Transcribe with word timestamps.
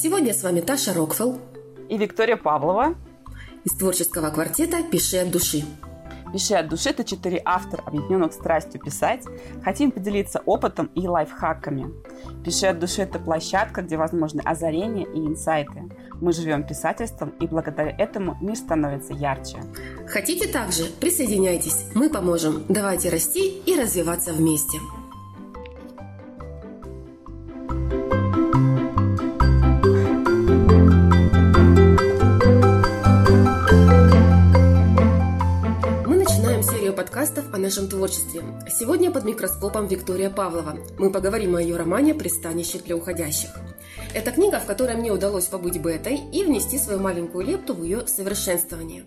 Сегодня 0.00 0.32
с 0.32 0.44
вами 0.44 0.60
Таша 0.60 0.94
Рокфелл 0.94 1.40
и 1.88 1.98
Виктория 1.98 2.36
Павлова 2.36 2.94
из 3.64 3.72
творческого 3.76 4.30
квартета 4.30 4.84
«Пиши 4.84 5.16
от 5.16 5.32
души». 5.32 5.64
«Пиши 6.32 6.54
от 6.54 6.68
души»— 6.68 6.90
это 6.90 7.02
четыре 7.02 7.42
автора, 7.44 7.82
объединенных 7.84 8.32
страстью 8.32 8.80
писать. 8.80 9.24
Хотим 9.64 9.90
поделиться 9.90 10.40
опытом 10.46 10.86
и 10.94 11.08
лайфхаками. 11.08 11.92
«Пиши 12.44 12.66
от 12.66 12.78
души»— 12.78 13.02
это 13.02 13.18
площадка, 13.18 13.82
где 13.82 13.96
возможны 13.96 14.40
озарения 14.42 15.04
и 15.04 15.18
инсайты. 15.18 15.90
Мы 16.20 16.32
живем 16.32 16.62
писательством, 16.62 17.30
и 17.40 17.48
благодаря 17.48 17.90
этому 17.90 18.38
мир 18.40 18.54
становится 18.54 19.14
ярче. 19.14 19.56
Хотите 20.06 20.46
также? 20.46 20.84
Присоединяйтесь. 21.00 21.86
Мы 21.96 22.08
поможем. 22.08 22.62
Давайте 22.68 23.08
расти 23.08 23.48
и 23.66 23.76
развиваться 23.76 24.32
вместе. 24.32 24.78
Подкастов 37.18 37.52
о 37.52 37.58
нашем 37.58 37.88
творчестве. 37.88 38.44
Сегодня 38.70 39.10
под 39.10 39.24
микроскопом 39.24 39.88
Виктория 39.88 40.30
Павлова. 40.30 40.78
Мы 40.98 41.10
поговорим 41.10 41.56
о 41.56 41.60
ее 41.60 41.76
романе 41.76 42.14
«Пристанище 42.14 42.78
для 42.78 42.94
уходящих». 42.94 43.50
Это 44.14 44.30
книга, 44.30 44.60
в 44.60 44.66
которой 44.66 44.94
мне 44.94 45.10
удалось 45.10 45.46
побыть 45.46 45.78
бетой 45.78 46.20
и 46.32 46.44
внести 46.44 46.78
свою 46.78 47.00
маленькую 47.00 47.44
лепту 47.44 47.74
в 47.74 47.82
ее 47.82 48.06
совершенствование. 48.06 49.02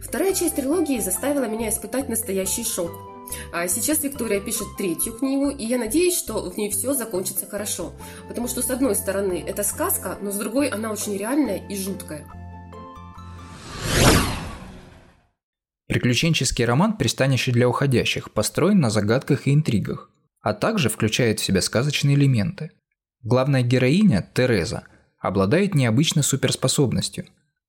Вторая 0.00 0.32
часть 0.32 0.54
трилогии 0.54 1.00
заставила 1.00 1.46
меня 1.46 1.70
испытать 1.70 2.08
настоящий 2.08 2.62
шок. 2.62 2.92
А 3.52 3.66
сейчас 3.66 4.04
Виктория 4.04 4.38
пишет 4.38 4.68
третью 4.78 5.14
книгу, 5.14 5.50
и 5.50 5.64
я 5.64 5.78
надеюсь, 5.78 6.16
что 6.16 6.48
в 6.48 6.56
ней 6.56 6.70
все 6.70 6.94
закончится 6.94 7.46
хорошо. 7.46 7.94
Потому 8.28 8.46
что, 8.46 8.62
с 8.62 8.70
одной 8.70 8.94
стороны, 8.94 9.44
это 9.44 9.64
сказка, 9.64 10.18
но 10.20 10.30
с 10.30 10.36
другой 10.36 10.68
она 10.68 10.92
очень 10.92 11.16
реальная 11.16 11.66
и 11.66 11.76
жуткая. 11.76 12.24
Приключенческий 15.90 16.64
роман 16.64 16.96
«Пристанище 16.96 17.50
для 17.50 17.68
уходящих» 17.68 18.30
построен 18.30 18.78
на 18.78 18.90
загадках 18.90 19.48
и 19.48 19.52
интригах, 19.52 20.08
а 20.40 20.54
также 20.54 20.88
включает 20.88 21.40
в 21.40 21.44
себя 21.44 21.60
сказочные 21.60 22.14
элементы. 22.14 22.70
Главная 23.24 23.62
героиня, 23.62 24.24
Тереза, 24.32 24.84
обладает 25.18 25.74
необычной 25.74 26.22
суперспособностью. 26.22 27.26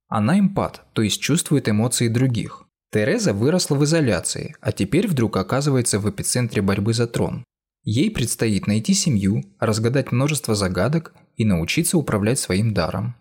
Она 0.08 0.38
эмпат, 0.38 0.84
то 0.94 1.02
есть 1.02 1.20
чувствует 1.20 1.68
эмоции 1.68 2.10
других. 2.10 2.66
Тереза 2.92 3.34
выросла 3.34 3.76
в 3.76 3.84
изоляции, 3.86 4.56
а 4.62 4.72
теперь 4.72 5.08
вдруг 5.08 5.38
оказывается 5.38 5.98
в 5.98 6.08
эпицентре 6.08 6.62
борьбы 6.62 6.94
за 6.94 7.08
трон. 7.08 7.44
Ей 7.84 8.12
предстоит 8.12 8.68
найти 8.68 8.94
семью, 8.94 9.42
разгадать 9.60 10.12
множество 10.12 10.54
загадок 10.54 11.16
и 11.38 11.44
научиться 11.44 11.98
управлять 11.98 12.38
своим 12.38 12.72
даром. 12.72 13.16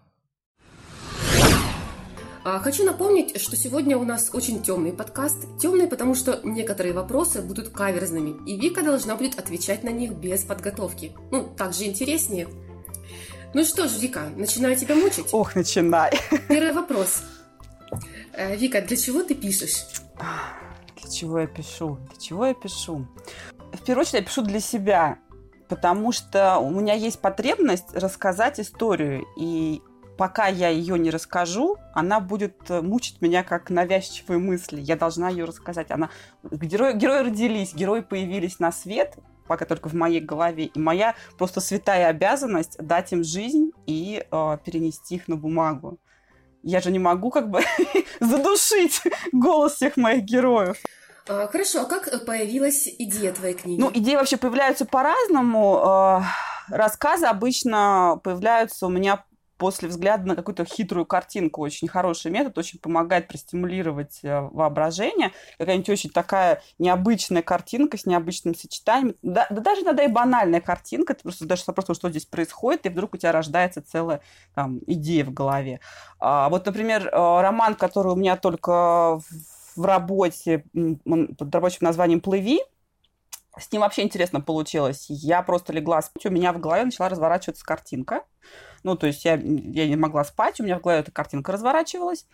А, 2.42 2.58
хочу 2.58 2.84
напомнить, 2.84 3.38
что 3.38 3.54
сегодня 3.54 3.98
у 3.98 4.04
нас 4.04 4.30
очень 4.32 4.62
темный 4.62 4.92
подкаст. 4.92 5.36
Темный, 5.60 5.86
потому 5.86 6.14
что 6.14 6.40
некоторые 6.42 6.94
вопросы 6.94 7.42
будут 7.42 7.68
каверзными, 7.68 8.34
и 8.48 8.58
Вика 8.58 8.82
должна 8.82 9.14
будет 9.14 9.38
отвечать 9.38 9.84
на 9.84 9.90
них 9.90 10.12
без 10.12 10.44
подготовки. 10.44 11.12
Ну, 11.30 11.44
так 11.56 11.74
же 11.74 11.84
интереснее. 11.84 12.48
Ну 13.52 13.62
что 13.64 13.88
ж, 13.88 13.98
Вика, 13.98 14.30
начинаю 14.36 14.74
тебя 14.76 14.94
мучить. 14.94 15.26
Ох, 15.32 15.54
начинай. 15.54 16.12
Первый 16.48 16.72
вопрос. 16.72 17.22
Э, 18.32 18.56
Вика, 18.56 18.80
для 18.80 18.96
чего 18.96 19.22
ты 19.22 19.34
пишешь? 19.34 19.84
Для 20.16 21.10
чего 21.10 21.40
я 21.40 21.46
пишу? 21.46 21.98
Для 22.10 22.20
чего 22.20 22.46
я 22.46 22.54
пишу? 22.54 23.06
В 23.72 23.84
первую 23.84 24.02
очередь 24.02 24.20
я 24.20 24.22
пишу 24.22 24.42
для 24.42 24.60
себя, 24.60 25.18
потому 25.68 26.10
что 26.12 26.58
у 26.58 26.70
меня 26.70 26.94
есть 26.94 27.20
потребность 27.20 27.92
рассказать 27.92 28.60
историю. 28.60 29.26
И 29.36 29.82
пока 30.20 30.48
я 30.48 30.68
ее 30.68 30.98
не 30.98 31.10
расскажу, 31.10 31.78
она 31.94 32.20
будет 32.20 32.54
э, 32.68 32.82
мучить 32.82 33.22
меня 33.22 33.42
как 33.42 33.70
навязчивые 33.70 34.38
мысли. 34.38 34.78
Я 34.78 34.96
должна 34.96 35.30
ее 35.30 35.46
рассказать. 35.46 35.90
Она... 35.90 36.10
Герои, 36.42 36.92
герои 36.92 37.20
родились, 37.20 37.72
герои 37.72 38.00
появились 38.00 38.58
на 38.58 38.70
свет, 38.70 39.16
пока 39.48 39.64
только 39.64 39.88
в 39.88 39.94
моей 39.94 40.20
голове. 40.20 40.64
И 40.64 40.78
моя 40.78 41.14
просто 41.38 41.62
святая 41.62 42.08
обязанность 42.08 42.76
дать 42.76 43.12
им 43.12 43.24
жизнь 43.24 43.70
и 43.86 44.22
э, 44.30 44.58
перенести 44.62 45.14
их 45.14 45.26
на 45.26 45.36
бумагу. 45.36 45.98
Я 46.62 46.82
же 46.82 46.90
не 46.90 46.98
могу 46.98 47.30
как 47.30 47.48
бы 47.48 47.62
задушить 48.20 49.00
голос 49.32 49.76
всех 49.76 49.96
моих 49.96 50.24
героев. 50.24 50.76
А, 51.30 51.46
хорошо, 51.46 51.80
а 51.80 51.84
как 51.86 52.26
появилась 52.26 52.86
идея 52.98 53.32
твоей 53.32 53.54
книги? 53.54 53.80
Ну, 53.80 53.90
идеи 53.94 54.16
вообще 54.16 54.36
появляются 54.36 54.84
по-разному. 54.84 55.80
Э, 55.82 56.76
рассказы 56.76 57.24
обычно 57.24 58.20
появляются 58.22 58.84
у 58.84 58.90
меня 58.90 59.24
после 59.60 59.90
взгляда 59.90 60.26
на 60.26 60.34
какую-то 60.34 60.64
хитрую 60.64 61.04
картинку 61.04 61.60
очень 61.60 61.86
хороший 61.86 62.30
метод, 62.30 62.56
очень 62.56 62.78
помогает 62.78 63.28
простимулировать 63.28 64.20
э, 64.22 64.40
воображение. 64.40 65.32
Какая-нибудь 65.58 65.90
очень 65.90 66.08
такая 66.08 66.62
необычная 66.78 67.42
картинка 67.42 67.98
с 67.98 68.06
необычным 68.06 68.54
сочетанием. 68.54 69.16
Да, 69.20 69.46
да 69.50 69.60
даже 69.60 69.82
иногда 69.82 70.02
и 70.02 70.08
банальная 70.08 70.62
картинка, 70.62 71.12
ты 71.12 71.22
просто 71.22 71.44
задаешь 71.44 71.66
вопрос, 71.66 71.94
что 71.94 72.08
здесь 72.08 72.24
происходит, 72.24 72.86
и 72.86 72.88
вдруг 72.88 73.12
у 73.12 73.16
тебя 73.18 73.32
рождается 73.32 73.82
целая 73.82 74.22
там, 74.54 74.80
идея 74.86 75.26
в 75.26 75.34
голове. 75.34 75.80
А, 76.18 76.48
вот, 76.48 76.64
например, 76.64 77.08
э, 77.08 77.10
роман, 77.12 77.74
который 77.74 78.12
у 78.12 78.16
меня 78.16 78.38
только 78.38 79.20
в 79.76 79.84
работе 79.84 80.64
под 81.04 81.54
рабочим 81.54 81.80
названием 81.82 82.22
«Плыви», 82.22 82.60
с 83.58 83.70
ним 83.72 83.82
вообще 83.82 84.02
интересно 84.02 84.40
получилось. 84.40 85.04
Я 85.08 85.42
просто 85.42 85.74
легла 85.74 86.00
спать, 86.00 86.24
у 86.24 86.30
меня 86.30 86.54
в 86.54 86.60
голове 86.60 86.84
начала 86.86 87.10
разворачиваться 87.10 87.62
картинка. 87.62 88.24
Ну, 88.82 88.96
то 88.96 89.06
есть 89.06 89.24
я, 89.24 89.34
я 89.34 89.88
не 89.88 89.96
могла 89.96 90.24
спать, 90.24 90.60
у 90.60 90.64
меня 90.64 90.78
в 90.78 90.82
голове 90.82 91.00
эта 91.00 91.10
картинка 91.10 91.52
разворачивалась. 91.52 92.26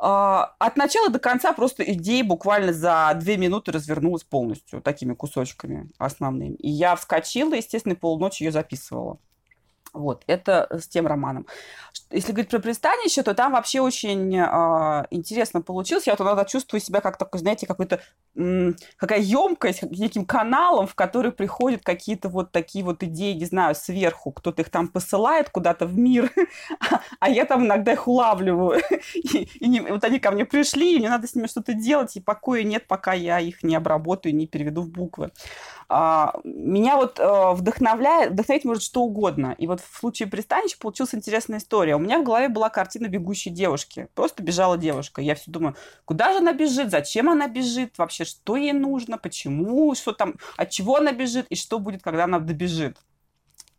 А, 0.00 0.54
от 0.58 0.76
начала 0.76 1.08
до 1.10 1.18
конца 1.18 1.52
просто 1.52 1.82
идея 1.82 2.22
буквально 2.22 2.72
за 2.72 3.12
две 3.16 3.36
минуты 3.36 3.72
развернулась 3.72 4.22
полностью, 4.22 4.80
такими 4.80 5.14
кусочками 5.14 5.90
основными. 5.98 6.54
И 6.54 6.70
я 6.70 6.94
вскочила, 6.94 7.54
естественно, 7.54 7.96
полночи 7.96 8.44
ее 8.44 8.52
записывала. 8.52 9.18
Вот, 9.92 10.22
это 10.26 10.68
с 10.70 10.86
тем 10.86 11.06
романом. 11.06 11.46
Если 12.10 12.32
говорить 12.32 12.50
про 12.50 12.58
пристанище, 12.60 13.22
то 13.22 13.34
там 13.34 13.52
вообще 13.52 13.80
очень 13.80 14.36
э, 14.36 15.06
интересно 15.10 15.62
получилось. 15.62 16.06
Я 16.06 16.12
вот 16.12 16.20
иногда 16.20 16.44
чувствую 16.44 16.80
себя 16.80 17.00
как 17.00 17.16
такой, 17.16 17.40
знаете, 17.40 17.66
какой-то 17.66 18.00
какая 18.96 19.20
емкость, 19.20 19.82
неким 19.82 20.24
каналом, 20.24 20.86
в 20.86 20.94
который 20.94 21.32
приходят 21.32 21.82
какие-то 21.82 22.28
вот 22.28 22.52
такие 22.52 22.84
вот 22.84 23.02
идеи, 23.02 23.32
не 23.32 23.46
знаю, 23.46 23.74
сверху. 23.74 24.30
Кто-то 24.30 24.62
их 24.62 24.70
там 24.70 24.88
посылает 24.88 25.50
куда-то 25.50 25.86
в 25.86 25.98
мир, 25.98 26.30
а 27.20 27.28
я 27.28 27.44
там 27.44 27.64
иногда 27.64 27.92
их 27.92 28.06
улавливаю. 28.06 28.80
и, 29.14 29.80
вот 29.80 30.04
они 30.04 30.20
ко 30.20 30.30
мне 30.30 30.44
пришли, 30.44 30.94
и 30.94 30.98
мне 30.98 31.08
надо 31.08 31.26
с 31.26 31.34
ними 31.34 31.46
что-то 31.46 31.74
делать, 31.74 32.16
и 32.16 32.20
покоя 32.20 32.62
нет, 32.62 32.86
пока 32.86 33.12
я 33.12 33.40
их 33.40 33.62
не 33.62 33.74
обработаю, 33.74 34.34
не 34.34 34.46
переведу 34.46 34.82
в 34.82 34.90
буквы. 34.90 35.30
А, 35.90 36.34
меня 36.44 36.96
вот 36.96 37.18
э, 37.18 37.52
вдохновляет, 37.54 38.32
вдохновить 38.32 38.66
может 38.66 38.82
что 38.82 39.02
угодно. 39.02 39.54
И 39.56 39.66
вот 39.66 39.80
в 39.80 39.98
случае 39.98 40.28
пристанища 40.28 40.76
получилась 40.78 41.14
интересная 41.14 41.58
история. 41.58 41.96
У 41.96 41.98
меня 41.98 42.18
в 42.18 42.24
голове 42.24 42.48
была 42.48 42.68
картина 42.68 43.08
бегущей 43.08 43.50
девушки. 43.50 44.08
Просто 44.14 44.42
бежала 44.42 44.76
девушка. 44.76 45.22
Я 45.22 45.34
все 45.34 45.50
думаю, 45.50 45.76
куда 46.04 46.32
же 46.32 46.38
она 46.38 46.52
бежит, 46.52 46.90
зачем 46.90 47.30
она 47.30 47.48
бежит, 47.48 47.96
вообще 47.96 48.24
что 48.28 48.56
ей 48.56 48.72
нужно, 48.72 49.18
почему, 49.18 49.94
что 49.94 50.12
там, 50.12 50.34
от 50.56 50.70
чего 50.70 50.96
она 50.96 51.12
бежит 51.12 51.46
и 51.48 51.56
что 51.56 51.78
будет, 51.78 52.02
когда 52.02 52.24
она 52.24 52.38
добежит. 52.38 52.98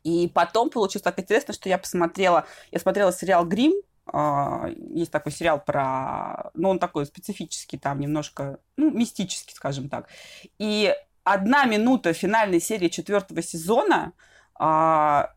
И 0.04 0.30
потом 0.34 0.70
получилось 0.70 1.04
так 1.04 1.20
интересно, 1.20 1.54
что 1.54 1.70
я 1.70 1.78
посмотрела, 1.78 2.46
я 2.72 2.80
смотрела 2.80 3.12
сериал 3.12 3.46
«Грим», 3.46 3.74
а, 4.12 4.70
есть 4.70 5.12
такой 5.12 5.32
сериал 5.32 5.64
про... 5.64 6.52
Ну, 6.54 6.70
он 6.70 6.80
такой 6.80 7.06
специфический, 7.06 7.78
там 7.78 8.00
немножко, 8.00 8.60
ну, 8.76 8.90
мистический, 8.92 9.54
скажем 9.54 9.90
так. 9.90 10.10
И 10.58 10.94
одна 11.24 11.66
минута 11.66 12.14
финальной 12.14 12.60
серии 12.60 12.90
четвертого 12.90 13.42
сезона 13.42 14.13
а, 14.56 15.34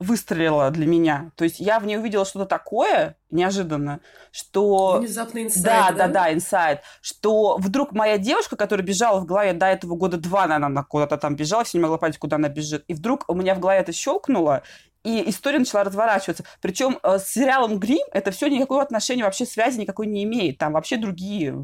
выстрелила 0.00 0.70
для 0.70 0.86
меня. 0.86 1.30
То 1.36 1.44
есть 1.44 1.60
я 1.60 1.78
в 1.78 1.86
ней 1.86 1.98
увидела 1.98 2.24
что-то 2.24 2.46
такое 2.46 3.16
неожиданно, 3.30 4.00
что... 4.32 4.98
Внезапный 4.98 5.44
инсайт, 5.44 5.64
да? 5.64 5.90
Да, 5.90 6.06
да, 6.06 6.08
да, 6.08 6.32
инсайт. 6.32 6.80
Что 7.02 7.58
вдруг 7.58 7.92
моя 7.92 8.18
девушка, 8.18 8.56
которая 8.56 8.84
бежала 8.84 9.20
в 9.20 9.26
голове 9.26 9.52
до 9.52 9.66
этого 9.66 9.94
года 9.94 10.16
два, 10.16 10.46
наверное, 10.46 10.66
она 10.66 10.82
куда-то 10.82 11.18
там 11.18 11.36
бежала, 11.36 11.64
все 11.64 11.78
не 11.78 11.82
могла 11.82 11.98
понять, 11.98 12.18
куда 12.18 12.36
она 12.36 12.48
бежит. 12.48 12.84
И 12.88 12.94
вдруг 12.94 13.24
у 13.28 13.34
меня 13.34 13.54
в 13.54 13.60
голове 13.60 13.78
это 13.78 13.92
щелкнуло, 13.92 14.62
и 15.02 15.30
история 15.30 15.58
начала 15.58 15.84
разворачиваться. 15.84 16.44
Причем 16.60 16.98
э, 17.02 17.18
с 17.18 17.28
сериалом 17.28 17.78
Грим 17.78 18.06
это 18.12 18.30
все 18.32 18.48
никакого 18.48 18.82
отношения, 18.82 19.24
вообще 19.24 19.46
связи 19.46 19.80
никакой 19.80 20.06
не 20.06 20.24
имеет. 20.24 20.58
Там 20.58 20.74
вообще 20.74 20.98
другие, 20.98 21.54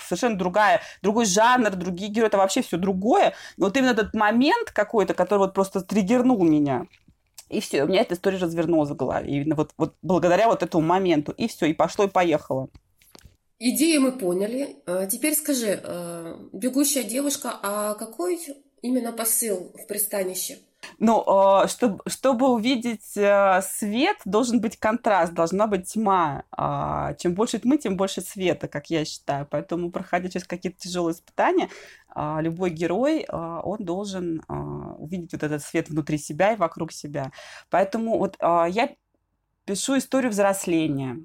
совершенно 0.00 0.38
другая, 0.38 0.80
другой 1.02 1.26
жанр, 1.26 1.70
другие 1.70 2.10
герои, 2.10 2.28
это 2.28 2.38
вообще 2.38 2.62
все 2.62 2.76
другое. 2.76 3.34
Но 3.56 3.66
вот 3.66 3.76
именно 3.76 3.90
этот 3.90 4.14
момент 4.14 4.70
какой-то, 4.70 5.14
который 5.14 5.40
вот 5.40 5.54
просто 5.54 5.80
триггернул 5.80 6.44
меня, 6.44 6.86
и 7.54 7.60
все, 7.60 7.84
у 7.84 7.86
меня 7.86 8.00
эта 8.00 8.14
история 8.14 8.38
развернулась 8.38 8.90
в 8.90 8.96
голове. 8.96 9.32
Именно 9.32 9.54
вот, 9.54 9.72
вот 9.76 9.94
благодаря 10.02 10.48
вот 10.48 10.62
этому 10.62 10.84
моменту. 10.84 11.32
И 11.32 11.48
все, 11.48 11.66
и 11.66 11.72
пошло, 11.72 12.04
и 12.04 12.08
поехало. 12.08 12.68
Идею 13.58 14.02
мы 14.02 14.12
поняли. 14.12 14.76
А 14.86 15.06
теперь 15.06 15.34
скажи, 15.34 15.80
э, 15.82 16.36
бегущая 16.52 17.04
девушка, 17.04 17.58
а 17.62 17.94
какой 17.94 18.38
именно 18.82 19.12
посыл 19.12 19.72
в 19.74 19.86
пристанище? 19.86 20.58
Ну, 20.98 21.24
чтобы, 21.66 22.02
чтобы 22.06 22.48
увидеть 22.48 23.16
э, 23.16 23.60
свет, 23.62 24.16
должен 24.24 24.60
быть 24.60 24.78
контраст, 24.78 25.32
должна 25.32 25.66
быть 25.66 25.92
тьма. 25.92 26.44
А, 26.50 27.14
чем 27.14 27.34
больше 27.34 27.58
тьмы, 27.58 27.78
тем 27.78 27.96
больше 27.96 28.20
света, 28.20 28.68
как 28.68 28.90
я 28.90 29.04
считаю. 29.04 29.46
Поэтому, 29.50 29.90
проходя 29.90 30.28
через 30.28 30.46
какие-то 30.46 30.78
тяжелые 30.78 31.14
испытания, 31.14 31.68
а, 32.08 32.40
любой 32.40 32.70
герой, 32.70 33.24
а, 33.28 33.60
он 33.60 33.84
должен 33.84 34.42
увидеть 34.98 35.32
вот 35.32 35.42
этот 35.42 35.62
свет 35.62 35.88
внутри 35.88 36.18
себя 36.18 36.52
и 36.52 36.56
вокруг 36.56 36.92
себя. 36.92 37.32
Поэтому 37.70 38.18
вот 38.18 38.36
я 38.40 38.90
пишу 39.64 39.98
историю 39.98 40.30
взросления, 40.30 41.18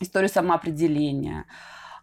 историю 0.00 0.28
самоопределения, 0.28 1.46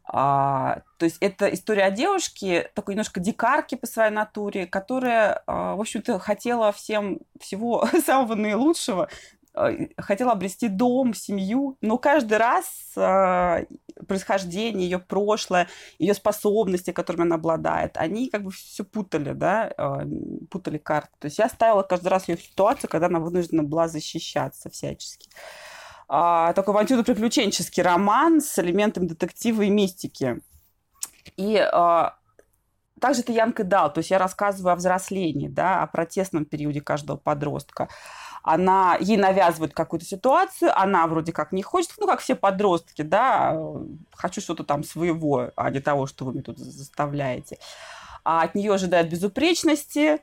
а, 0.05 0.81
то 0.97 1.05
есть 1.05 1.17
это 1.21 1.53
история 1.53 1.85
о 1.85 1.91
девушке, 1.91 2.69
такой 2.75 2.93
немножко 2.93 3.19
дикарки 3.19 3.75
по 3.75 3.87
своей 3.87 4.11
натуре, 4.11 4.67
которая, 4.67 5.41
а, 5.47 5.75
в 5.75 5.81
общем-то, 5.81 6.19
хотела 6.19 6.71
всем 6.71 7.19
всего 7.39 7.87
самого 8.05 8.35
наилучшего, 8.35 9.09
а, 9.55 9.71
хотела 9.97 10.33
обрести 10.33 10.67
дом, 10.67 11.13
семью, 11.13 11.77
но 11.81 11.97
каждый 11.97 12.37
раз 12.37 12.65
а, 12.97 13.61
происхождение, 14.07 14.89
ее 14.89 14.99
прошлое, 14.99 15.69
ее 15.99 16.13
способности, 16.13 16.91
которыми 16.91 17.23
она 17.23 17.35
обладает, 17.35 17.95
они 17.97 18.29
как 18.29 18.43
бы 18.43 18.51
все 18.51 18.83
путали, 18.83 19.31
да, 19.31 19.71
а, 19.77 20.01
путали 20.49 20.79
карты. 20.79 21.11
То 21.19 21.25
есть 21.25 21.37
я 21.37 21.47
ставила 21.47 21.83
каждый 21.83 22.09
раз 22.09 22.27
ее 22.27 22.35
в 22.35 22.41
ситуацию, 22.41 22.89
когда 22.89 23.07
она 23.07 23.19
вынуждена 23.19 23.63
была 23.63 23.87
защищаться 23.87 24.69
всячески 24.69 25.29
а, 26.15 26.53
такой 26.53 26.75
авантюрно-приключенческий 26.75 27.81
роман 27.81 28.39
с 28.39 28.59
элементом 28.59 29.07
детектива 29.07 29.63
и 29.63 29.71
мистики. 29.71 30.41
И 31.37 31.57
а, 31.57 32.17
также 33.01 33.21
это 33.21 33.31
Янка 33.31 33.63
Дал, 33.63 33.91
то 33.91 33.97
есть 33.97 34.11
я 34.11 34.19
рассказываю 34.19 34.73
о 34.73 34.75
взрослении, 34.75 35.47
да, 35.47 35.81
о 35.81 35.87
протестном 35.87 36.45
периоде 36.45 36.81
каждого 36.81 37.17
подростка. 37.17 37.89
Она, 38.43 38.95
ей 38.99 39.17
навязывают 39.17 39.73
какую-то 39.73 40.05
ситуацию, 40.05 40.71
она 40.79 41.07
вроде 41.07 41.31
как 41.31 41.51
не 41.51 41.63
хочет, 41.63 41.93
ну, 41.97 42.05
как 42.05 42.19
все 42.19 42.35
подростки, 42.35 43.01
да, 43.01 43.57
хочу 44.11 44.39
что-то 44.39 44.63
там 44.63 44.83
своего, 44.83 45.49
а 45.55 45.71
не 45.71 45.79
того, 45.79 46.05
что 46.05 46.25
вы 46.25 46.33
мне 46.33 46.43
тут 46.43 46.59
заставляете. 46.59 47.57
А 48.23 48.43
от 48.43 48.53
нее 48.53 48.71
ожидают 48.71 49.09
безупречности, 49.09 50.19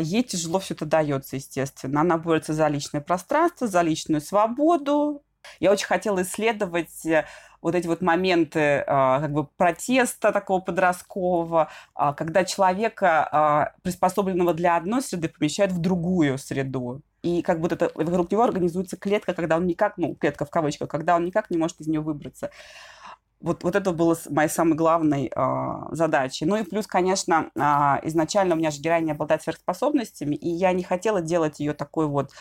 ей 0.00 0.22
тяжело 0.22 0.58
все 0.58 0.74
это 0.74 0.84
дается, 0.84 1.36
естественно. 1.36 2.00
Она 2.00 2.18
борется 2.18 2.54
за 2.54 2.68
личное 2.68 3.00
пространство, 3.00 3.66
за 3.66 3.82
личную 3.82 4.20
свободу. 4.20 5.22
Я 5.58 5.72
очень 5.72 5.86
хотела 5.86 6.22
исследовать 6.22 7.06
э, 7.06 7.24
вот 7.62 7.74
эти 7.74 7.86
вот 7.86 8.00
моменты 8.00 8.84
а, 8.86 9.20
как 9.20 9.32
бы 9.32 9.44
протеста 9.44 10.32
такого 10.32 10.60
подросткового, 10.60 11.70
а, 11.94 12.12
когда 12.14 12.44
человека, 12.44 13.28
а, 13.30 13.72
приспособленного 13.82 14.54
для 14.54 14.76
одной 14.76 15.02
среды, 15.02 15.28
помещают 15.28 15.72
в 15.72 15.78
другую 15.78 16.38
среду. 16.38 17.02
И 17.22 17.42
как 17.42 17.60
будто 17.60 17.74
это, 17.74 17.90
вокруг 17.94 18.30
него 18.30 18.42
организуется 18.42 18.96
клетка, 18.96 19.34
когда 19.34 19.56
он 19.56 19.66
никак, 19.66 19.98
ну, 19.98 20.14
клетка 20.14 20.46
в 20.46 20.50
кавычках, 20.50 20.88
когда 20.88 21.16
он 21.16 21.24
никак 21.24 21.50
не 21.50 21.58
может 21.58 21.80
из 21.80 21.86
нее 21.86 22.00
выбраться. 22.00 22.50
Вот, 23.40 23.64
вот 23.64 23.74
это 23.74 23.92
было 23.92 24.16
моей 24.28 24.50
самой 24.50 24.74
главной 24.74 25.32
э, 25.34 25.74
задачей. 25.92 26.44
Ну 26.44 26.56
и 26.56 26.62
плюс, 26.62 26.86
конечно, 26.86 27.50
э, 27.54 27.60
изначально 28.06 28.54
у 28.54 28.58
меня 28.58 28.70
же 28.70 28.80
героиня 28.80 29.12
обладает 29.12 29.42
сверхспособностями, 29.42 30.34
и 30.36 30.48
я 30.48 30.72
не 30.72 30.82
хотела 30.82 31.22
делать 31.22 31.58
ее 31.58 31.72
такой 31.72 32.06
вот, 32.06 32.32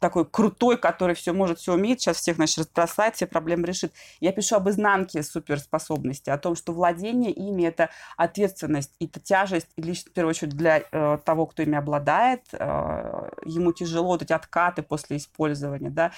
такой 0.00 0.24
крутой, 0.24 0.76
который 0.76 1.14
все 1.14 1.32
может, 1.32 1.60
все 1.60 1.74
умеет, 1.74 2.00
сейчас 2.00 2.16
всех, 2.16 2.36
значит, 2.36 2.58
расбросает, 2.58 3.14
все 3.14 3.26
проблемы 3.26 3.66
решит. 3.66 3.92
Я 4.20 4.32
пишу 4.32 4.56
об 4.56 4.68
изнанке 4.68 5.22
суперспособности, 5.22 6.30
о 6.30 6.38
том, 6.38 6.56
что 6.56 6.72
владение 6.72 7.30
ими– 7.30 7.62
это 7.64 7.90
ответственность, 8.16 8.94
это 8.98 9.20
тяжесть, 9.20 9.68
и 9.76 9.82
лишь, 9.82 10.04
в 10.04 10.12
первую 10.12 10.30
очередь, 10.30 10.56
для 10.56 10.82
э, 10.90 11.18
того, 11.24 11.46
кто 11.46 11.62
ими 11.62 11.76
обладает. 11.76 12.42
Э, 12.52 13.30
ему 13.44 13.72
тяжело 13.72 14.08
вот 14.08 14.22
эти 14.22 14.32
откаты 14.32 14.82
после 14.82 15.18
использования, 15.18 15.90
да, 15.90 16.10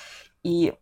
и 0.42 0.74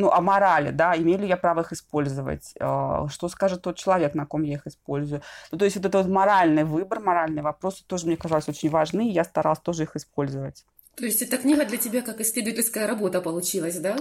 ну, 0.00 0.10
о 0.10 0.20
морали, 0.20 0.70
да, 0.70 0.96
имею 0.96 1.20
ли 1.20 1.28
я 1.28 1.36
право 1.36 1.60
их 1.60 1.72
использовать, 1.72 2.54
а, 2.58 3.06
что 3.08 3.28
скажет 3.28 3.62
тот 3.62 3.76
человек, 3.76 4.14
на 4.14 4.26
ком 4.26 4.42
я 4.42 4.54
их 4.54 4.66
использую. 4.66 5.22
Ну, 5.52 5.58
то 5.58 5.64
есть 5.64 5.76
вот 5.76 5.84
этот 5.84 6.06
вот 6.06 6.12
моральный 6.12 6.64
выбор, 6.64 7.00
моральные 7.00 7.42
вопросы 7.42 7.84
тоже 7.86 8.06
мне 8.06 8.16
казались 8.16 8.48
очень 8.48 8.70
важны, 8.70 9.08
и 9.08 9.12
я 9.12 9.24
старалась 9.24 9.60
тоже 9.60 9.82
их 9.82 9.96
использовать. 9.96 10.64
То 10.96 11.04
есть 11.04 11.22
эта 11.22 11.36
книга 11.36 11.64
для 11.64 11.76
тебя 11.76 12.02
как 12.02 12.20
исследовательская 12.20 12.86
работа 12.86 13.20
получилась, 13.20 13.78
да? 13.78 13.96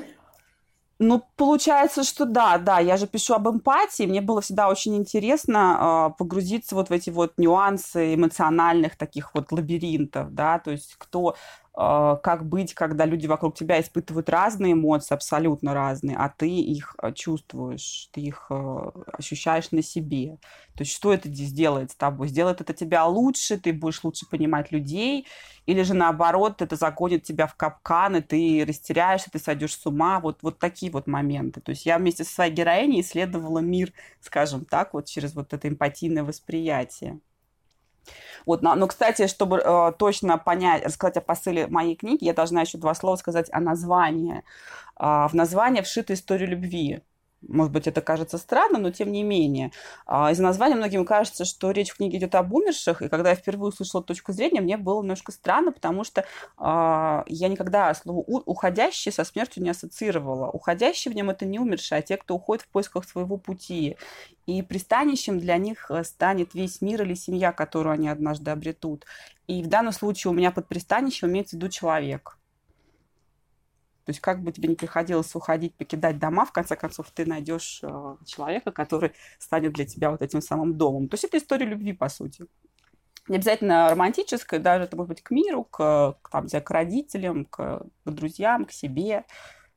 Ну, 1.01 1.23
получается, 1.37 2.03
что 2.03 2.25
да, 2.25 2.57
да, 2.57 2.79
я 2.79 2.97
же 2.97 3.07
пишу 3.07 3.33
об 3.33 3.47
эмпатии, 3.47 4.03
мне 4.03 4.19
было 4.19 4.41
всегда 4.41 4.67
очень 4.67 4.97
интересно 4.97 6.09
э, 6.11 6.17
погрузиться 6.17 6.75
вот 6.75 6.89
в 6.89 6.91
эти 6.91 7.09
вот 7.09 7.37
нюансы 7.37 8.15
эмоциональных 8.15 8.97
таких 8.97 9.33
вот 9.33 9.53
лабиринтов, 9.53 10.33
да, 10.33 10.59
то 10.59 10.71
есть 10.71 10.95
кто 10.97 11.37
как 11.73 12.45
быть, 12.45 12.73
когда 12.73 13.05
люди 13.05 13.27
вокруг 13.27 13.55
тебя 13.55 13.79
испытывают 13.79 14.29
разные 14.29 14.73
эмоции, 14.73 15.13
абсолютно 15.13 15.73
разные, 15.73 16.17
а 16.17 16.29
ты 16.29 16.49
их 16.49 16.95
а, 16.97 17.11
чувствуешь, 17.11 18.09
ты 18.11 18.21
их 18.21 18.47
а, 18.49 18.91
ощущаешь 19.13 19.71
на 19.71 19.81
себе. 19.81 20.37
То 20.75 20.81
есть 20.83 20.91
что 20.91 21.13
это 21.13 21.29
сделает 21.29 21.91
с 21.91 21.95
тобой? 21.95 22.27
Сделает 22.27 22.61
это 22.61 22.73
тебя 22.73 23.05
лучше, 23.05 23.57
ты 23.57 23.71
будешь 23.71 24.03
лучше 24.03 24.27
понимать 24.27 24.71
людей, 24.71 25.25
или 25.65 25.83
же 25.83 25.93
наоборот, 25.93 26.61
это 26.61 26.75
загонит 26.75 27.23
тебя 27.23 27.45
в 27.47 27.55
капкан, 27.55 28.15
и 28.15 28.21
ты 28.21 28.65
растеряешься, 28.67 29.29
ты 29.31 29.39
сойдешь 29.39 29.75
с 29.75 29.85
ума. 29.85 30.19
Вот, 30.19 30.39
вот 30.41 30.57
такие 30.57 30.91
вот 30.91 31.05
моменты. 31.05 31.61
То 31.61 31.69
есть 31.71 31.85
я 31.85 31.97
вместе 31.97 32.23
со 32.23 32.33
своей 32.33 32.51
героиней 32.53 33.01
исследовала 33.01 33.59
мир, 33.59 33.93
скажем 34.19 34.65
так, 34.65 34.93
вот 34.93 35.05
через 35.05 35.35
вот 35.35 35.53
это 35.53 35.67
эмпатийное 35.67 36.23
восприятие. 36.23 37.19
Вот, 38.45 38.61
но, 38.61 38.75
но, 38.75 38.87
кстати, 38.87 39.27
чтобы 39.27 39.57
э, 39.57 39.91
точно 39.97 40.37
понять, 40.37 40.85
рассказать 40.85 41.17
о 41.17 41.21
посыле 41.21 41.67
моей 41.67 41.95
книги, 41.95 42.23
я 42.23 42.33
должна 42.33 42.61
еще 42.61 42.77
два 42.77 42.93
слова 42.93 43.15
сказать 43.15 43.47
о 43.51 43.59
названии. 43.59 44.43
Э, 44.99 45.27
в 45.27 45.33
название 45.33 45.83
вшита 45.83 46.13
история 46.13 46.45
любви. 46.45 47.01
Может 47.41 47.71
быть, 47.71 47.87
это 47.87 48.01
кажется 48.01 48.37
странным, 48.37 48.81
но 48.81 48.91
тем 48.91 49.11
не 49.11 49.23
менее. 49.23 49.71
А, 50.05 50.31
из 50.31 50.39
названия 50.39 50.75
многим 50.75 51.05
кажется, 51.05 51.45
что 51.45 51.71
речь 51.71 51.91
в 51.91 51.97
книге 51.97 52.17
идет 52.17 52.35
об 52.35 52.53
умерших, 52.53 53.01
и 53.01 53.07
когда 53.07 53.29
я 53.29 53.35
впервые 53.35 53.69
услышала 53.69 54.03
точку 54.03 54.33
зрения, 54.33 54.59
мне 54.59 54.75
было 54.77 55.01
немножко 55.01 55.31
странно, 55.31 55.71
потому 55.71 56.03
что 56.03 56.25
а, 56.57 57.23
я 57.27 57.47
никогда 57.47 57.93
слово 57.93 58.19
«уходящий» 58.19 59.11
со 59.11 59.23
смертью 59.23 59.63
не 59.63 59.69
ассоциировала. 59.69 60.49
Уходящий 60.49 61.11
в 61.11 61.15
нем 61.15 61.29
это 61.29 61.45
не 61.45 61.59
умерший, 61.59 61.99
а 61.99 62.01
те, 62.01 62.17
кто 62.17 62.35
уходит 62.35 62.63
в 62.63 62.67
поисках 62.67 63.05
своего 63.07 63.37
пути. 63.37 63.95
И 64.45 64.61
пристанищем 64.61 65.39
для 65.39 65.57
них 65.57 65.89
э, 65.89 66.03
станет 66.03 66.53
весь 66.53 66.81
мир 66.81 67.03
или 67.03 67.13
семья, 67.13 67.51
которую 67.53 67.93
они 67.93 68.09
однажды 68.09 68.51
обретут. 68.51 69.05
И 69.47 69.63
в 69.63 69.67
данном 69.67 69.93
случае 69.93 70.31
у 70.31 70.33
меня 70.33 70.51
под 70.51 70.67
пристанищем 70.67 71.29
имеется 71.29 71.55
в 71.55 71.59
виду 71.59 71.69
человек– 71.69 72.35
то 74.05 74.11
есть 74.11 74.19
как 74.19 74.41
бы 74.41 74.51
тебе 74.51 74.69
не 74.69 74.75
приходилось 74.75 75.35
уходить, 75.35 75.75
покидать 75.75 76.19
дома, 76.19 76.45
в 76.45 76.51
конце 76.51 76.75
концов 76.75 77.11
ты 77.11 77.25
найдешь 77.25 77.81
э, 77.83 78.15
человека, 78.25 78.71
который 78.71 79.11
станет 79.37 79.73
для 79.73 79.85
тебя 79.85 80.11
вот 80.11 80.21
этим 80.21 80.41
самым 80.41 80.77
домом. 80.77 81.07
То 81.09 81.15
есть 81.15 81.25
это 81.25 81.37
история 81.37 81.65
любви, 81.65 81.93
по 81.93 82.09
сути. 82.09 82.45
Не 83.27 83.35
обязательно 83.35 83.89
романтическая, 83.89 84.59
даже 84.59 84.85
это 84.85 84.95
может 84.95 85.09
быть 85.09 85.21
к 85.21 85.29
миру, 85.29 85.63
к, 85.63 86.17
к, 86.21 86.29
там, 86.31 86.47
к 86.47 86.71
родителям, 86.71 87.45
к, 87.45 87.85
к 88.03 88.09
друзьям, 88.09 88.65
к 88.65 88.71
себе. 88.71 89.25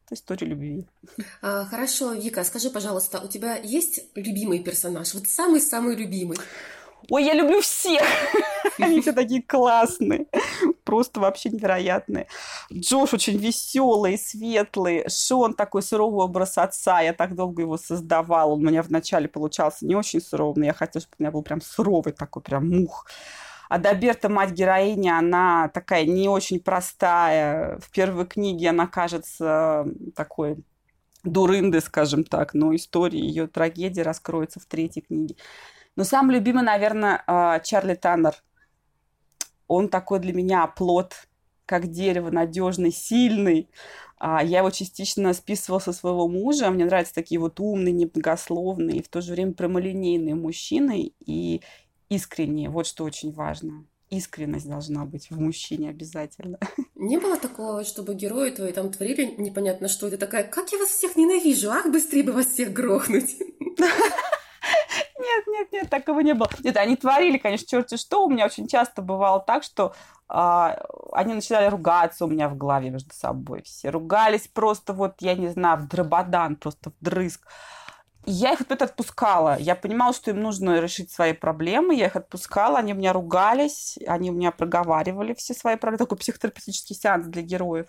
Это 0.07 0.14
история 0.14 0.47
любви. 0.47 0.87
А, 1.43 1.67
хорошо, 1.67 2.14
Вика, 2.14 2.45
скажи, 2.45 2.71
пожалуйста, 2.71 3.21
у 3.21 3.29
тебя 3.29 3.57
есть 3.57 4.09
любимый 4.14 4.62
персонаж? 4.62 5.12
Вот 5.12 5.29
самый-самый 5.29 5.95
любимый. 5.95 6.38
Ой, 7.11 7.25
я 7.25 7.35
люблю 7.35 7.61
всех. 7.61 8.02
Они 8.78 9.00
все 9.00 9.12
такие 9.12 9.42
классные. 9.42 10.26
Просто 10.85 11.21
вообще 11.21 11.50
невероятные. 11.50 12.26
Джош 12.73 13.14
очень 13.14 13.37
веселый, 13.37 14.18
светлый. 14.18 15.09
Шон 15.09 15.54
такой 15.54 15.82
суровый 15.82 16.25
образ 16.25 16.59
отца. 16.59 17.00
Я 17.00 17.12
так 17.12 17.35
долго 17.35 17.62
его 17.62 17.76
создавала. 17.76 18.52
Он 18.52 18.64
у 18.64 18.68
меня 18.68 18.82
вначале 18.82 19.28
получался 19.28 19.87
не 19.87 19.94
очень 19.94 20.21
суровый, 20.21 20.66
я 20.66 20.73
хотела, 20.73 21.02
чтобы 21.02 21.16
у 21.18 21.23
меня 21.23 21.30
был 21.30 21.42
прям 21.42 21.61
суровый 21.61 22.12
такой, 22.12 22.42
прям 22.42 22.68
мух. 22.68 23.06
А 23.68 23.78
Даберта, 23.78 24.28
мать 24.28 24.50
героини, 24.50 25.09
она 25.09 25.68
такая 25.68 26.04
не 26.04 26.28
очень 26.28 26.61
простая. 26.61 27.78
В 27.78 27.90
первой 27.90 28.26
книге 28.26 28.68
она 28.68 28.87
кажется 28.87 29.87
такой 30.14 30.62
дурынды, 31.25 31.80
скажем 31.80 32.25
так, 32.25 32.52
но 32.54 32.75
история 32.75 33.21
ее 33.21 33.47
трагедии 33.47 34.00
раскроется 34.00 34.61
в 34.61 34.66
третьей 34.66 35.02
книге. 35.02 35.37
Но 35.97 36.05
самый 36.05 36.37
любимый, 36.37 36.65
наверное, 36.65 37.23
а, 37.27 37.61
Чарли 37.61 37.95
Таннер. 37.95 38.35
Он 39.69 39.89
такой 39.89 40.21
для 40.21 40.33
меня 40.33 40.67
плод, 40.67 41.15
как 41.67 41.91
дерево, 41.91 42.31
надежный, 42.31 42.93
сильный. 42.93 43.69
А, 44.19 44.43
я 44.43 44.59
его 44.59 44.71
частично 44.71 45.33
списывала 45.35 45.81
со 45.81 45.93
своего 45.93 46.29
мужа. 46.29 46.71
Мне 46.71 46.85
нравятся 46.85 47.15
такие 47.15 47.41
вот 47.41 47.61
умные, 47.61 47.93
немногословные, 47.93 48.99
и 48.99 49.03
в 49.03 49.09
то 49.09 49.21
же 49.21 49.33
время 49.33 49.53
прямолинейные 49.53 50.35
мужчины 50.35 51.13
и 51.21 51.63
искренние. 52.09 52.71
Вот 52.71 52.87
что 52.87 53.05
очень 53.05 53.33
важно 53.33 53.85
искренность 54.13 54.69
должна 54.69 55.05
быть 55.07 55.31
в 55.31 55.41
мужчине 55.41 55.89
обязательно. 55.89 56.59
Не 56.95 57.19
было 57.19 57.37
такого, 57.37 57.83
чтобы 57.85 58.15
герои 58.15 58.51
твои 58.51 58.73
там 58.73 58.93
творили 58.93 59.35
непонятно 59.39 59.89
что, 59.89 60.07
это 60.07 60.19
такая, 60.19 60.45
как 60.45 60.71
я 60.71 60.79
вас 60.79 60.91
всех 60.91 61.17
ненавижу, 61.17 61.71
ах, 61.71 61.87
быстрее 61.87 62.23
бы 62.23 62.33
вас 62.33 62.47
всех 62.47 62.73
грохнуть. 62.73 63.37
Нет, 65.23 65.47
нет, 65.47 65.73
нет. 65.73 65.91
такого 65.91 66.21
не 66.21 66.35
было. 66.35 66.49
Нет, 66.64 66.76
они 66.76 66.97
творили, 66.97 67.38
конечно, 67.38 67.67
черти 67.67 67.97
что. 67.97 68.26
У 68.26 68.31
меня 68.31 68.47
очень 68.47 68.67
часто 68.67 69.02
бывало 69.02 69.41
так, 69.41 69.62
что 69.62 69.95
а, 70.29 70.79
они 71.12 71.35
начинали 71.35 71.67
ругаться 71.67 72.25
у 72.25 72.29
меня 72.29 72.49
в 72.49 72.57
голове 72.57 72.91
между 72.91 73.14
собой. 73.14 73.62
Все 73.62 73.91
ругались 73.91 74.49
просто 74.49 74.93
вот, 74.93 75.14
я 75.21 75.35
не 75.35 75.49
знаю, 75.49 75.79
в 75.79 75.88
дрободан, 75.88 76.57
просто 76.57 76.91
в 76.91 76.95
дрызг. 77.00 77.47
Я 78.25 78.52
их 78.52 78.61
опять 78.61 78.83
отпускала. 78.83 79.59
Я 79.59 79.75
понимала, 79.75 80.12
что 80.14 80.31
им 80.31 80.41
нужно 80.41 80.81
решить 80.81 81.11
свои 81.11 81.33
проблемы. 81.33 81.95
Я 81.95 82.07
их 82.07 82.17
отпускала, 82.17 82.79
они 82.79 82.93
у 82.93 82.97
меня 82.97 83.12
ругались, 83.12 83.99
они 84.07 84.31
у 84.31 84.35
меня 84.35 84.52
проговаривали 84.52 85.35
все 85.35 85.55
свои 85.55 85.76
проблемы. 85.76 85.99
Такой 85.99 86.19
психотерапевтический 86.19 86.95
сеанс 86.95 87.26
для 87.26 87.43
героев. 87.43 87.88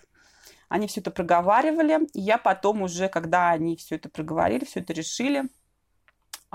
Они 0.70 0.88
все 0.88 1.02
это 1.02 1.12
проговаривали. 1.12 2.08
И 2.14 2.22
я 2.22 2.40
потом 2.40 2.82
уже, 2.82 3.10
когда 3.10 3.52
они 3.52 3.78
все 3.78 3.96
это 3.96 4.10
проговорили, 4.10 4.66
все 4.66 4.80
это 4.80 4.92
решили, 4.92 5.44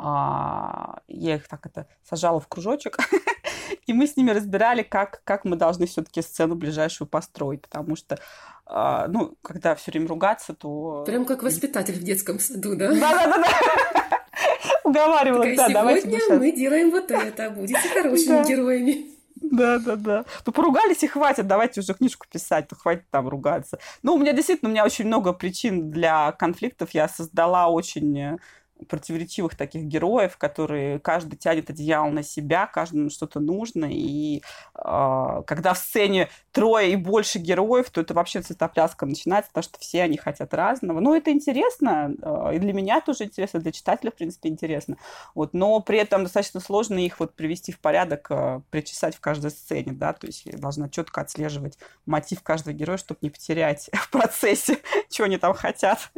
я 0.00 1.34
их 1.36 1.48
так 1.48 1.66
это 1.66 1.86
сажала 2.08 2.40
в 2.40 2.46
кружочек, 2.46 2.98
и 3.86 3.92
мы 3.92 4.06
с 4.06 4.16
ними 4.16 4.30
разбирали, 4.30 4.82
как, 4.82 5.22
как 5.24 5.44
мы 5.44 5.56
должны 5.56 5.86
все-таки 5.86 6.22
сцену 6.22 6.54
ближайшую 6.54 7.08
построить, 7.08 7.62
потому 7.62 7.96
что, 7.96 8.18
а, 8.66 9.08
ну, 9.08 9.36
когда 9.42 9.74
все 9.74 9.90
время 9.90 10.08
ругаться, 10.08 10.54
то... 10.54 11.04
Прям 11.04 11.24
как 11.24 11.42
воспитатель 11.42 11.94
в 11.94 12.02
детском 12.02 12.38
саду, 12.38 12.76
да? 12.76 12.92
Да-да-да. 12.92 13.48
Уговаривала, 14.84 15.44
да, 15.56 15.68
давайте. 15.68 16.08
Сегодня 16.08 16.38
мы 16.38 16.52
делаем 16.52 16.90
вот 16.90 17.10
это, 17.10 17.50
будете 17.50 17.80
хорошими 17.94 18.46
героями. 18.46 19.18
Да, 19.40 19.78
да, 19.78 19.96
да. 19.96 20.24
Ну, 20.46 20.52
поругались 20.52 21.02
и 21.02 21.06
хватит, 21.06 21.46
давайте 21.46 21.80
уже 21.80 21.94
книжку 21.94 22.26
писать, 22.30 22.68
то 22.68 22.76
хватит 22.76 23.04
там 23.10 23.28
ругаться. 23.28 23.78
Ну, 24.02 24.14
у 24.14 24.18
меня 24.18 24.32
действительно, 24.32 24.68
у 24.68 24.72
меня 24.72 24.84
очень 24.84 25.06
много 25.06 25.32
причин 25.32 25.90
для 25.90 26.32
конфликтов. 26.32 26.90
Я 26.92 27.08
создала 27.08 27.68
очень 27.68 28.38
противоречивых 28.86 29.56
таких 29.56 29.84
героев, 29.84 30.36
которые 30.36 30.98
каждый 30.98 31.36
тянет 31.36 31.70
одеяло 31.70 32.10
на 32.10 32.22
себя, 32.22 32.66
каждому 32.66 33.10
что-то 33.10 33.40
нужно. 33.40 33.86
И 33.90 34.42
э, 34.74 35.42
когда 35.46 35.74
в 35.74 35.78
сцене 35.78 36.28
трое 36.52 36.92
и 36.92 36.96
больше 36.96 37.38
героев, 37.38 37.90
то 37.90 38.00
это 38.00 38.14
вообще 38.14 38.40
цветопляска 38.40 39.06
начинается, 39.06 39.50
потому 39.50 39.64
что 39.64 39.78
все 39.78 40.02
они 40.02 40.16
хотят 40.16 40.54
разного. 40.54 41.00
Ну, 41.00 41.14
это 41.14 41.30
интересно, 41.30 42.14
э, 42.20 42.56
и 42.56 42.58
для 42.58 42.72
меня 42.72 43.00
тоже 43.00 43.24
интересно, 43.24 43.60
для 43.60 43.72
читателя, 43.72 44.10
в 44.10 44.14
принципе, 44.14 44.48
интересно. 44.48 44.96
Вот, 45.34 45.54
но 45.54 45.80
при 45.80 45.98
этом 45.98 46.24
достаточно 46.24 46.60
сложно 46.60 46.98
их 46.98 47.20
вот 47.20 47.34
привести 47.34 47.72
в 47.72 47.80
порядок, 47.80 48.26
э, 48.30 48.60
причесать 48.70 49.16
в 49.16 49.20
каждой 49.20 49.50
сцене, 49.50 49.92
да, 49.92 50.12
то 50.12 50.26
есть 50.26 50.46
я 50.46 50.58
должна 50.58 50.88
четко 50.88 51.20
отслеживать 51.20 51.78
мотив 52.06 52.42
каждого 52.42 52.74
героя, 52.74 52.96
чтобы 52.96 53.18
не 53.22 53.30
потерять 53.30 53.90
в 53.92 54.10
процессе, 54.10 54.78
что 55.18 55.24
они 55.24 55.36
там 55.36 55.52
хотят. 55.52 56.12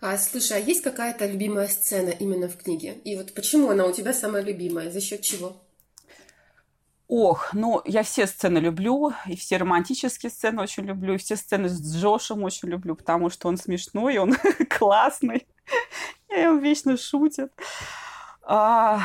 А, 0.00 0.16
слушай, 0.16 0.56
а 0.56 0.60
есть 0.60 0.84
какая-то 0.84 1.26
любимая 1.26 1.66
сцена 1.66 2.10
именно 2.10 2.48
в 2.48 2.56
книге? 2.56 2.94
И 3.04 3.16
вот 3.16 3.34
почему 3.34 3.70
она 3.70 3.84
у 3.86 3.92
тебя 3.92 4.12
самая 4.12 4.44
любимая? 4.44 4.88
За 4.88 5.00
счет 5.00 5.22
чего? 5.22 5.56
Ох, 7.08 7.52
ну, 7.54 7.82
я 7.84 8.04
все 8.04 8.28
сцены 8.28 8.58
люблю, 8.58 9.12
и 9.26 9.34
все 9.34 9.56
романтические 9.56 10.30
сцены 10.30 10.62
очень 10.62 10.84
люблю, 10.84 11.14
и 11.14 11.16
все 11.16 11.34
сцены 11.34 11.68
с 11.68 11.96
Джошем 11.96 12.44
очень 12.44 12.68
люблю, 12.68 12.94
потому 12.94 13.30
что 13.30 13.48
он 13.48 13.56
смешной, 13.56 14.18
он 14.18 14.36
классный, 14.78 15.48
и 16.28 16.46
он 16.46 16.60
вечно 16.60 16.96
шутит. 16.96 17.50
А, 18.42 19.00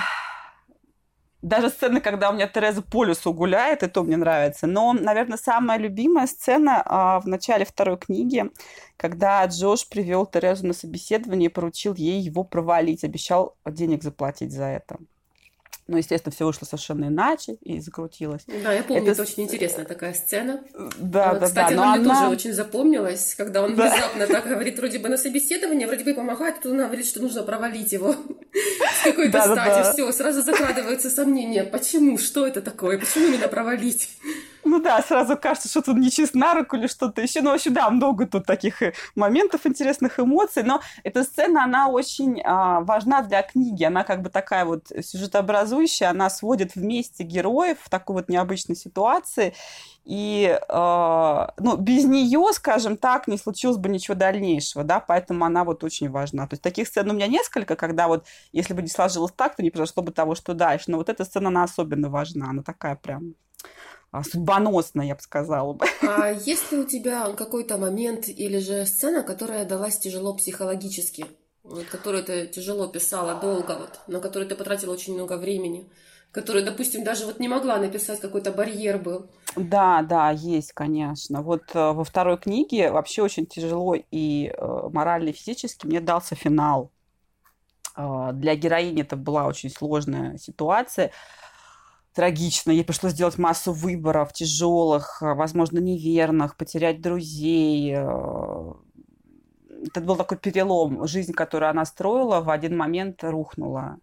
даже 1.45 1.69
сцены, 1.69 2.01
когда 2.01 2.31
у 2.31 2.33
меня 2.33 2.47
Тереза 2.47 2.81
по 2.81 3.03
лесу 3.03 3.31
гуляет, 3.31 3.83
и 3.83 3.87
мне 4.01 4.17
нравится. 4.17 4.65
Но, 4.65 4.93
наверное, 4.93 5.37
самая 5.37 5.77
любимая 5.77 6.25
сцена 6.25 6.81
а, 6.83 7.19
в 7.19 7.27
начале 7.27 7.65
второй 7.65 7.97
книги, 7.97 8.49
когда 8.97 9.45
Джош 9.45 9.87
привел 9.87 10.25
Терезу 10.25 10.65
на 10.65 10.73
собеседование 10.73 11.49
и 11.49 11.53
поручил 11.53 11.93
ей 11.93 12.19
его 12.19 12.43
провалить, 12.43 13.03
обещал 13.03 13.55
денег 13.65 14.01
заплатить 14.01 14.51
за 14.51 14.65
это. 14.65 14.97
Но, 15.87 15.97
естественно, 15.97 16.33
все 16.33 16.45
вышло 16.45 16.65
совершенно 16.65 17.05
иначе 17.05 17.57
и 17.61 17.79
закрутилось. 17.79 18.43
Да, 18.47 18.73
я 18.73 18.83
помню, 18.83 19.03
это, 19.03 19.11
это 19.11 19.21
очень 19.21 19.43
интересная 19.43 19.85
такая 19.85 20.15
сцена. 20.15 20.63
Да, 20.97 21.31
вот, 21.31 21.41
да, 21.41 21.45
Кстати, 21.45 21.75
да. 21.75 21.83
она 21.83 21.95
мне 21.97 22.09
она... 22.09 22.21
тоже 22.21 22.31
очень 22.31 22.53
запомнилась, 22.53 23.35
когда 23.35 23.61
он 23.61 23.75
да. 23.75 23.91
внезапно 23.91 24.25
так 24.25 24.47
говорит, 24.47 24.79
вроде 24.79 24.97
бы 24.97 25.09
на 25.09 25.17
собеседование, 25.17 25.85
вроде 25.85 26.03
бы 26.03 26.15
помогает, 26.15 26.55
а 26.57 26.61
тут 26.63 26.71
она 26.71 26.85
говорит, 26.85 27.05
что 27.05 27.21
нужно 27.21 27.43
провалить 27.43 27.91
его 27.91 28.15
с 28.15 29.03
какой-то 29.03 29.41
стати. 29.41 29.93
Все, 29.93 30.11
сразу 30.11 30.41
закрадываются 30.41 31.11
сомнения. 31.11 31.63
Почему? 31.63 32.17
Что 32.17 32.47
это 32.47 32.61
такое? 32.61 32.97
Почему 32.97 33.27
именно 33.27 33.47
провалить? 33.47 34.09
Ну 34.75 34.81
да, 34.81 35.01
сразу 35.01 35.37
кажется, 35.37 35.69
что 35.69 35.81
тут 35.81 35.97
нечист 35.97 36.35
на 36.35 36.53
руку 36.53 36.75
или 36.75 36.87
что-то 36.87 37.21
еще. 37.21 37.41
Ну, 37.41 37.51
вообще, 37.51 37.69
да, 37.69 37.89
много 37.89 38.27
тут 38.27 38.45
таких 38.45 38.81
э, 38.81 38.93
моментов, 39.15 39.65
интересных 39.65 40.19
эмоций. 40.19 40.63
Но 40.63 40.81
эта 41.03 41.23
сцена, 41.23 41.63
она 41.63 41.87
очень 41.87 42.41
а, 42.43 42.81
важна 42.81 43.21
для 43.21 43.41
книги. 43.41 43.85
Она 43.85 44.03
как 44.03 44.21
бы 44.21 44.29
такая 44.29 44.65
вот 44.65 44.91
сюжетообразующая. 45.01 46.09
Она 46.09 46.29
сводит 46.29 46.75
вместе 46.75 47.23
героев 47.23 47.77
в 47.83 47.89
такой 47.89 48.17
вот 48.17 48.27
необычной 48.27 48.75
ситуации. 48.75 49.53
И 50.03 50.59
э, 50.61 51.47
ну, 51.57 51.77
без 51.77 52.03
нее, 52.03 52.51
скажем 52.51 52.97
так, 52.97 53.29
не 53.29 53.37
случилось 53.37 53.77
бы 53.77 53.87
ничего 53.87 54.15
дальнейшего, 54.15 54.83
да, 54.83 54.99
поэтому 54.99 55.45
она 55.45 55.63
вот 55.63 55.85
очень 55.85 56.09
важна. 56.09 56.47
То 56.47 56.55
есть 56.55 56.63
таких 56.63 56.89
сцен 56.89 57.09
у 57.09 57.13
меня 57.13 57.27
несколько, 57.27 57.77
когда 57.77 58.09
вот, 58.09 58.25
если 58.51 58.73
бы 58.73 58.81
не 58.81 58.89
сложилось 58.89 59.31
так, 59.31 59.55
то 59.55 59.63
не 59.63 59.69
произошло 59.69 60.03
бы 60.03 60.11
того, 60.11 60.35
что 60.35 60.53
дальше. 60.53 60.91
Но 60.91 60.97
вот 60.97 61.07
эта 61.07 61.23
сцена, 61.23 61.47
она 61.47 61.63
особенно 61.63 62.09
важна, 62.09 62.49
она 62.49 62.61
такая 62.61 62.97
прям 62.97 63.35
судьбоносно, 64.23 65.01
я 65.01 65.15
бы 65.15 65.21
сказала 65.21 65.73
бы. 65.73 65.85
А 66.01 66.31
есть 66.31 66.71
ли 66.71 66.79
у 66.79 66.85
тебя 66.85 67.29
какой-то 67.31 67.77
момент 67.77 68.27
или 68.27 68.59
же 68.59 68.85
сцена, 68.85 69.23
которая 69.23 69.65
далась 69.65 69.97
тяжело 69.97 70.33
психологически? 70.33 71.25
Вот, 71.63 71.85
которую 71.85 72.23
ты 72.23 72.45
тяжело 72.45 72.87
писала 72.87 73.41
долго, 73.41 73.77
вот, 73.79 73.99
на 74.07 74.19
которую 74.19 74.47
ты 74.47 74.55
потратила 74.55 74.93
очень 74.93 75.15
много 75.15 75.37
времени, 75.37 75.89
которую, 76.31 76.63
допустим, 76.63 77.03
даже 77.03 77.25
вот 77.25 77.39
не 77.39 77.47
могла 77.47 77.77
написать, 77.77 78.19
какой-то 78.19 78.51
барьер 78.51 78.99
был. 78.99 79.27
Да, 79.55 80.03
да, 80.03 80.29
есть, 80.29 80.73
конечно. 80.73 81.41
Вот 81.41 81.63
э, 81.73 81.91
во 81.91 82.03
второй 82.03 82.37
книге 82.37 82.91
вообще 82.91 83.23
очень 83.23 83.47
тяжело 83.47 83.95
и 83.95 84.53
э, 84.55 84.89
морально, 84.91 85.29
и 85.29 85.33
физически 85.33 85.87
мне 85.87 86.01
дался 86.01 86.35
финал. 86.35 86.91
Э, 87.95 88.31
для 88.33 88.55
героини 88.55 89.01
это 89.01 89.15
была 89.15 89.47
очень 89.47 89.69
сложная 89.69 90.37
ситуация 90.37 91.11
трагично. 92.15 92.71
Ей 92.71 92.83
пришлось 92.83 93.11
сделать 93.11 93.37
массу 93.37 93.73
выборов 93.73 94.33
тяжелых, 94.33 95.21
э, 95.21 95.33
возможно, 95.33 95.79
неверных, 95.79 96.55
потерять 96.55 97.01
друзей. 97.01 97.93
Э, 97.95 98.73
это 99.85 100.01
был 100.01 100.15
такой 100.15 100.37
перелом. 100.37 101.05
Жизнь, 101.07 101.33
которую 101.33 101.69
она 101.69 101.85
строила, 101.85 102.41
в 102.41 102.49
один 102.49 102.77
момент 102.77 103.23
рухнула. 103.23 103.97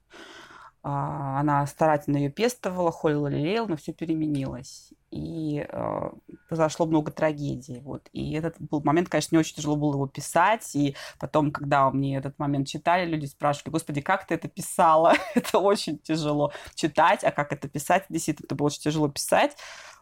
А, 0.85 1.40
она 1.40 1.66
старательно 1.66 2.19
ее 2.19 2.31
пестовала, 2.31 2.92
холила, 2.92 3.28
лелеяла, 3.28 3.69
но 3.69 3.76
все 3.76 3.92
переменилось. 3.92 4.92
И 5.12 5.66
э, 5.69 6.11
произошло 6.49 6.87
много 6.87 7.12
трагедий. 7.12 7.81
Вот. 7.81 8.09
И 8.14 8.33
этот 8.33 8.59
был 8.59 8.83
момент, 8.83 9.11
конечно, 9.11 9.37
не 9.37 9.40
очень 9.40 9.54
тяжело 9.54 9.76
было 9.76 9.92
его 9.92 10.07
писать. 10.07 10.75
И 10.75 10.97
потом, 11.19 11.52
когда 11.52 11.90
мне 11.90 12.16
этот 12.16 12.38
момент 12.38 12.66
читали, 12.66 13.04
люди 13.04 13.26
спрашивали, 13.26 13.73
господи, 13.73 14.00
как 14.00 14.26
ты 14.26 14.35
это 14.37 14.49
писала? 14.49 15.12
это 15.35 15.59
очень 15.59 15.99
тяжело 15.99 16.52
читать, 16.75 17.25
а 17.25 17.31
как 17.31 17.52
это 17.52 17.69
писать? 17.69 18.07
Действительно, 18.09 18.47
это 18.47 18.54
было 18.54 18.69
очень 18.69 18.81
тяжело 18.81 19.09
писать. 19.09 19.54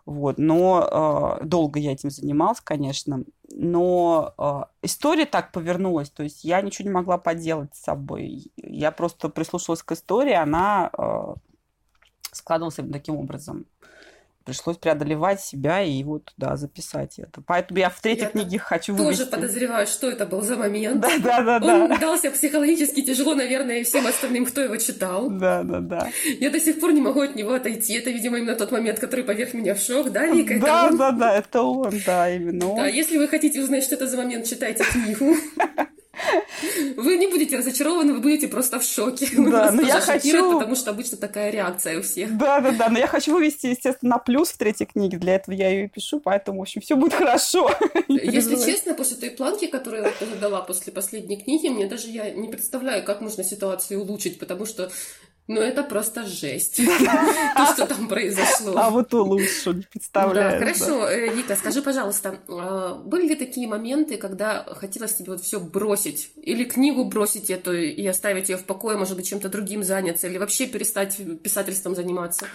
Вот. 0.06 0.38
Но 0.38 1.38
э, 1.40 1.44
долго 1.44 1.80
я 1.80 1.92
этим 1.92 2.10
занималась, 2.10 2.60
конечно. 2.60 3.24
Но 3.50 4.32
э, 4.38 4.60
история 4.82 5.26
так 5.26 5.50
повернулась. 5.50 6.10
То 6.10 6.22
есть 6.22 6.44
я 6.44 6.62
ничего 6.62 6.88
не 6.88 6.94
могла 6.94 7.18
поделать 7.18 7.74
с 7.74 7.82
собой. 7.82 8.52
Я 8.56 8.92
просто 8.92 9.28
прислушалась 9.28 9.82
к 9.82 9.90
истории, 9.90 10.34
она 10.34 10.90
э, 10.96 11.34
складывалась 12.30 12.76
таким 12.92 13.16
образом 13.16 13.66
пришлось 14.50 14.76
преодолевать 14.78 15.40
себя 15.40 15.80
и 15.82 16.02
вот, 16.02 16.32
да, 16.36 16.56
записать 16.56 17.18
это. 17.18 17.40
Поэтому 17.46 17.78
я 17.78 17.88
в 17.88 18.00
третьей 18.00 18.24
я 18.24 18.30
книге 18.30 18.58
хочу 18.58 18.92
тоже 18.92 19.04
вывести. 19.04 19.24
тоже 19.24 19.30
подозреваю, 19.30 19.86
что 19.86 20.10
это 20.10 20.26
был 20.26 20.42
за 20.42 20.56
момент. 20.56 21.00
Да, 21.00 21.18
да, 21.18 21.58
да. 21.60 21.74
Он 21.84 21.88
да. 21.88 21.98
дался 21.98 22.30
психологически 22.30 23.02
тяжело, 23.02 23.34
наверное, 23.34 23.80
и 23.80 23.84
всем 23.84 24.06
остальным, 24.06 24.44
кто 24.46 24.60
его 24.60 24.76
читал. 24.76 25.30
Да, 25.30 25.62
да, 25.62 25.80
да. 25.80 26.10
Я 26.40 26.50
до 26.50 26.58
сих 26.58 26.80
пор 26.80 26.92
не 26.92 27.00
могу 27.00 27.20
от 27.20 27.36
него 27.36 27.52
отойти. 27.52 27.94
Это, 27.94 28.10
видимо, 28.10 28.38
именно 28.38 28.56
тот 28.56 28.72
момент, 28.72 28.98
который 28.98 29.24
поверх 29.24 29.54
меня 29.54 29.74
в 29.74 29.80
шок, 29.80 30.10
да, 30.10 30.26
Вика? 30.26 30.58
Да, 30.60 30.88
это 30.88 30.96
да, 30.96 31.08
он? 31.08 31.18
да, 31.18 31.34
это 31.34 31.62
он, 31.62 31.92
да, 32.04 32.30
именно 32.34 32.70
он. 32.70 32.76
Да, 32.76 32.86
если 32.86 33.18
вы 33.18 33.28
хотите 33.28 33.60
узнать, 33.60 33.84
что 33.84 33.94
это 33.94 34.06
за 34.06 34.16
момент, 34.16 34.46
читайте 34.46 34.84
книгу. 34.84 35.36
Вы 36.96 37.16
не 37.16 37.26
будете 37.26 37.56
разочарованы, 37.56 38.12
вы 38.12 38.20
будете 38.20 38.48
просто 38.48 38.78
в 38.78 38.84
шоке. 38.84 39.28
Да, 39.36 39.70
но 39.72 39.82
я 39.82 40.00
хочу... 40.00 40.58
Потому 40.58 40.76
что 40.76 40.90
обычно 40.90 41.16
такая 41.16 41.50
реакция 41.50 41.98
у 41.98 42.02
всех. 42.02 42.36
Да, 42.36 42.60
да, 42.60 42.72
да, 42.72 42.88
но 42.88 42.98
я 42.98 43.06
хочу 43.06 43.32
вывести, 43.32 43.66
естественно, 43.66 44.10
на 44.10 44.18
плюс 44.18 44.50
в 44.50 44.58
третьей 44.58 44.86
книге, 44.86 45.18
для 45.18 45.36
этого 45.36 45.54
я 45.54 45.68
ее 45.68 45.84
и 45.86 45.88
пишу, 45.88 46.20
поэтому, 46.20 46.58
в 46.58 46.62
общем, 46.62 46.80
все 46.80 46.96
будет 46.96 47.14
хорошо. 47.14 47.70
Если 48.08 48.56
честно, 48.56 48.94
после 48.94 49.16
той 49.16 49.30
планки, 49.30 49.66
которую 49.66 50.04
я 50.04 50.26
задала 50.26 50.60
после 50.60 50.92
последней 50.92 51.36
книги, 51.36 51.68
мне 51.68 51.86
даже 51.86 52.08
я 52.08 52.30
не 52.30 52.48
представляю, 52.48 53.04
как 53.04 53.20
можно 53.20 53.44
ситуацию 53.44 54.00
улучшить, 54.00 54.38
потому 54.38 54.66
что 54.66 54.90
Ну, 55.48 55.60
это 55.60 55.82
просто 55.82 56.24
жесть. 56.26 56.76
То, 57.56 57.72
что 57.72 57.86
там 57.86 58.06
произошло. 58.08 58.74
А 58.76 58.90
вот 58.90 59.12
лучше, 59.12 59.70
не 59.70 59.82
представляю. 59.82 60.52
Да, 60.52 60.58
хорошо. 60.58 61.08
Э, 61.08 61.34
Вика, 61.34 61.56
скажи, 61.56 61.82
пожалуйста, 61.82 62.38
а, 62.48 62.94
были 62.94 63.28
ли 63.28 63.34
такие 63.34 63.66
моменты, 63.66 64.16
когда 64.16 64.64
хотелось 64.64 65.14
тебе 65.14 65.32
вот 65.32 65.40
все 65.40 65.58
бросить? 65.58 66.30
Или 66.36 66.64
книгу 66.64 67.04
бросить 67.04 67.50
эту 67.50 67.74
и 67.76 68.06
оставить 68.06 68.48
ее 68.48 68.58
в 68.58 68.64
покое, 68.64 68.96
может 68.96 69.16
быть, 69.16 69.28
чем-то 69.28 69.48
другим 69.48 69.82
заняться? 69.82 70.28
Или 70.28 70.38
вообще 70.38 70.66
перестать 70.66 71.20
писательством 71.42 71.96
заниматься? 71.96 72.46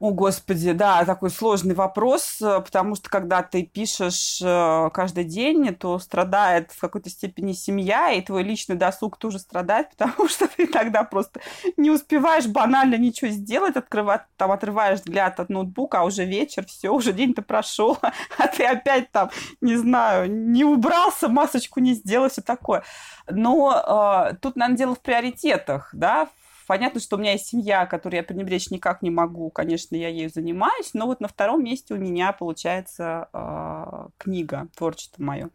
О, 0.00 0.10
Господи, 0.10 0.72
да, 0.72 1.04
такой 1.04 1.30
сложный 1.30 1.74
вопрос, 1.74 2.38
э, 2.42 2.60
потому 2.60 2.96
что 2.96 3.08
когда 3.08 3.42
ты 3.44 3.62
пишешь 3.62 4.40
э, 4.42 4.90
каждый 4.92 5.22
день, 5.22 5.72
то 5.72 6.00
страдает 6.00 6.72
в 6.72 6.80
какой-то 6.80 7.08
степени 7.08 7.52
семья, 7.52 8.10
и 8.10 8.20
твой 8.20 8.42
личный 8.42 8.74
досуг 8.74 9.16
тоже 9.18 9.38
страдает, 9.38 9.90
потому 9.96 10.28
что 10.28 10.48
ты 10.48 10.66
тогда 10.66 11.04
просто 11.04 11.40
не 11.76 11.90
успеваешь 11.90 12.46
банально 12.46 12.96
ничего 12.96 13.30
сделать, 13.30 13.76
открывать, 13.76 14.22
там, 14.36 14.50
отрываешь 14.50 14.98
взгляд 14.98 15.38
от 15.38 15.48
ноутбука, 15.48 16.00
а 16.00 16.04
уже 16.04 16.24
вечер, 16.24 16.66
все, 16.66 16.90
уже 16.90 17.12
день-то 17.12 17.42
прошел, 17.42 17.96
а 18.38 18.48
ты 18.48 18.64
опять 18.64 19.12
там, 19.12 19.30
не 19.60 19.76
знаю, 19.76 20.28
не 20.28 20.64
убрался, 20.64 21.28
масочку 21.28 21.78
не 21.78 21.94
сделал, 21.94 22.28
все 22.28 22.42
такое. 22.42 22.82
Но 23.30 24.28
э, 24.32 24.34
тут, 24.42 24.56
наверное, 24.56 24.78
дело 24.78 24.94
в 24.96 25.00
приоритетах, 25.00 25.90
да, 25.92 26.28
Понятно, 26.66 27.00
что 27.00 27.16
у 27.16 27.18
меня 27.18 27.32
есть 27.32 27.46
семья, 27.46 27.86
которую 27.86 28.18
я 28.18 28.24
пренебречь 28.24 28.70
никак 28.70 29.02
не 29.02 29.10
могу. 29.10 29.50
Конечно, 29.50 29.96
я 29.96 30.08
ею 30.08 30.30
занимаюсь, 30.30 30.94
но 30.94 31.06
вот 31.06 31.20
на 31.20 31.28
втором 31.28 31.62
месте 31.62 31.94
у 31.94 31.98
меня 31.98 32.32
получается 32.32 33.28
э, 33.32 34.08
книга, 34.18 34.68
творчество 34.76 35.22
мое. 35.22 35.50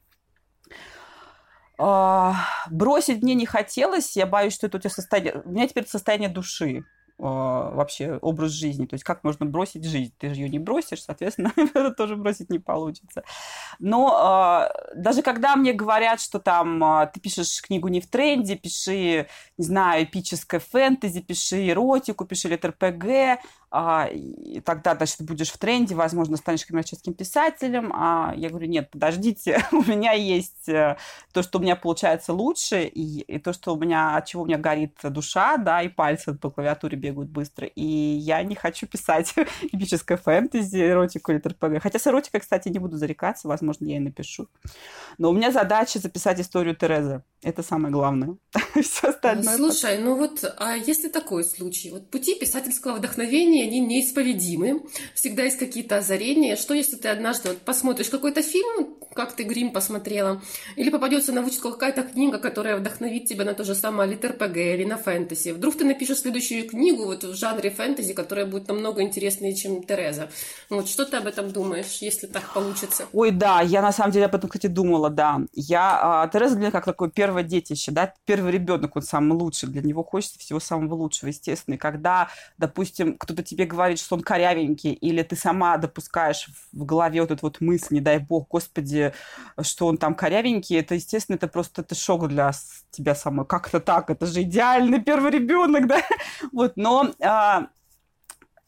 Э, 0.70 0.74
а, 1.82 2.36
бросить 2.70 3.24
мне 3.24 3.34
не 3.36 3.46
хотелось, 3.46 4.18
я 4.18 4.26
боюсь, 4.26 4.54
что 4.54 4.68
это 4.68 4.78
у 4.78 4.80
тебя 4.82 4.90
состояние... 4.90 5.42
У 5.46 5.50
меня 5.50 5.68
теперь 5.68 5.88
состояние 5.88 6.30
души. 6.30 6.84
А, 7.22 7.72
вообще 7.72 8.18
образ 8.22 8.52
жизни. 8.52 8.86
То 8.86 8.94
есть 8.94 9.04
как 9.04 9.24
можно 9.26 9.46
бросить 9.46 9.84
жизнь? 9.84 10.14
Ты 10.18 10.30
же 10.30 10.36
ее 10.36 10.50
не 10.50 10.60
бросишь, 10.60 11.04
соответственно, 11.04 11.52
это 11.58 11.92
тоже 11.92 12.16
бросить 12.16 12.50
не 12.50 12.60
получится. 12.60 13.24
Но 13.80 14.70
э, 14.72 14.96
даже 14.96 15.22
когда 15.22 15.58
мне 15.58 15.74
говорят, 15.74 16.22
что 16.22 16.40
там 16.40 16.82
э, 16.82 17.10
ты 17.14 17.20
пишешь 17.20 17.62
книгу 17.62 17.90
не 17.90 18.00
в 18.00 18.08
тренде, 18.08 18.56
пиши, 18.56 19.28
не 19.58 19.66
знаю, 19.66 20.06
эпическое 20.06 20.62
фэнтези, 20.62 21.22
пиши 21.22 21.70
эротику, 21.70 22.26
пиши 22.26 22.48
литр-ПГ, 22.48 23.40
а, 23.72 24.08
и 24.12 24.62
тогда, 24.62 24.96
значит, 24.96 25.22
будешь 25.22 25.52
в 25.52 25.58
тренде, 25.58 25.94
возможно, 25.94 26.38
станешь 26.38 26.66
коммерческим 26.66 27.14
писателем. 27.14 27.92
А 27.94 28.34
я 28.36 28.50
говорю, 28.50 28.68
нет, 28.68 28.90
подождите, 28.90 29.64
у 29.72 29.84
меня 29.84 30.14
есть 30.14 30.68
э, 30.68 30.98
то, 31.34 31.44
что 31.44 31.60
у 31.60 31.62
меня 31.62 31.76
получается 31.76 32.34
лучше, 32.34 32.86
и, 32.86 33.22
и 33.22 33.38
то, 33.38 33.54
что 33.54 33.76
у 33.76 33.80
меня, 33.80 34.16
от 34.16 34.26
чего 34.26 34.44
у 34.44 34.46
меня 34.46 34.58
горит 34.58 34.98
душа, 35.04 35.58
да, 35.58 35.84
и 35.84 35.90
пальцы 35.90 36.34
по 36.34 36.50
клавиатуре 36.50 36.98
бегают 37.10 37.30
быстро. 37.30 37.68
И 37.68 37.84
я 37.84 38.44
не 38.44 38.56
хочу 38.56 38.88
писать 38.88 39.34
эпическое 39.72 40.18
фэнтези, 40.18 40.78
эротику 40.78 41.32
или 41.32 41.40
ТРПГ. 41.40 41.82
Хотя 41.82 42.00
с 42.00 42.08
эротикой, 42.08 42.40
кстати, 42.40 42.70
не 42.70 42.80
буду 42.80 42.98
зарекаться, 42.98 43.48
возможно, 43.48 43.86
я 43.86 43.98
и 43.98 44.00
напишу. 44.00 44.48
Но 45.18 45.30
у 45.30 45.34
меня 45.34 45.52
задача 45.52 46.00
записать 46.00 46.40
историю 46.40 46.76
Терезы. 46.76 47.24
Это 47.42 47.64
самое 47.64 47.92
главное. 47.92 48.36
Все 48.82 49.10
остальное. 49.10 49.56
Слушай, 49.56 49.98
ну 50.00 50.16
вот, 50.16 50.44
а 50.58 50.76
если 50.76 51.10
такой 51.10 51.44
случай? 51.44 51.90
Вот 51.90 52.10
пути 52.10 52.36
писательского 52.36 52.98
вдохновения, 52.98 53.64
они 53.64 53.80
неисповедимы. 53.80 54.82
Всегда 55.16 55.44
есть 55.44 55.58
какие-то 55.58 55.98
озарения. 55.98 56.56
Что, 56.56 56.74
если 56.74 56.98
ты 56.98 57.08
однажды 57.08 57.50
вот 57.50 57.60
посмотришь 57.60 58.10
какой-то 58.10 58.42
фильм, 58.42 58.96
как 59.14 59.34
ты 59.34 59.44
Грим 59.44 59.72
посмотрела, 59.72 60.42
или 60.76 60.90
попадется 60.90 61.32
на 61.32 61.42
вычетку 61.42 61.72
какая-то 61.72 62.04
книга, 62.04 62.38
которая 62.38 62.78
вдохновит 62.78 63.26
тебя 63.26 63.46
на 63.46 63.54
то 63.54 63.64
же 63.64 63.76
самое 63.76 64.10
литр-ПГ 64.10 64.58
или 64.58 64.84
на 64.84 64.98
фэнтези. 64.98 65.50
Вдруг 65.50 65.78
ты 65.78 65.86
напишешь 65.86 66.20
следующую 66.20 66.68
книгу 66.68 66.99
вот 67.06 67.24
в 67.24 67.34
жанре 67.36 67.72
фэнтези, 67.72 68.14
которая 68.14 68.46
будет 68.46 68.68
намного 68.68 69.02
интереснее, 69.02 69.56
чем 69.56 69.84
Тереза. 69.84 70.30
Вот 70.70 70.88
что 70.88 71.06
ты 71.06 71.18
об 71.18 71.26
этом 71.26 71.52
думаешь, 71.52 71.98
если 72.02 72.28
так 72.28 72.54
получится? 72.54 73.08
Ой, 73.14 73.32
да, 73.32 73.62
я 73.62 73.82
на 73.82 73.92
самом 73.92 74.12
деле 74.12 74.26
об 74.26 74.36
этом, 74.36 74.50
кстати, 74.50 74.68
думала, 74.68 75.10
да. 75.10 75.40
Я, 75.54 76.00
а, 76.24 76.28
Тереза 76.28 76.56
для 76.56 76.70
меня 76.70 76.72
как 76.72 76.86
первый 77.14 77.40
первое 77.40 77.44
детище, 77.44 77.92
да, 77.92 78.14
первый 78.26 78.52
ребенок, 78.52 78.96
он 78.96 79.02
самый 79.02 79.38
лучший, 79.38 79.70
для 79.70 79.82
него 79.82 80.04
хочется 80.04 80.40
всего 80.40 80.60
самого 80.60 80.96
лучшего, 80.96 81.30
естественно. 81.30 81.76
И 81.76 81.78
когда, 81.78 82.30
допустим, 82.58 83.18
кто-то 83.18 83.44
тебе 83.44 83.66
говорит, 83.66 84.00
что 84.00 84.16
он 84.16 84.22
корявенький, 84.22 84.94
или 84.94 85.22
ты 85.24 85.36
сама 85.36 85.78
допускаешь 85.78 86.50
в 86.74 86.86
голове 86.86 87.22
вот 87.22 87.32
эту 87.32 87.46
вот 87.46 87.62
мысль, 87.62 87.96
не 87.96 88.02
дай 88.02 88.20
бог, 88.20 88.48
господи, 88.50 89.14
что 89.62 89.88
он 89.88 89.98
там 89.98 90.16
корявенький, 90.16 90.80
это, 90.80 90.96
естественно, 90.96 91.36
это 91.36 91.48
просто 91.48 91.82
это 91.82 91.96
шок 91.96 92.28
для 92.28 92.52
тебя 92.92 93.16
самой. 93.16 93.46
Как 93.46 93.68
это 93.68 93.80
так? 93.80 94.10
Это 94.10 94.26
же 94.26 94.42
идеальный 94.42 95.02
первый 95.02 95.32
ребенок, 95.32 95.88
да? 95.88 96.02
Вот, 96.52 96.74
но 96.76 96.89
а, 97.22 97.70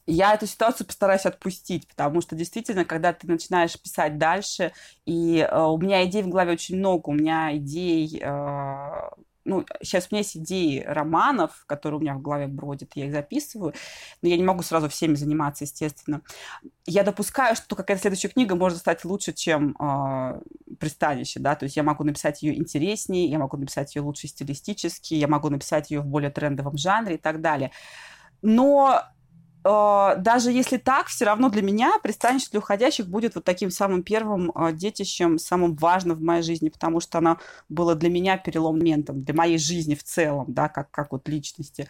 я 0.08 0.34
эту 0.34 0.48
ситуацию 0.48 0.88
постараюсь 0.88 1.26
отпустить, 1.26 1.88
потому 1.88 2.22
что 2.22 2.36
действительно, 2.36 2.86
когда 2.86 3.14
ты 3.14 3.28
начинаешь 3.28 3.80
писать 3.80 4.18
дальше, 4.18 4.74
и 5.06 5.40
э, 5.40 5.62
у 5.62 5.78
меня 5.78 6.04
идей 6.06 6.24
в 6.24 6.30
голове 6.30 6.54
очень 6.54 6.78
много, 6.78 7.10
у 7.10 7.14
меня 7.14 7.56
идей, 7.56 8.20
э, 8.22 9.10
ну, 9.46 9.66
сейчас 9.82 10.06
у 10.06 10.16
меня 10.16 10.20
есть 10.20 10.38
идеи 10.38 10.84
романов, 10.86 11.64
которые 11.66 12.00
у 12.00 12.02
меня 12.02 12.16
в 12.16 12.22
голове 12.22 12.48
бродят, 12.48 12.92
я 12.96 13.06
их 13.06 13.12
записываю, 13.12 13.74
но 14.22 14.30
я 14.30 14.38
не 14.38 14.44
могу 14.44 14.64
сразу 14.64 14.90
всеми 14.90 15.16
заниматься, 15.16 15.64
естественно. 15.64 16.22
Я 16.86 17.04
допускаю, 17.04 17.56
что 17.56 17.76
какая-то 17.76 18.02
следующая 18.02 18.30
книга 18.30 18.56
может 18.56 18.80
стать 18.80 19.04
лучше, 19.06 19.34
чем 19.34 19.76
э, 19.80 20.42
пристанище, 20.80 21.40
да, 21.40 21.56
то 21.56 21.66
есть 21.66 21.76
я 21.76 21.84
могу 21.84 22.04
написать 22.04 22.44
ее 22.44 22.58
интереснее, 22.58 23.26
я 23.26 23.40
могу 23.40 23.58
написать 23.58 23.96
ее 23.96 24.02
лучше 24.02 24.28
стилистически, 24.28 25.16
я 25.16 25.28
могу 25.28 25.50
написать 25.50 25.92
ее 25.92 26.02
в 26.02 26.06
более 26.06 26.32
трендовом 26.32 26.78
жанре 26.78 27.16
и 27.16 27.20
так 27.20 27.42
далее. 27.42 27.72
Но 28.42 29.04
Э, 29.64 30.16
даже 30.18 30.52
если 30.52 30.78
так, 30.78 31.08
все 31.08 31.26
равно 31.26 31.50
для 31.50 31.62
меня 31.62 31.94
пристанище 32.02 32.48
для 32.52 32.60
уходящих 32.60 33.08
будет 33.08 33.36
вот 33.36 33.44
таким 33.44 33.70
самым 33.70 34.04
первым 34.04 34.52
э, 34.52 34.74
детищем, 34.74 35.38
самым 35.38 35.76
важным 35.76 36.18
в 36.18 36.22
моей 36.22 36.42
жизни, 36.44 36.70
потому 36.70 37.00
что 37.00 37.20
она 37.20 37.38
была 37.70 37.96
для 37.96 38.10
меня 38.10 38.38
переломным 38.38 38.82
моментом, 38.82 39.22
для 39.22 39.34
моей 39.34 39.58
жизни 39.58 39.96
в 39.96 40.04
целом, 40.04 40.46
да, 40.48 40.70
как, 40.70 40.90
как 40.92 41.12
вот 41.12 41.28
личности. 41.28 41.88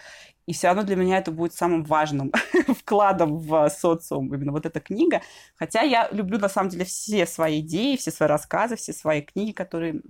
И 0.47 0.53
все 0.53 0.67
равно 0.67 0.83
для 0.83 0.95
меня 0.95 1.17
это 1.17 1.31
будет 1.31 1.53
самым 1.53 1.83
важным 1.83 2.31
вкладом 2.79 3.37
в 3.37 3.69
социум, 3.69 4.33
именно 4.33 4.51
вот 4.51 4.65
эта 4.65 4.79
книга. 4.79 5.21
Хотя 5.55 5.81
я 5.83 6.09
люблю, 6.11 6.39
на 6.39 6.49
самом 6.49 6.69
деле, 6.69 6.83
все 6.85 7.25
свои 7.25 7.61
идеи, 7.61 7.95
все 7.95 8.11
свои 8.11 8.27
рассказы, 8.27 8.75
все 8.75 8.93
свои 8.93 9.21
книги, 9.21 9.51
которые 9.51 10.01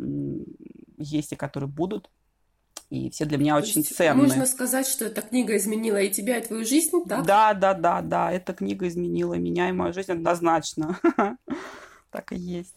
есть 0.97 1.33
и 1.33 1.35
которые 1.35 1.69
будут 1.69 2.09
и 2.91 3.09
все 3.09 3.23
для 3.23 3.37
меня 3.37 3.53
То 3.53 3.63
очень 3.63 3.85
ценные. 3.85 4.27
Можно 4.27 4.45
сказать, 4.45 4.85
что 4.85 5.05
эта 5.05 5.21
книга 5.21 5.55
изменила 5.55 5.95
и 5.97 6.09
тебя, 6.09 6.37
и 6.37 6.45
твою 6.45 6.65
жизнь, 6.65 6.91
так? 7.07 7.25
Да, 7.25 7.53
да, 7.53 7.73
да, 7.73 8.01
да, 8.01 8.31
эта 8.31 8.53
книга 8.53 8.85
изменила 8.87 9.35
меня 9.35 9.69
и 9.69 9.71
мою 9.71 9.93
жизнь 9.93 10.11
однозначно. 10.11 10.99
Так 12.11 12.33
и 12.33 12.35
есть. 12.35 12.75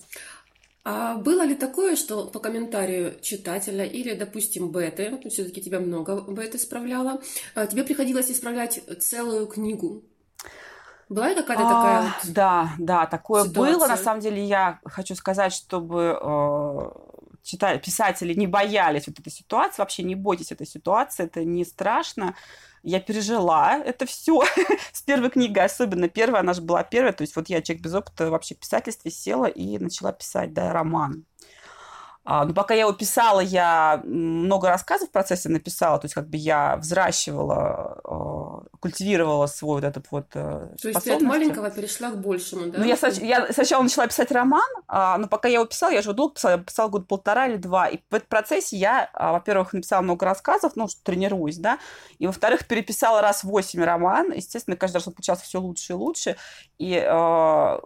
А 0.85 1.17
было 1.17 1.43
ли 1.45 1.57
такое, 1.57 1.97
что 1.97 2.27
по 2.27 2.39
комментарию 2.39 3.15
читателя 3.21 3.85
или, 3.85 4.15
допустим, 4.15 4.71
беты, 4.71 5.19
все-таки 5.29 5.61
тебя 5.61 5.81
много 5.81 6.21
беты 6.33 6.57
исправляла, 6.57 7.21
тебе 7.69 7.83
приходилось 7.83 8.31
исправлять 8.31 8.81
целую 9.01 9.49
книгу? 9.49 10.05
Была 11.09 11.31
ли 11.31 11.35
какая-то 11.35 11.65
а, 11.67 11.69
такая 11.69 12.03
вот 12.03 12.33
Да, 12.33 12.71
да, 12.79 13.07
такое 13.07 13.45
ситуация? 13.45 13.75
было. 13.75 13.87
На 13.89 13.97
самом 13.97 14.21
деле 14.21 14.45
я 14.45 14.79
хочу 14.85 15.17
сказать, 15.17 15.53
чтобы 15.53 16.17
э, 16.23 16.91
читали, 17.45 17.79
писатели 17.79 18.35
не 18.35 18.47
боялись 18.47 19.07
вот 19.07 19.21
этой 19.21 19.31
ситуации, 19.31 19.83
вообще 19.83 20.03
не 20.03 20.15
бойтесь 20.17 20.51
этой 20.51 20.67
ситуации, 20.67 21.25
это 21.25 21.45
не 21.45 21.65
страшно. 21.65 22.35
Я 22.83 23.01
пережила 23.01 23.79
это 23.79 24.07
все 24.07 24.43
с 24.93 25.03
первой 25.03 25.31
книгой, 25.31 25.65
особенно 25.65 26.09
первая, 26.09 26.41
она 26.41 26.55
же 26.55 26.63
была 26.63 26.83
первая, 26.83 27.13
то 27.13 27.23
есть 27.23 27.37
вот 27.37 27.49
я, 27.49 27.63
человек 27.63 27.85
без 27.85 27.95
опыта 27.95 28.31
вообще 28.31 28.55
в 28.55 28.59
писательстве, 28.59 29.11
села 29.11 29.47
и 29.47 29.79
начала 29.79 30.13
писать, 30.13 30.53
да, 30.53 30.73
роман. 30.73 31.25
А, 32.27 32.47
ну, 32.47 32.55
пока 32.55 32.73
я 32.73 32.81
его 32.81 32.93
писала, 32.93 33.41
я 33.41 34.01
много 34.05 34.69
рассказов 34.69 35.11
в 35.11 35.13
процессе 35.13 35.51
написала, 35.51 35.99
то 35.99 36.07
есть 36.07 36.15
как 36.15 36.29
бы 36.29 36.39
я 36.39 36.77
взращивала, 36.77 38.01
э, 38.03 38.09
культивировала 38.85 39.47
свой 39.47 39.77
вот 39.81 39.85
этот 39.85 40.11
вот 40.11 40.27
э, 40.35 40.69
То 40.83 40.89
есть 40.89 41.05
ты 41.05 41.13
от 41.13 41.23
маленького 41.23 41.71
перешла 41.71 42.11
к 42.11 42.21
большему, 42.21 42.67
да? 42.67 42.81
Ну, 42.81 42.85
я, 42.85 42.99
я 43.23 43.51
сначала 43.51 43.83
начала 43.83 44.07
писать 44.07 44.31
роман, 44.31 44.69
а, 44.89 45.17
но 45.17 45.27
пока 45.27 45.49
я 45.49 45.55
его 45.55 45.65
писала, 45.65 45.91
я 45.91 46.03
же 46.03 46.13
долго 46.13 46.35
писала, 46.35 46.53
я 46.53 46.59
писала 46.59 46.91
год 46.91 47.09
полтора 47.09 47.47
или 47.47 47.57
два, 47.57 47.89
и 47.89 47.97
в 48.11 48.15
этом 48.15 48.29
процессе 48.29 48.77
я, 48.77 49.09
а, 49.15 49.33
во-первых, 49.33 49.73
написала 49.73 50.03
много 50.03 50.27
рассказов, 50.27 50.73
ну, 50.77 50.87
что 50.87 51.03
тренируюсь, 51.03 51.57
да, 51.57 51.79
и, 52.19 52.27
во-вторых, 52.27 52.69
переписала 52.69 53.23
раз 53.23 53.43
восемь 53.43 53.83
роман, 53.83 54.33
естественно, 54.33 54.77
каждый 54.77 54.97
раз 54.97 55.09
он 55.09 55.15
получался 55.15 55.45
все 55.45 55.61
лучше 55.61 55.95
и 55.95 55.97
лучше, 55.97 56.37
и 56.77 57.03
э, 57.03 57.79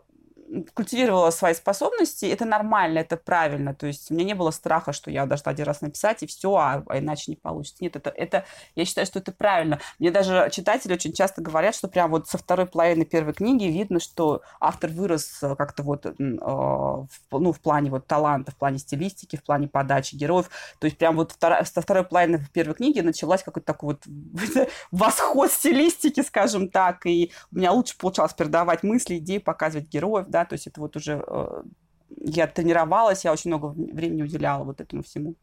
культивировала 0.75 1.31
свои 1.31 1.55
способности, 1.55 2.27
это 2.27 2.45
нормально, 2.45 2.99
это 2.99 3.17
правильно. 3.17 3.75
То 3.75 3.87
есть 3.87 4.11
у 4.11 4.15
меня 4.15 4.25
не 4.25 4.35
было 4.35 4.51
страха, 4.51 4.93
что 4.93 5.11
я 5.11 5.27
должна 5.27 5.53
один 5.53 5.67
раз 5.67 5.81
написать, 5.81 6.23
и 6.23 6.27
все, 6.27 6.55
а, 6.55 6.83
а 6.87 6.99
иначе 6.99 7.31
не 7.31 7.37
получится. 7.37 7.83
Нет, 7.85 7.97
это, 7.97 8.11
это, 8.11 8.45
я 8.75 8.85
считаю, 8.85 9.07
что 9.07 9.19
это 9.19 9.33
правильно. 9.33 9.81
Мне 9.99 10.11
даже 10.11 10.49
читатели 10.51 10.93
очень 10.93 11.13
часто 11.13 11.43
говорят, 11.43 11.75
что 11.75 11.89
прям 11.89 12.11
вот 12.11 12.29
со 12.29 12.39
второй 12.39 12.67
половины 12.67 13.05
первой 13.05 13.35
книги 13.35 13.65
видно, 13.65 14.01
что 14.01 14.43
автор 14.61 14.91
вырос 14.91 15.43
э, 15.43 15.55
как-то 15.57 15.83
вот, 15.83 16.07
э, 16.07 16.13
в, 16.19 17.09
ну, 17.31 17.53
в 17.53 17.61
плане 17.61 17.91
вот 17.91 18.07
таланта, 18.07 18.53
в 18.53 18.57
плане 18.57 18.79
стилистики, 18.79 19.37
в 19.37 19.45
плане 19.45 19.69
подачи 19.69 20.15
героев. 20.17 20.51
То 20.79 20.87
есть 20.87 20.99
прям 20.99 21.17
вот 21.17 21.33
вторая, 21.33 21.65
со 21.65 21.81
второй 21.81 22.05
половины 22.05 22.45
первой 22.53 22.75
книги 22.75 23.01
началась 23.01 23.43
какой-то 23.43 23.67
такой 23.67 23.95
вот 23.95 24.69
восход 24.91 25.51
стилистики, 25.51 26.23
скажем 26.23 26.69
так, 26.69 27.07
и 27.07 27.33
у 27.53 27.57
меня 27.57 27.73
лучше 27.73 27.97
получалось 27.99 28.33
передавать 28.33 28.83
мысли, 28.83 29.19
идеи, 29.19 29.39
показывать 29.39 29.89
героев, 29.89 30.27
да, 30.29 30.38
то 30.44 30.55
есть 30.55 30.66
это 30.66 30.81
вот 30.81 30.96
уже 30.96 31.22
э, 31.27 31.62
я 32.11 32.46
тренировалась, 32.46 33.24
я 33.24 33.33
очень 33.33 33.51
много 33.51 33.66
времени 33.66 34.22
уделяла 34.22 34.64
вот 34.64 34.81
этому 34.81 35.03
всему. 35.03 35.35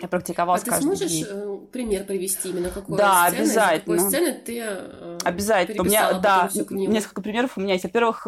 Я 0.00 0.08
практиковалась 0.08 0.62
а 0.62 0.72
ты 0.72 0.82
сможешь 0.82 1.10
день. 1.10 1.26
Э, 1.28 1.58
пример 1.72 2.04
привести 2.04 2.50
именно 2.50 2.70
какой 2.70 2.98
да, 2.98 3.28
сцены? 3.28 3.42
обязательно. 3.42 3.96
какой 3.96 4.10
сцены 4.10 4.34
ты 4.34 4.60
э, 4.60 5.18
обязательно. 5.24 5.82
У 5.82 5.84
меня 5.86 6.12
да 6.18 6.50
несколько 6.70 7.22
примеров 7.22 7.56
у 7.56 7.60
меня 7.60 7.74
есть. 7.74 7.84
Во-первых, 7.84 8.26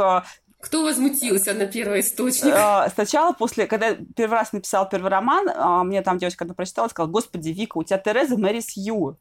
кто 0.61 0.83
возмутился 0.83 1.55
на 1.55 1.67
первый 1.67 2.01
источник? 2.01 2.55
Сначала, 2.95 3.33
после, 3.33 3.67
когда 3.67 3.89
я 3.89 3.97
первый 4.17 4.35
раз 4.35 4.53
написал 4.53 4.89
первый 4.89 5.11
роман, 5.11 5.87
мне 5.87 6.03
там 6.03 6.19
девочка, 6.19 6.41
когда 6.41 6.55
прочитала, 6.55 6.89
сказала, 6.89 7.11
господи, 7.11 7.51
Вика, 7.51 7.79
у 7.79 7.85
тебя 7.85 7.99
Тереза 7.99 8.37
Мэри 8.37 8.61
Сью. 8.61 9.19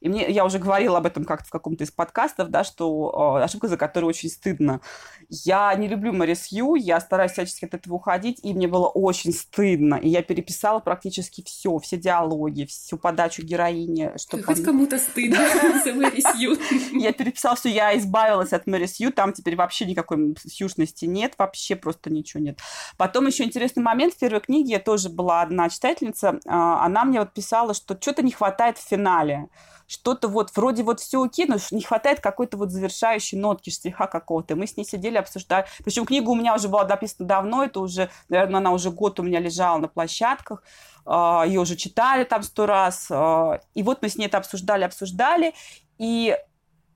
И 0.00 0.08
мне, 0.08 0.30
я 0.30 0.44
уже 0.44 0.58
говорила 0.58 0.98
об 0.98 1.06
этом 1.06 1.24
как-то 1.24 1.48
в 1.48 1.50
каком-то 1.50 1.82
из 1.82 1.90
подкастов, 1.90 2.50
да, 2.50 2.62
что 2.62 3.36
ошибка, 3.36 3.66
за 3.66 3.76
которую 3.76 4.08
очень 4.08 4.28
стыдно. 4.28 4.80
Я 5.28 5.74
не 5.74 5.88
люблю 5.88 6.12
Мэрис 6.12 6.46
Ю, 6.52 6.76
я 6.76 7.00
стараюсь 7.00 7.32
всячески 7.32 7.64
от 7.64 7.74
этого 7.74 7.94
уходить, 7.94 8.38
и 8.44 8.54
мне 8.54 8.68
было 8.68 8.86
очень 8.86 9.32
стыдно. 9.32 9.96
И 9.96 10.08
я 10.08 10.22
переписала 10.22 10.78
практически 10.78 11.42
все, 11.44 11.76
все 11.78 11.96
диалоги, 11.96 12.64
всю 12.64 12.96
подачу 12.96 13.42
героини. 13.42 14.12
Чтобы 14.16 14.44
Хоть 14.44 14.62
кому-то 14.62 14.98
стыдно 14.98 15.38
за 15.84 15.92
Мэрис 15.92 16.24
Ю. 16.36 16.56
Я 16.92 17.12
переписала 17.12 17.56
все, 17.56 17.68
я 17.68 17.96
избавилась 17.98 18.52
от 18.52 18.66
Мэрис 18.68 19.00
Ю, 19.00 19.12
там 19.12 19.32
теперь 19.32 19.56
вообще 19.56 19.84
никакой 19.84 20.36
сюжности 20.78 21.04
нет, 21.06 21.34
вообще 21.38 21.76
просто 21.76 22.10
ничего 22.10 22.42
нет. 22.42 22.58
Потом 22.96 23.26
еще 23.26 23.44
интересный 23.44 23.82
момент, 23.82 24.14
в 24.14 24.18
первой 24.18 24.40
книге 24.40 24.72
я 24.72 24.78
тоже 24.78 25.08
была 25.08 25.42
одна 25.42 25.68
читательница, 25.68 26.38
а, 26.46 26.84
она 26.84 27.04
мне 27.04 27.20
вот 27.20 27.32
писала, 27.32 27.74
что 27.74 27.96
что-то 28.00 28.22
не 28.22 28.32
хватает 28.32 28.78
в 28.78 28.86
финале 28.86 29.48
что-то 29.90 30.28
вот 30.28 30.54
вроде 30.54 30.82
вот 30.82 31.00
все 31.00 31.22
окей, 31.22 31.46
но 31.46 31.56
не 31.70 31.80
хватает 31.80 32.20
какой-то 32.20 32.58
вот 32.58 32.70
завершающей 32.70 33.38
нотки, 33.38 33.70
штриха 33.70 34.06
какого-то. 34.06 34.54
Мы 34.54 34.66
с 34.66 34.76
ней 34.76 34.84
сидели, 34.84 35.16
обсуждали. 35.16 35.64
Причем 35.82 36.04
книга 36.04 36.28
у 36.28 36.34
меня 36.34 36.54
уже 36.54 36.68
была 36.68 36.86
написана 36.86 37.26
давно, 37.26 37.64
это 37.64 37.80
уже, 37.80 38.10
наверное, 38.28 38.58
она 38.58 38.72
уже 38.72 38.90
год 38.90 39.18
у 39.18 39.22
меня 39.22 39.40
лежала 39.40 39.78
на 39.78 39.88
площадках. 39.88 40.62
А, 41.06 41.44
Ее 41.46 41.60
уже 41.60 41.74
читали 41.74 42.24
там 42.24 42.42
сто 42.42 42.66
раз. 42.66 43.06
А, 43.10 43.60
и 43.72 43.82
вот 43.82 44.02
мы 44.02 44.10
с 44.10 44.16
ней 44.18 44.26
это 44.26 44.36
обсуждали, 44.36 44.84
обсуждали. 44.84 45.54
И 45.96 46.36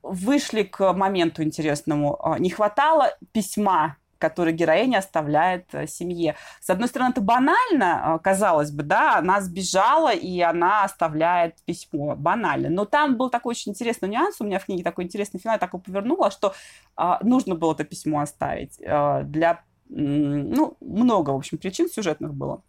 вышли 0.03 0.63
к 0.63 0.93
моменту 0.93 1.43
интересному. 1.43 2.19
А, 2.23 2.37
не 2.37 2.49
хватало 2.49 3.11
письма 3.31 3.97
который 4.23 4.53
героиня 4.53 4.99
оставляет 4.99 5.65
э, 5.73 5.85
семье. 5.85 6.37
С 6.61 6.69
одной 6.69 6.87
стороны, 6.87 7.11
это 7.11 7.19
банально, 7.19 8.15
э, 8.15 8.19
казалось 8.23 8.71
бы, 8.71 8.81
да, 8.81 9.17
она 9.17 9.41
сбежала, 9.41 10.13
и 10.13 10.39
она 10.39 10.85
оставляет 10.85 11.61
письмо. 11.65 12.15
Банально. 12.15 12.69
Но 12.69 12.85
там 12.85 13.17
был 13.17 13.29
такой 13.29 13.51
очень 13.51 13.73
интересный 13.73 14.07
нюанс, 14.07 14.39
у 14.39 14.45
меня 14.45 14.59
в 14.59 14.65
книге 14.65 14.81
такой 14.81 15.03
интересный 15.03 15.41
финал, 15.41 15.55
я 15.55 15.59
так 15.59 15.71
повернула, 15.71 16.31
что 16.31 16.53
а, 16.95 17.19
нужно 17.21 17.55
было 17.55 17.73
это 17.73 17.83
письмо 17.83 18.21
оставить 18.21 18.79
а, 18.87 19.23
для, 19.23 19.61
ну, 19.89 20.77
много, 20.79 21.31
в 21.31 21.35
общем, 21.35 21.57
причин 21.57 21.89
сюжетных 21.89 22.33
было. 22.33 22.63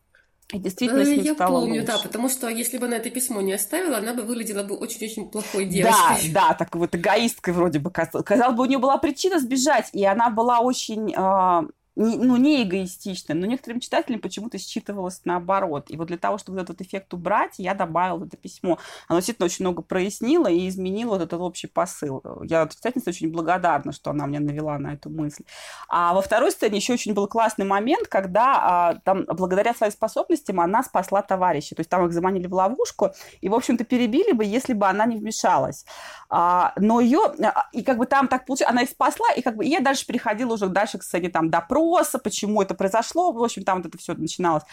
И 0.52 0.58
действительно 0.58 1.04
с 1.04 1.08
ним 1.08 1.22
Я 1.22 1.34
стало 1.34 1.60
помню, 1.60 1.80
лучше. 1.80 1.86
да, 1.86 1.98
потому 1.98 2.28
что 2.28 2.48
если 2.48 2.78
бы 2.78 2.86
она 2.86 2.96
это 2.96 3.10
письмо 3.10 3.40
не 3.40 3.54
оставила, 3.54 3.98
она 3.98 4.14
бы 4.14 4.22
выглядела 4.22 4.62
бы 4.62 4.76
очень-очень 4.76 5.28
плохой 5.28 5.64
девочкой. 5.64 6.30
Да, 6.32 6.48
да, 6.48 6.54
так 6.54 6.76
вот 6.76 6.94
эгоисткой 6.94 7.54
вроде 7.54 7.78
бы 7.78 7.90
казалось. 7.90 8.26
Казалось 8.26 8.56
бы, 8.56 8.62
у 8.64 8.66
нее 8.66 8.78
была 8.78 8.98
причина 8.98 9.40
сбежать, 9.40 9.88
и 9.92 10.04
она 10.04 10.30
была 10.30 10.60
очень... 10.60 11.12
Э, 11.16 11.62
не, 11.96 12.16
ну, 12.16 12.36
не 12.36 12.62
эгоистично, 12.64 13.34
но 13.34 13.46
некоторым 13.46 13.80
читателям 13.80 14.20
почему-то 14.20 14.58
считывалось 14.58 15.20
наоборот. 15.24 15.86
И 15.88 15.96
вот 15.96 16.08
для 16.08 16.18
того, 16.18 16.38
чтобы 16.38 16.60
этот 16.60 16.80
эффект 16.80 17.14
убрать, 17.14 17.54
я 17.58 17.74
добавила 17.74 18.24
это 18.24 18.36
письмо. 18.36 18.78
Оно 19.08 19.20
действительно 19.20 19.46
очень 19.46 19.64
много 19.64 19.82
прояснило 19.82 20.48
и 20.48 20.68
изменило 20.68 21.10
вот 21.10 21.22
этот 21.22 21.40
общий 21.40 21.68
посыл. 21.68 22.22
Я 22.42 22.66
читательнице 22.66 23.10
очень 23.10 23.30
благодарна, 23.30 23.92
что 23.92 24.10
она 24.10 24.26
меня 24.26 24.40
навела 24.40 24.78
на 24.78 24.94
эту 24.94 25.08
мысль. 25.10 25.44
А 25.88 26.14
во 26.14 26.22
второй 26.22 26.50
сцене 26.50 26.78
еще 26.78 26.94
очень 26.94 27.14
был 27.14 27.28
классный 27.28 27.64
момент, 27.64 28.08
когда 28.08 28.54
а, 28.56 28.94
там, 29.04 29.24
благодаря 29.26 29.72
своим 29.74 29.92
способностям 29.92 30.60
она 30.60 30.82
спасла 30.82 31.22
товарища. 31.22 31.74
То 31.74 31.80
есть 31.80 31.90
там 31.90 32.04
их 32.06 32.12
заманили 32.12 32.46
в 32.46 32.54
ловушку, 32.54 33.10
и, 33.40 33.48
в 33.48 33.54
общем-то, 33.54 33.84
перебили 33.84 34.32
бы, 34.32 34.44
если 34.44 34.72
бы 34.72 34.86
она 34.86 35.06
не 35.06 35.16
вмешалась. 35.16 35.84
А, 36.28 36.72
но 36.76 37.00
ее... 37.00 37.20
А, 37.40 37.68
и 37.72 37.82
как 37.82 37.98
бы 37.98 38.06
там 38.06 38.26
так 38.26 38.46
получилось, 38.46 38.70
она 38.70 38.82
их 38.82 38.90
спасла, 38.90 39.26
и 39.36 39.42
как 39.42 39.56
бы 39.56 39.64
и 39.64 39.68
я 39.68 39.80
дальше 39.80 40.06
переходила 40.06 40.54
уже 40.54 40.66
дальше 40.66 40.98
к 40.98 41.04
сцене 41.04 41.28
там 41.30 41.50
допрос, 41.50 41.83
вопроса, 41.84 42.18
почему 42.18 42.62
это 42.62 42.74
произошло. 42.74 43.32
В 43.32 43.42
общем, 43.42 43.64
там 43.64 43.78
вот 43.78 43.86
это 43.86 43.98
все 43.98 44.14
начиналось. 44.14 44.64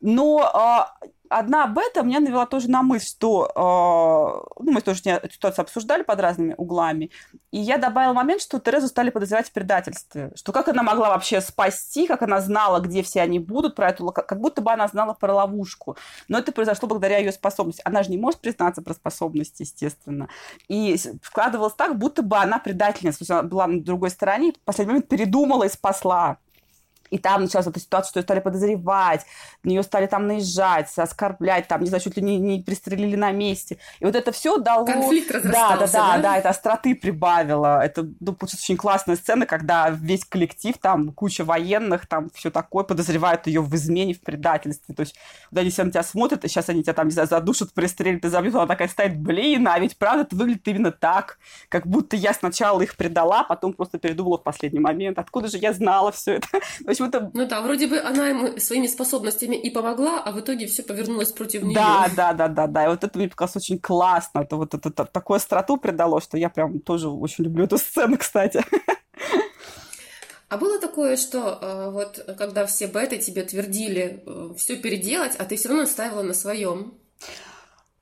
Но 0.00 0.90
э, 1.00 1.08
одна 1.28 1.66
бета 1.66 2.02
меня 2.02 2.20
навела 2.20 2.46
тоже 2.46 2.68
на 2.68 2.82
мысль, 2.82 3.06
что 3.06 3.46
э, 3.46 4.62
ну, 4.62 4.72
мы 4.72 4.80
тоже 4.80 5.00
эту 5.04 5.32
ситуацию 5.32 5.62
обсуждали 5.62 6.02
под 6.02 6.20
разными 6.20 6.54
углами, 6.58 7.10
и 7.50 7.58
я 7.58 7.78
добавила 7.78 8.12
момент, 8.12 8.42
что 8.42 8.58
Терезу 8.58 8.88
стали 8.88 9.10
подозревать 9.10 9.48
в 9.48 9.52
предательстве, 9.52 10.32
что 10.34 10.52
как 10.52 10.68
она 10.68 10.82
могла 10.82 11.10
вообще 11.10 11.40
спасти, 11.40 12.06
как 12.06 12.22
она 12.22 12.40
знала, 12.40 12.80
где 12.80 13.02
все 13.02 13.22
они 13.22 13.38
будут, 13.38 13.76
про 13.76 13.90
эту, 13.90 14.06
как 14.06 14.40
будто 14.40 14.60
бы 14.60 14.72
она 14.72 14.88
знала 14.88 15.14
про 15.14 15.34
ловушку. 15.34 15.96
Но 16.28 16.38
это 16.38 16.52
произошло 16.52 16.88
благодаря 16.88 17.18
ее 17.18 17.32
способности. 17.32 17.82
Она 17.84 18.02
же 18.02 18.10
не 18.10 18.18
может 18.18 18.40
признаться 18.40 18.82
про 18.82 18.94
способности, 18.94 19.62
естественно. 19.62 20.28
И 20.68 20.96
складывалось 21.22 21.74
так, 21.74 21.98
будто 21.98 22.22
бы 22.22 22.36
она 22.36 22.58
предательница, 22.58 23.18
то 23.18 23.22
есть 23.22 23.30
она 23.30 23.42
была 23.42 23.66
на 23.66 23.82
другой 23.82 24.10
стороне, 24.10 24.52
в 24.52 24.60
последний 24.64 24.92
момент 24.92 25.08
передумала 25.08 25.64
и 25.64 25.68
спасла 25.68 26.38
и 27.10 27.18
там 27.18 27.42
началась 27.42 27.66
эта 27.66 27.80
ситуация, 27.80 28.10
что 28.10 28.18
ее 28.20 28.24
стали 28.24 28.40
подозревать, 28.40 29.24
на 29.62 29.70
нее 29.70 29.82
стали 29.82 30.06
там 30.06 30.26
наезжать, 30.26 30.90
оскорблять, 30.96 31.68
там, 31.68 31.82
не 31.82 31.88
знаю, 31.88 32.02
чуть 32.02 32.16
ли 32.16 32.22
не, 32.22 32.38
не 32.38 32.62
пристрелили 32.62 33.16
на 33.16 33.32
месте. 33.32 33.78
И 34.00 34.04
вот 34.04 34.14
это 34.14 34.32
все 34.32 34.58
дало... 34.58 34.84
Конфликт 34.84 35.32
да, 35.32 35.76
да, 35.76 35.86
да, 35.86 35.86
да, 35.86 36.18
да, 36.18 36.38
это 36.38 36.50
остроты 36.50 36.94
прибавило. 36.94 37.82
Это, 37.82 38.02
ну, 38.20 38.32
получается, 38.32 38.64
очень 38.64 38.76
классная 38.76 39.16
сцена, 39.16 39.46
когда 39.46 39.90
весь 39.90 40.24
коллектив, 40.24 40.76
там, 40.78 41.12
куча 41.12 41.44
военных, 41.44 42.06
там, 42.06 42.30
все 42.34 42.50
такое, 42.50 42.84
подозревают 42.84 43.46
ее 43.46 43.60
в 43.60 43.74
измене, 43.74 44.14
в 44.14 44.20
предательстве. 44.20 44.94
То 44.94 45.00
есть, 45.00 45.16
когда 45.48 45.60
они 45.62 45.70
все 45.70 45.84
на 45.84 45.90
тебя 45.90 46.02
смотрят, 46.02 46.44
и 46.44 46.48
сейчас 46.48 46.68
они 46.68 46.82
тебя 46.82 46.94
там, 46.94 47.08
не 47.08 47.12
знаю, 47.12 47.28
задушат, 47.28 47.72
пристрелят 47.72 48.24
и 48.24 48.28
забьют, 48.28 48.54
она 48.54 48.66
такая 48.66 48.88
стоит, 48.88 49.18
блин, 49.18 49.66
а 49.68 49.78
ведь 49.78 49.96
правда 49.98 50.22
это 50.22 50.36
выглядит 50.36 50.66
именно 50.68 50.92
так, 50.92 51.38
как 51.68 51.86
будто 51.86 52.16
я 52.16 52.32
сначала 52.34 52.80
их 52.80 52.96
предала, 52.96 53.44
потом 53.44 53.72
просто 53.72 53.98
передумала 53.98 54.38
в 54.38 54.42
последний 54.42 54.80
момент. 54.80 55.18
Откуда 55.18 55.48
же 55.48 55.58
я 55.58 55.72
знала 55.72 56.12
все 56.12 56.34
это? 56.34 56.48
Почему-то... 56.94 57.30
Ну 57.34 57.46
да, 57.46 57.60
вроде 57.60 57.86
бы 57.88 57.98
она 57.98 58.28
ему 58.28 58.58
своими 58.58 58.86
способностями 58.86 59.56
и 59.56 59.70
помогла, 59.70 60.22
а 60.22 60.30
в 60.30 60.38
итоге 60.38 60.66
все 60.66 60.82
повернулось 60.82 61.32
против 61.32 61.62
нее. 61.62 61.74
Да, 61.74 62.08
да, 62.16 62.32
да, 62.32 62.48
да, 62.48 62.66
да. 62.66 62.84
И 62.84 62.88
вот 62.88 63.02
это 63.02 63.18
мне 63.18 63.28
показалось 63.28 63.56
очень 63.56 63.80
классно. 63.80 64.40
Это 64.40 64.56
вот 64.56 64.74
это, 64.74 64.88
это 64.88 65.04
такое 65.04 65.38
остроту 65.38 65.76
придало, 65.76 66.20
что 66.20 66.38
я 66.38 66.48
прям 66.48 66.78
тоже 66.78 67.08
очень 67.08 67.44
люблю 67.44 67.64
эту 67.64 67.78
сцену, 67.78 68.16
кстати. 68.18 68.64
А 70.48 70.56
было 70.56 70.78
такое, 70.78 71.16
что 71.16 71.58
э, 71.60 71.90
вот 71.90 72.24
когда 72.38 72.64
все 72.66 72.86
беты 72.86 73.18
тебе 73.18 73.42
твердили 73.42 74.22
э, 74.24 74.50
все 74.56 74.76
переделать, 74.76 75.32
а 75.36 75.44
ты 75.46 75.56
все 75.56 75.70
равно 75.70 75.86
ставила 75.86 76.22
на 76.22 76.34
своем? 76.34 76.94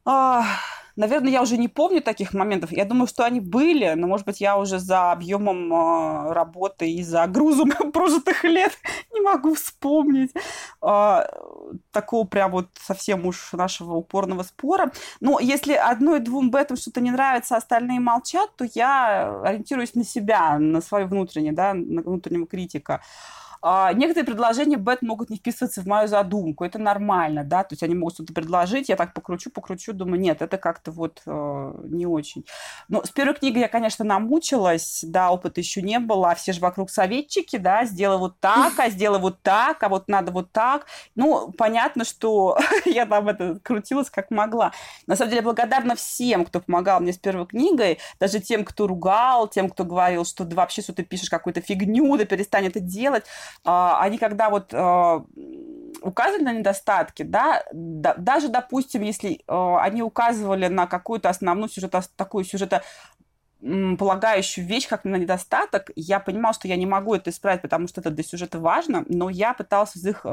А, 0.04 0.44
Наверное, 0.96 1.30
я 1.30 1.42
уже 1.42 1.56
не 1.56 1.68
помню 1.68 2.02
таких 2.02 2.34
моментов. 2.34 2.72
Я 2.72 2.84
думаю, 2.84 3.06
что 3.06 3.24
они 3.24 3.40
были, 3.40 3.94
но, 3.94 4.06
может 4.06 4.26
быть, 4.26 4.40
я 4.40 4.58
уже 4.58 4.78
за 4.78 5.12
объемом 5.12 5.72
э, 5.72 6.32
работы 6.32 6.90
и 6.90 7.02
за 7.02 7.26
грузом 7.26 7.70
прожитых 7.92 8.44
лет 8.44 8.72
не 9.12 9.20
могу 9.20 9.54
вспомнить 9.54 10.32
э, 10.82 11.26
такого 11.90 12.26
прям 12.26 12.52
вот 12.52 12.68
совсем 12.80 13.26
уж 13.26 13.52
нашего 13.52 13.94
упорного 13.94 14.42
спора. 14.42 14.92
Но 15.20 15.38
если 15.40 15.72
одной 15.74 16.20
двум 16.20 16.50
бетам 16.50 16.76
что-то 16.76 17.00
не 17.00 17.10
нравится, 17.10 17.54
а 17.54 17.58
остальные 17.58 18.00
молчат, 18.00 18.50
то 18.56 18.66
я 18.74 19.40
ориентируюсь 19.42 19.94
на 19.94 20.04
себя, 20.04 20.58
на 20.58 20.80
свою 20.80 21.06
внутреннюю, 21.06 21.54
да, 21.54 21.74
на 21.74 22.02
внутреннего 22.02 22.46
критика. 22.46 23.00
А, 23.64 23.92
некоторые 23.92 24.26
предложения 24.26 24.76
бет 24.76 25.02
могут 25.02 25.30
не 25.30 25.36
вписываться 25.36 25.82
в 25.82 25.86
мою 25.86 26.08
задумку, 26.08 26.64
это 26.64 26.80
нормально, 26.80 27.44
да, 27.44 27.62
то 27.62 27.74
есть 27.74 27.84
они 27.84 27.94
могут 27.94 28.14
что-то 28.14 28.32
предложить, 28.32 28.88
я 28.88 28.96
так 28.96 29.14
покручу, 29.14 29.50
покручу, 29.50 29.92
думаю, 29.92 30.20
нет, 30.20 30.42
это 30.42 30.58
как-то 30.58 30.90
вот 30.90 31.22
э, 31.26 31.72
не 31.84 32.04
очень. 32.04 32.44
Но 32.88 33.04
с 33.04 33.10
первой 33.10 33.34
книгой 33.34 33.62
я, 33.62 33.68
конечно, 33.68 34.04
намучилась, 34.04 35.04
да, 35.06 35.30
опыта 35.30 35.60
еще 35.60 35.80
не 35.80 36.00
было, 36.00 36.32
а 36.32 36.34
все 36.34 36.52
же 36.52 36.60
вокруг 36.60 36.90
советчики, 36.90 37.56
да, 37.56 37.84
сделай 37.84 38.18
вот 38.18 38.40
так, 38.40 38.76
а 38.78 38.90
сделай 38.90 39.20
вот 39.20 39.40
так, 39.42 39.80
а 39.84 39.88
вот 39.88 40.08
надо 40.08 40.32
вот 40.32 40.50
так. 40.50 40.86
Ну, 41.14 41.52
понятно, 41.52 42.04
что 42.04 42.58
я 42.84 43.06
там 43.06 43.28
это 43.28 43.60
крутилась 43.62 44.10
как 44.10 44.32
могла. 44.32 44.72
На 45.06 45.14
самом 45.14 45.30
деле, 45.30 45.42
благодарна 45.42 45.94
всем, 45.94 46.44
кто 46.44 46.60
помогал 46.60 46.98
мне 46.98 47.12
с 47.12 47.18
первой 47.18 47.46
книгой, 47.46 47.98
даже 48.18 48.40
тем, 48.40 48.64
кто 48.64 48.88
ругал, 48.88 49.46
тем, 49.46 49.70
кто 49.70 49.84
говорил, 49.84 50.24
что 50.24 50.42
да 50.44 50.56
вообще, 50.56 50.82
что 50.82 50.92
ты 50.92 51.04
пишешь 51.04 51.30
какую-то 51.30 51.60
фигню, 51.60 52.16
да 52.16 52.24
перестань 52.24 52.66
это 52.66 52.80
делать 52.80 53.24
они 53.64 54.18
когда 54.18 54.50
вот 54.50 54.72
указывали 56.02 56.42
на 56.42 56.52
недостатки, 56.52 57.22
да, 57.22 57.62
да 57.72 58.14
даже, 58.16 58.48
допустим, 58.48 59.02
если 59.02 59.40
они 59.46 60.02
указывали 60.02 60.66
на 60.66 60.86
какую-то 60.86 61.28
основную 61.28 61.68
сюжет, 61.68 61.94
такую 62.16 62.44
сюжета 62.44 62.82
полагающую 63.60 64.66
вещь 64.66 64.88
как 64.88 65.04
на 65.04 65.14
недостаток, 65.14 65.92
я 65.94 66.18
понимала, 66.18 66.52
что 66.52 66.66
я 66.66 66.74
не 66.76 66.86
могу 66.86 67.14
это 67.14 67.30
исправить, 67.30 67.62
потому 67.62 67.86
что 67.86 68.00
это 68.00 68.10
для 68.10 68.24
сюжета 68.24 68.58
важно, 68.58 69.04
но 69.08 69.30
я 69.30 69.54
пыталась 69.54 69.96
из 69.96 70.04
их 70.04 70.26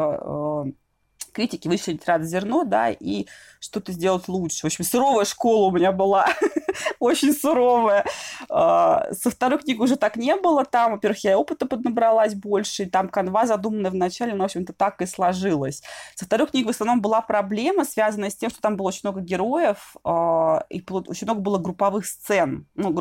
критики 1.32 1.68
вычленить 1.68 2.06
рад 2.08 2.24
зерно, 2.24 2.64
да, 2.64 2.90
и 2.90 3.28
что-то 3.60 3.92
сделать 3.92 4.28
лучше. 4.28 4.62
В 4.62 4.66
общем, 4.66 4.84
суровая 4.84 5.26
школа 5.26 5.68
у 5.68 5.72
меня 5.72 5.92
была, 5.92 6.28
очень 7.00 7.34
суровая. 7.34 8.06
А, 8.50 9.08
со 9.14 9.30
второй 9.30 9.60
книгой 9.60 9.86
уже 9.86 9.96
так 9.96 10.16
не 10.16 10.36
было. 10.36 10.66
Там, 10.66 10.94
во-первых, 10.94 11.24
я 11.24 11.38
опыта 11.38 11.66
поднабралась 11.66 12.36
больше, 12.36 12.84
и 12.84 12.90
там 12.90 13.10
канва 13.10 13.46
задуманная 13.46 13.92
вначале, 13.92 14.34
но, 14.34 14.44
в 14.44 14.46
общем-то, 14.46 14.74
так 14.74 15.02
и 15.02 15.06
сложилось. 15.06 15.84
Со 16.16 16.26
второй 16.26 16.48
книгой 16.48 16.68
в 16.68 16.76
основном 16.76 17.02
была 17.02 17.22
проблема, 17.22 17.86
связанная 17.86 18.30
с 18.30 18.36
тем, 18.36 18.50
что 18.50 18.62
там 18.62 18.78
было 18.78 18.88
очень 18.88 19.02
много 19.04 19.22
героев, 19.22 19.96
а, 20.04 20.64
и 20.70 20.84
очень 20.90 21.26
много 21.28 21.42
было 21.42 21.58
групповых 21.58 22.06
сцен. 22.06 22.68
Ну, 22.76 22.92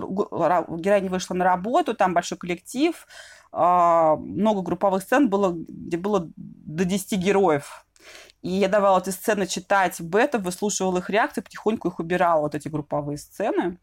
героиня 0.79 1.11
вышла 1.11 1.35
на 1.35 1.45
работу, 1.45 1.95
там 1.95 2.15
большой 2.15 2.39
коллектив, 2.39 3.07
а, 3.51 4.17
много 4.17 4.63
групповых 4.63 5.03
сцен 5.03 5.29
было, 5.29 5.53
где 5.55 5.97
было 5.97 6.31
до 6.37 6.85
10 6.85 7.19
героев 7.19 7.87
и 8.43 8.51
я 8.51 8.69
давала 8.69 9.01
эти 9.01 9.11
сцены 9.11 9.47
читать 9.47 10.01
бета, 10.01 10.39
выслушивала 10.39 10.99
их 10.99 11.11
реакции, 11.11 11.41
потихоньку 11.41 11.89
их 11.89 11.99
убирала, 11.99 12.43
вот 12.43 12.55
эти 12.55 12.69
групповые 12.69 13.19
сцены. 13.19 13.79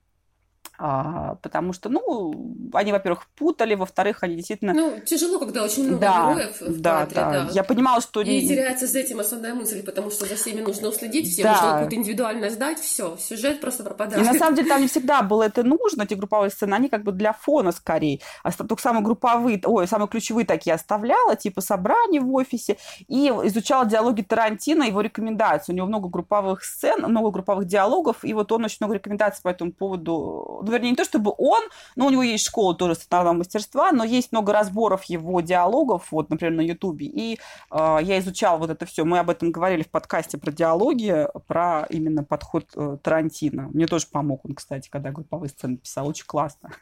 А, 0.78 1.36
потому 1.36 1.74
что, 1.74 1.90
ну, 1.90 2.70
они, 2.74 2.92
во-первых, 2.92 3.28
путали, 3.36 3.76
во-вторых, 3.76 4.24
они 4.24 4.36
действительно... 4.36 4.74
Ну, 4.74 5.00
тяжело, 5.06 5.40
когда 5.40 5.64
очень 5.64 5.88
много 5.88 6.02
да, 6.02 6.34
героев 6.34 6.62
в 6.62 6.82
да, 6.82 7.00
кадре, 7.00 7.16
да. 7.16 7.32
да. 7.32 7.50
Я 7.52 7.64
понимала, 7.64 8.02
что... 8.02 8.22
И 8.22 8.48
теряется 8.48 8.88
за 8.88 9.00
этим 9.00 9.20
основная 9.20 9.54
мысль, 9.54 9.84
потому 9.84 10.12
что 10.12 10.26
за 10.26 10.36
всеми 10.36 10.62
нужно 10.62 10.90
уследить, 10.90 11.32
всем 11.32 11.44
да. 11.44 11.52
нужно 11.54 11.72
какую-то 11.72 11.96
индивидуальность 11.96 12.60
дать, 12.60 12.80
все, 12.80 13.16
сюжет 13.18 13.62
просто 13.62 13.84
пропадает. 13.84 14.22
И 14.22 14.30
на 14.30 14.38
самом 14.38 14.56
деле 14.56 14.68
там 14.68 14.82
не 14.82 14.88
всегда 14.96 15.22
было 15.22 15.44
это 15.44 15.64
нужно, 15.64 16.04
эти 16.04 16.14
групповые 16.14 16.50
сцены, 16.50 16.74
они 16.74 16.90
как 16.90 17.04
бы 17.04 17.12
для 17.12 17.32
фона 17.34 17.72
скорее. 17.72 18.20
А 18.44 18.52
только 18.52 18.82
самые 18.82 19.04
групповые, 19.04 19.62
ой, 19.64 19.88
самые 19.88 20.08
ключевые 20.08 20.46
такие 20.46 20.74
оставляла, 20.74 21.36
типа 21.36 21.62
собрания 21.62 22.20
в 22.20 22.34
офисе, 22.34 22.78
и 23.08 23.28
изучала 23.28 23.86
диалоги 23.86 24.22
Тарантино, 24.24 24.84
его 24.84 25.02
рекомендации. 25.02 25.72
У 25.72 25.76
него 25.76 25.88
много 25.88 26.10
групповых 26.10 26.64
сцен, 26.64 27.04
много 27.04 27.32
групповых 27.32 27.66
диалогов, 27.66 28.24
и 28.24 28.34
вот 28.34 28.52
он 28.52 28.66
очень 28.66 28.78
много 28.82 28.96
рекомендаций 28.96 29.42
по 29.42 29.50
этому 29.50 29.72
поводу 29.72 30.65
вернее, 30.72 30.92
не 30.92 30.96
то 30.96 31.06
чтобы 31.06 31.34
он, 31.38 31.64
но 31.96 32.08
у 32.08 32.10
него 32.10 32.24
есть 32.24 32.46
школа 32.46 32.76
тоже 32.76 32.96
сценарного 32.96 33.38
мастерства, 33.38 33.92
но 33.92 34.04
есть 34.04 34.32
много 34.32 34.54
разборов 34.54 35.04
его 35.06 35.42
диалогов, 35.42 36.12
вот, 36.12 36.30
например, 36.30 36.54
на 36.54 36.62
Ютубе, 36.62 37.06
и 37.06 37.40
э, 37.72 37.98
я 38.02 38.20
изучала 38.20 38.58
вот 38.58 38.70
это 38.70 38.86
все. 38.86 39.04
Мы 39.06 39.20
об 39.20 39.30
этом 39.30 39.52
говорили 39.52 39.84
в 39.84 39.90
подкасте 39.90 40.38
про 40.38 40.52
диалоги, 40.52 41.28
про 41.48 41.86
именно 41.90 42.24
подход 42.24 42.66
э, 42.76 42.98
Тарантино. 43.02 43.70
Мне 43.74 43.88
тоже 43.88 44.08
помог 44.12 44.46
он, 44.46 44.56
кстати, 44.56 44.90
когда 44.90 45.12
групповые 45.12 45.50
сцены 45.50 45.78
писал. 45.78 46.08
Очень 46.08 46.26
классно. 46.26 46.72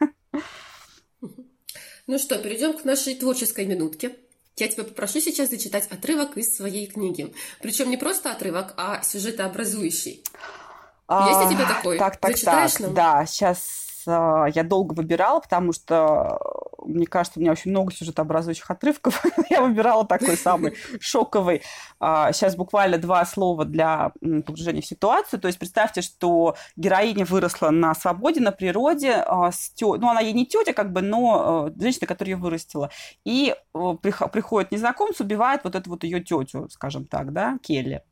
Ну 2.06 2.18
что, 2.18 2.36
перейдем 2.38 2.76
к 2.76 2.84
нашей 2.84 3.14
творческой 3.14 3.64
минутке. 3.64 4.14
Я 4.56 4.68
тебя 4.68 4.84
попрошу 4.84 5.20
сейчас 5.20 5.48
зачитать 5.48 5.88
отрывок 5.90 6.36
из 6.36 6.54
своей 6.54 6.86
книги. 6.86 7.34
Причем 7.62 7.90
не 7.90 7.96
просто 7.96 8.30
отрывок, 8.30 8.74
а 8.76 9.02
сюжетообразующий. 9.02 10.22
Есть 11.10 11.46
у 11.46 11.50
тебя 11.50 11.66
такой? 11.66 11.98
Так, 11.98 12.16
так, 12.16 12.32
Зачитаешь 12.32 12.72
так. 12.72 12.80
Нам? 12.80 12.94
Да, 12.94 13.26
сейчас 13.26 13.84
а, 14.06 14.46
я 14.46 14.62
долго 14.62 14.94
выбирала, 14.94 15.40
потому 15.40 15.72
что 15.72 16.38
мне 16.84 17.06
кажется, 17.06 17.38
у 17.38 17.42
меня 17.42 17.52
очень 17.52 17.70
много 17.70 17.92
сюжетообразующих 17.92 18.70
отрывков. 18.70 19.24
я 19.50 19.62
выбирала 19.62 20.06
такой 20.06 20.36
самый 20.36 20.74
шоковый. 21.00 21.62
Сейчас 21.98 22.54
а, 22.54 22.56
буквально 22.56 22.98
два 22.98 23.24
слова 23.24 23.64
для 23.64 24.12
погружения 24.20 24.82
в 24.82 24.86
ситуацию. 24.86 25.40
То 25.40 25.48
есть 25.48 25.58
представьте, 25.58 26.02
что 26.02 26.56
героиня 26.76 27.24
выросла 27.24 27.70
на 27.70 27.94
свободе, 27.94 28.40
на 28.40 28.52
природе. 28.52 29.12
А, 29.12 29.50
с 29.50 29.70
тё... 29.70 29.96
Ну, 29.96 30.08
она 30.08 30.20
ей 30.20 30.32
не 30.32 30.46
тетя, 30.46 30.72
как 30.72 30.92
бы, 30.92 31.02
но 31.02 31.70
женщина, 31.78 32.06
которая 32.06 32.34
ее 32.34 32.40
вырастила. 32.40 32.90
И 33.24 33.54
приходит 33.72 34.72
незнакомец, 34.72 35.20
убивает 35.20 35.62
вот 35.64 35.74
эту 35.74 35.90
вот 35.90 36.04
ее 36.04 36.20
тетю, 36.20 36.68
скажем 36.70 37.06
так, 37.06 37.32
да, 37.32 37.58
Келли 37.62 38.02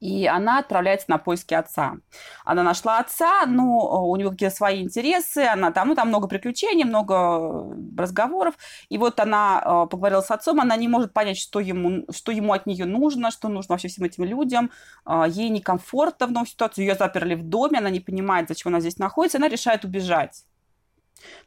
и 0.00 0.26
она 0.26 0.58
отправляется 0.58 1.10
на 1.10 1.18
поиски 1.18 1.54
отца. 1.54 1.98
Она 2.44 2.62
нашла 2.62 2.98
отца, 2.98 3.44
но 3.46 4.08
у 4.08 4.16
него 4.16 4.30
какие-то 4.30 4.54
свои 4.54 4.82
интересы, 4.82 5.44
она 5.44 5.70
там, 5.72 5.88
ну, 5.88 5.94
там 5.94 6.08
много 6.08 6.26
приключений, 6.26 6.84
много 6.84 7.76
разговоров, 7.96 8.54
и 8.88 8.98
вот 8.98 9.20
она 9.20 9.62
э, 9.64 9.86
поговорила 9.90 10.22
с 10.22 10.30
отцом, 10.30 10.60
она 10.60 10.76
не 10.76 10.88
может 10.88 11.12
понять, 11.12 11.38
что 11.38 11.60
ему, 11.60 12.06
что 12.10 12.32
ему 12.32 12.52
от 12.54 12.66
нее 12.66 12.86
нужно, 12.86 13.30
что 13.30 13.48
нужно 13.48 13.74
вообще 13.74 13.88
всем 13.88 14.04
этим 14.04 14.24
людям, 14.24 14.70
э, 15.06 15.24
ей 15.28 15.50
некомфортно 15.50 16.26
в 16.26 16.32
новой 16.32 16.46
ситуации, 16.46 16.82
ее 16.82 16.94
заперли 16.94 17.34
в 17.34 17.44
доме, 17.44 17.78
она 17.78 17.90
не 17.90 18.00
понимает, 18.00 18.48
зачем 18.48 18.72
она 18.72 18.80
здесь 18.80 18.98
находится, 18.98 19.38
она 19.38 19.48
решает 19.48 19.84
убежать 19.84 20.44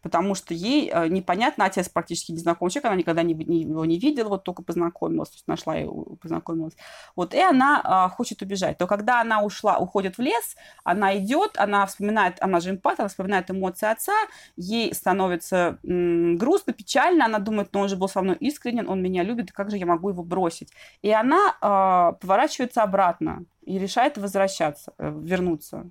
потому 0.01 0.35
что 0.35 0.53
ей 0.53 0.89
э, 0.93 1.07
непонятно, 1.07 1.65
отец 1.65 1.89
практически 1.89 2.31
незнакомый 2.31 2.71
человек, 2.71 2.85
она 2.85 2.95
никогда 2.95 3.23
не, 3.23 3.33
не, 3.33 3.61
его 3.61 3.85
не 3.85 3.99
видела, 3.99 4.29
вот 4.29 4.43
только 4.43 4.63
познакомилась, 4.63 5.29
то 5.29 5.35
есть 5.35 5.47
нашла 5.47 5.79
и 5.79 5.87
познакомилась. 6.21 6.73
Вот, 7.15 7.33
и 7.33 7.39
она 7.39 7.81
а, 7.83 8.09
хочет 8.09 8.41
убежать. 8.41 8.77
То 8.77 8.87
когда 8.87 9.21
она 9.21 9.43
ушла, 9.43 9.77
уходит 9.77 10.17
в 10.17 10.21
лес, 10.21 10.55
она 10.83 11.17
идет, 11.17 11.57
она 11.57 11.85
вспоминает, 11.85 12.37
она 12.41 12.59
же 12.59 12.71
эмпат, 12.71 12.99
она 12.99 13.09
вспоминает 13.09 13.49
эмоции 13.51 13.91
отца, 13.91 14.13
ей 14.55 14.93
становится 14.93 15.79
м, 15.83 16.37
грустно, 16.37 16.73
печально, 16.73 17.25
она 17.25 17.39
думает, 17.39 17.69
ну 17.73 17.81
он 17.81 17.89
же 17.89 17.95
был 17.95 18.07
со 18.07 18.21
мной 18.21 18.35
искренен, 18.39 18.89
он 18.89 19.01
меня 19.01 19.23
любит, 19.23 19.51
как 19.51 19.69
же 19.69 19.77
я 19.77 19.85
могу 19.85 20.09
его 20.09 20.23
бросить? 20.23 20.71
И 21.01 21.11
она 21.11 21.55
а, 21.61 22.13
поворачивается 22.13 22.83
обратно 22.83 23.45
и 23.65 23.79
решает 23.79 24.17
возвращаться, 24.17 24.93
э, 24.97 25.11
вернуться 25.21 25.89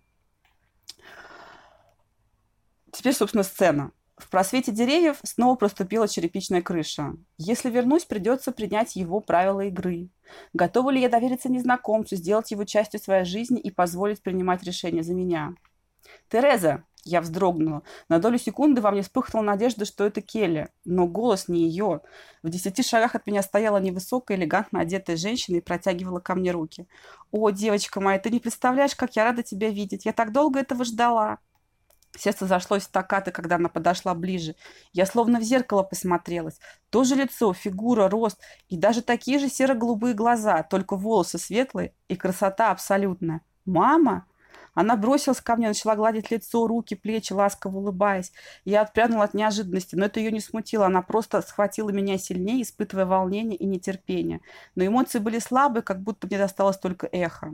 Теперь, 2.92 3.14
собственно, 3.14 3.42
сцена. 3.42 3.90
В 4.16 4.28
просвете 4.28 4.70
деревьев 4.70 5.18
снова 5.24 5.56
проступила 5.56 6.06
черепичная 6.06 6.62
крыша. 6.62 7.16
Если 7.38 7.70
вернусь, 7.70 8.04
придется 8.04 8.52
принять 8.52 8.94
его 8.94 9.20
правила 9.20 9.62
игры. 9.62 10.10
Готова 10.52 10.90
ли 10.90 11.00
я 11.00 11.08
довериться 11.08 11.50
незнакомцу, 11.50 12.14
сделать 12.14 12.50
его 12.52 12.64
частью 12.64 13.00
своей 13.00 13.24
жизни 13.24 13.58
и 13.58 13.70
позволить 13.70 14.22
принимать 14.22 14.62
решения 14.62 15.02
за 15.02 15.14
меня? 15.14 15.54
«Тереза!» 16.28 16.84
Я 17.04 17.20
вздрогнула. 17.20 17.82
На 18.08 18.20
долю 18.20 18.38
секунды 18.38 18.80
во 18.80 18.92
мне 18.92 19.02
вспыхнула 19.02 19.42
надежда, 19.42 19.84
что 19.84 20.06
это 20.06 20.20
Келли. 20.20 20.68
Но 20.84 21.08
голос 21.08 21.48
не 21.48 21.64
ее. 21.64 22.00
В 22.44 22.48
десяти 22.48 22.84
шагах 22.84 23.16
от 23.16 23.26
меня 23.26 23.42
стояла 23.42 23.78
невысокая, 23.78 24.36
элегантно 24.36 24.80
одетая 24.80 25.16
женщина 25.16 25.56
и 25.56 25.60
протягивала 25.60 26.20
ко 26.20 26.36
мне 26.36 26.52
руки. 26.52 26.86
«О, 27.32 27.50
девочка 27.50 28.00
моя, 28.00 28.20
ты 28.20 28.30
не 28.30 28.38
представляешь, 28.38 28.94
как 28.94 29.16
я 29.16 29.24
рада 29.24 29.42
тебя 29.42 29.70
видеть. 29.70 30.04
Я 30.04 30.12
так 30.12 30.32
долго 30.32 30.60
этого 30.60 30.84
ждала!» 30.84 31.40
Сердце 32.16 32.46
зашлось 32.46 32.82
стакаты, 32.84 33.30
когда 33.30 33.56
она 33.56 33.68
подошла 33.68 34.14
ближе. 34.14 34.54
Я 34.92 35.06
словно 35.06 35.40
в 35.40 35.42
зеркало 35.42 35.82
посмотрелась. 35.82 36.58
То 36.90 37.04
же 37.04 37.14
лицо, 37.14 37.52
фигура, 37.54 38.08
рост 38.08 38.38
и 38.68 38.76
даже 38.76 39.02
такие 39.02 39.38
же 39.38 39.48
серо-голубые 39.48 40.14
глаза, 40.14 40.62
только 40.62 40.96
волосы 40.96 41.38
светлые 41.38 41.94
и 42.08 42.16
красота 42.16 42.70
абсолютная. 42.70 43.40
«Мама!» 43.64 44.26
Она 44.74 44.96
бросилась 44.96 45.40
ко 45.40 45.56
мне, 45.56 45.68
начала 45.68 45.96
гладить 45.96 46.30
лицо, 46.30 46.66
руки, 46.66 46.94
плечи, 46.94 47.32
ласково 47.32 47.78
улыбаясь. 47.78 48.32
Я 48.64 48.82
отпрянула 48.82 49.24
от 49.24 49.34
неожиданности, 49.34 49.96
но 49.96 50.06
это 50.06 50.18
ее 50.18 50.32
не 50.32 50.40
смутило. 50.40 50.86
Она 50.86 51.02
просто 51.02 51.42
схватила 51.42 51.90
меня 51.90 52.16
сильнее, 52.18 52.62
испытывая 52.62 53.04
волнение 53.04 53.56
и 53.56 53.66
нетерпение. 53.66 54.40
Но 54.74 54.86
эмоции 54.86 55.18
были 55.18 55.38
слабые, 55.38 55.82
как 55.82 56.00
будто 56.00 56.26
мне 56.26 56.38
досталось 56.38 56.78
только 56.78 57.06
эхо. 57.06 57.52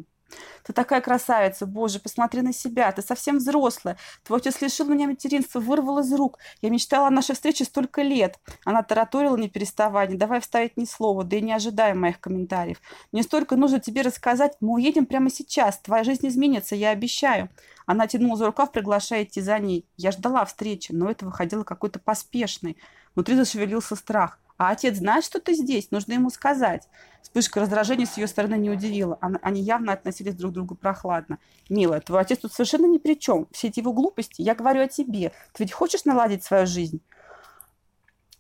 Ты 0.64 0.73
такая 0.73 1.01
красавица, 1.01 1.67
боже, 1.67 1.99
посмотри 2.01 2.43
на 2.43 2.53
себя, 2.53 2.93
ты 2.93 3.03
совсем 3.03 3.38
взрослая. 3.38 3.97
Твой 4.25 4.41
отец 4.41 4.61
лишил 4.61 4.87
меня 4.87 5.07
материнства, 5.07 5.61
вырвал 5.61 6.01
из 6.01 6.12
рук. 6.12 6.38
Я 6.61 6.71
мечтала 6.71 7.09
о 7.09 7.11
нашей 7.11 7.35
встрече 7.35 7.64
столько 7.64 8.03
лет. 8.03 8.38
Она 8.64 8.83
тараторила, 8.83 9.37
не 9.37 9.49
переставая, 9.49 10.07
не 10.07 10.17
давай 10.17 10.41
вставить 10.41 10.77
ни 10.77 10.85
слова, 10.85 11.25
да 11.25 11.37
и 11.37 11.41
не 11.41 11.53
ожидая 11.53 11.95
моих 11.95 12.21
комментариев. 12.21 12.81
Мне 13.12 13.23
столько 13.23 13.57
нужно 13.57 13.81
тебе 13.81 14.03
рассказать, 14.03 14.57
мы 14.61 14.75
уедем 14.75 15.07
прямо 15.07 15.31
сейчас, 15.31 15.79
твоя 15.79 16.05
жизнь 16.05 16.27
изменится, 16.29 16.75
я 16.75 16.91
обещаю. 16.91 17.49
Она 17.87 18.07
тянула 18.07 18.37
за 18.37 18.47
рукав, 18.47 18.71
приглашая 18.71 19.25
идти 19.25 19.41
за 19.41 19.59
ней. 19.59 19.87
Я 19.97 20.12
ждала 20.12 20.45
встречи, 20.45 20.93
но 20.93 21.11
это 21.11 21.25
выходило 21.25 21.64
какой-то 21.64 21.99
поспешный. 21.99 22.77
Внутри 23.14 23.35
зашевелился 23.35 23.97
страх. 23.97 24.38
А 24.59 24.71
отец 24.71 24.97
знает, 24.97 25.25
что 25.25 25.40
ты 25.40 25.55
здесь, 25.55 25.92
нужно 25.92 26.14
ему 26.14 26.31
сказать. 26.31 26.88
Вспышка 27.23 27.61
раздражения 27.61 28.07
с 28.07 28.16
ее 28.16 28.27
стороны 28.27 28.57
не 28.57 28.71
удивила. 28.71 29.18
Они 29.40 29.62
явно 29.62 29.92
относились 29.92 30.35
друг 30.35 30.51
к 30.51 30.55
другу 30.55 30.75
прохладно. 30.75 31.38
«Милая, 31.68 32.01
твой 32.01 32.21
отец 32.21 32.38
тут 32.38 32.53
совершенно 32.53 32.87
ни 32.87 32.99
при 32.99 33.14
чем. 33.14 33.47
Все 33.53 33.68
эти 33.68 33.79
его 33.79 33.92
глупости, 33.92 34.42
я 34.42 34.55
говорю 34.55 34.83
о 34.83 34.88
тебе. 34.88 35.33
Ты 35.53 35.62
ведь 35.62 35.73
хочешь 35.73 36.05
наладить 36.05 36.42
свою 36.42 36.66
жизнь?» 36.66 37.01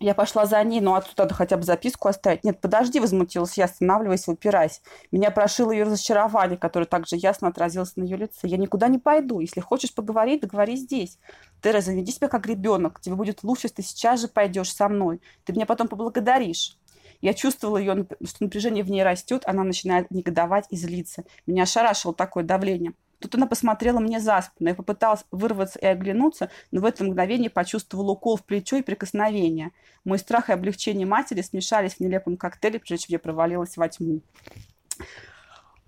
Я 0.00 0.14
пошла 0.14 0.46
за 0.46 0.62
ней, 0.62 0.80
но 0.80 0.94
отсюда 0.94 1.24
надо 1.24 1.34
хотя 1.34 1.56
бы 1.56 1.64
записку 1.64 2.06
оставить. 2.08 2.44
Нет, 2.44 2.60
подожди, 2.60 3.00
возмутилась 3.00 3.58
я, 3.58 3.64
останавливаясь 3.64 4.28
и 4.28 4.30
упираясь. 4.30 4.80
Меня 5.10 5.32
прошило 5.32 5.72
ее 5.72 5.84
разочарование, 5.84 6.56
которое 6.56 6.86
также 6.86 7.16
ясно 7.16 7.48
отразилось 7.48 7.96
на 7.96 8.04
ее 8.04 8.16
лице. 8.16 8.46
Я 8.46 8.58
никуда 8.58 8.86
не 8.86 8.98
пойду. 8.98 9.40
Если 9.40 9.60
хочешь 9.60 9.92
поговорить, 9.92 10.42
договори 10.42 10.76
здесь. 10.76 11.18
Тереза, 11.62 11.92
веди 11.92 12.12
себя 12.12 12.28
как 12.28 12.46
ребенок. 12.46 13.00
Тебе 13.00 13.16
будет 13.16 13.42
лучше, 13.42 13.62
если 13.64 13.76
ты 13.76 13.82
сейчас 13.82 14.20
же 14.20 14.28
пойдешь 14.28 14.72
со 14.72 14.88
мной. 14.88 15.20
Ты 15.44 15.52
меня 15.52 15.66
потом 15.66 15.88
поблагодаришь. 15.88 16.78
Я 17.20 17.34
чувствовала 17.34 17.78
ее, 17.78 18.06
что 18.24 18.44
напряжение 18.44 18.84
в 18.84 18.90
ней 18.90 19.02
растет, 19.02 19.42
она 19.46 19.64
начинает 19.64 20.12
негодовать 20.12 20.66
и 20.70 20.76
злиться. 20.76 21.24
Меня 21.46 21.64
ошарашило 21.64 22.14
такое 22.14 22.44
давление. 22.44 22.92
Тут 23.20 23.34
она 23.34 23.46
посмотрела 23.46 23.98
мне 23.98 24.20
за 24.20 24.40
спину. 24.42 24.68
Я 24.68 24.74
попыталась 24.74 25.24
вырваться 25.30 25.78
и 25.78 25.86
оглянуться, 25.86 26.50
но 26.70 26.80
в 26.80 26.84
это 26.84 27.04
мгновение 27.04 27.50
почувствовала 27.50 28.12
укол 28.12 28.36
в 28.36 28.44
плечо 28.44 28.76
и 28.76 28.82
прикосновение. 28.82 29.72
Мой 30.04 30.18
страх 30.18 30.50
и 30.50 30.52
облегчение 30.52 31.06
матери 31.06 31.42
смешались 31.42 31.94
в 31.94 32.00
нелепом 32.00 32.36
коктейле, 32.36 32.78
прежде 32.78 33.06
чем 33.06 33.12
я 33.14 33.18
провалилась 33.18 33.76
во 33.76 33.88
тьму. 33.88 34.20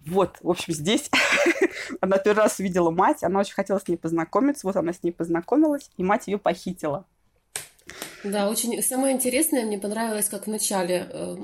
Вот, 0.07 0.39
в 0.41 0.51
общем, 0.51 0.73
здесь 0.73 1.11
она 2.01 2.19
первый 2.19 2.39
раз 2.39 2.59
увидела 2.59 2.91
мать, 2.91 3.23
она 3.23 3.41
очень 3.41 3.55
хотела 3.55 3.79
с 3.79 3.87
ней 3.87 3.97
познакомиться, 3.97 4.67
вот 4.67 4.77
она 4.77 4.93
с 4.93 5.03
ней 5.03 5.13
познакомилась, 5.13 5.91
и 5.97 6.03
мать 6.03 6.27
ее 6.27 6.39
похитила. 6.39 7.05
Да, 8.25 8.49
очень 8.49 8.83
самое 8.83 9.15
интересное 9.15 9.65
мне 9.65 9.79
понравилось, 9.79 10.29
как 10.29 10.47
в 10.47 10.51
начале 10.51 11.07
э, 11.11 11.37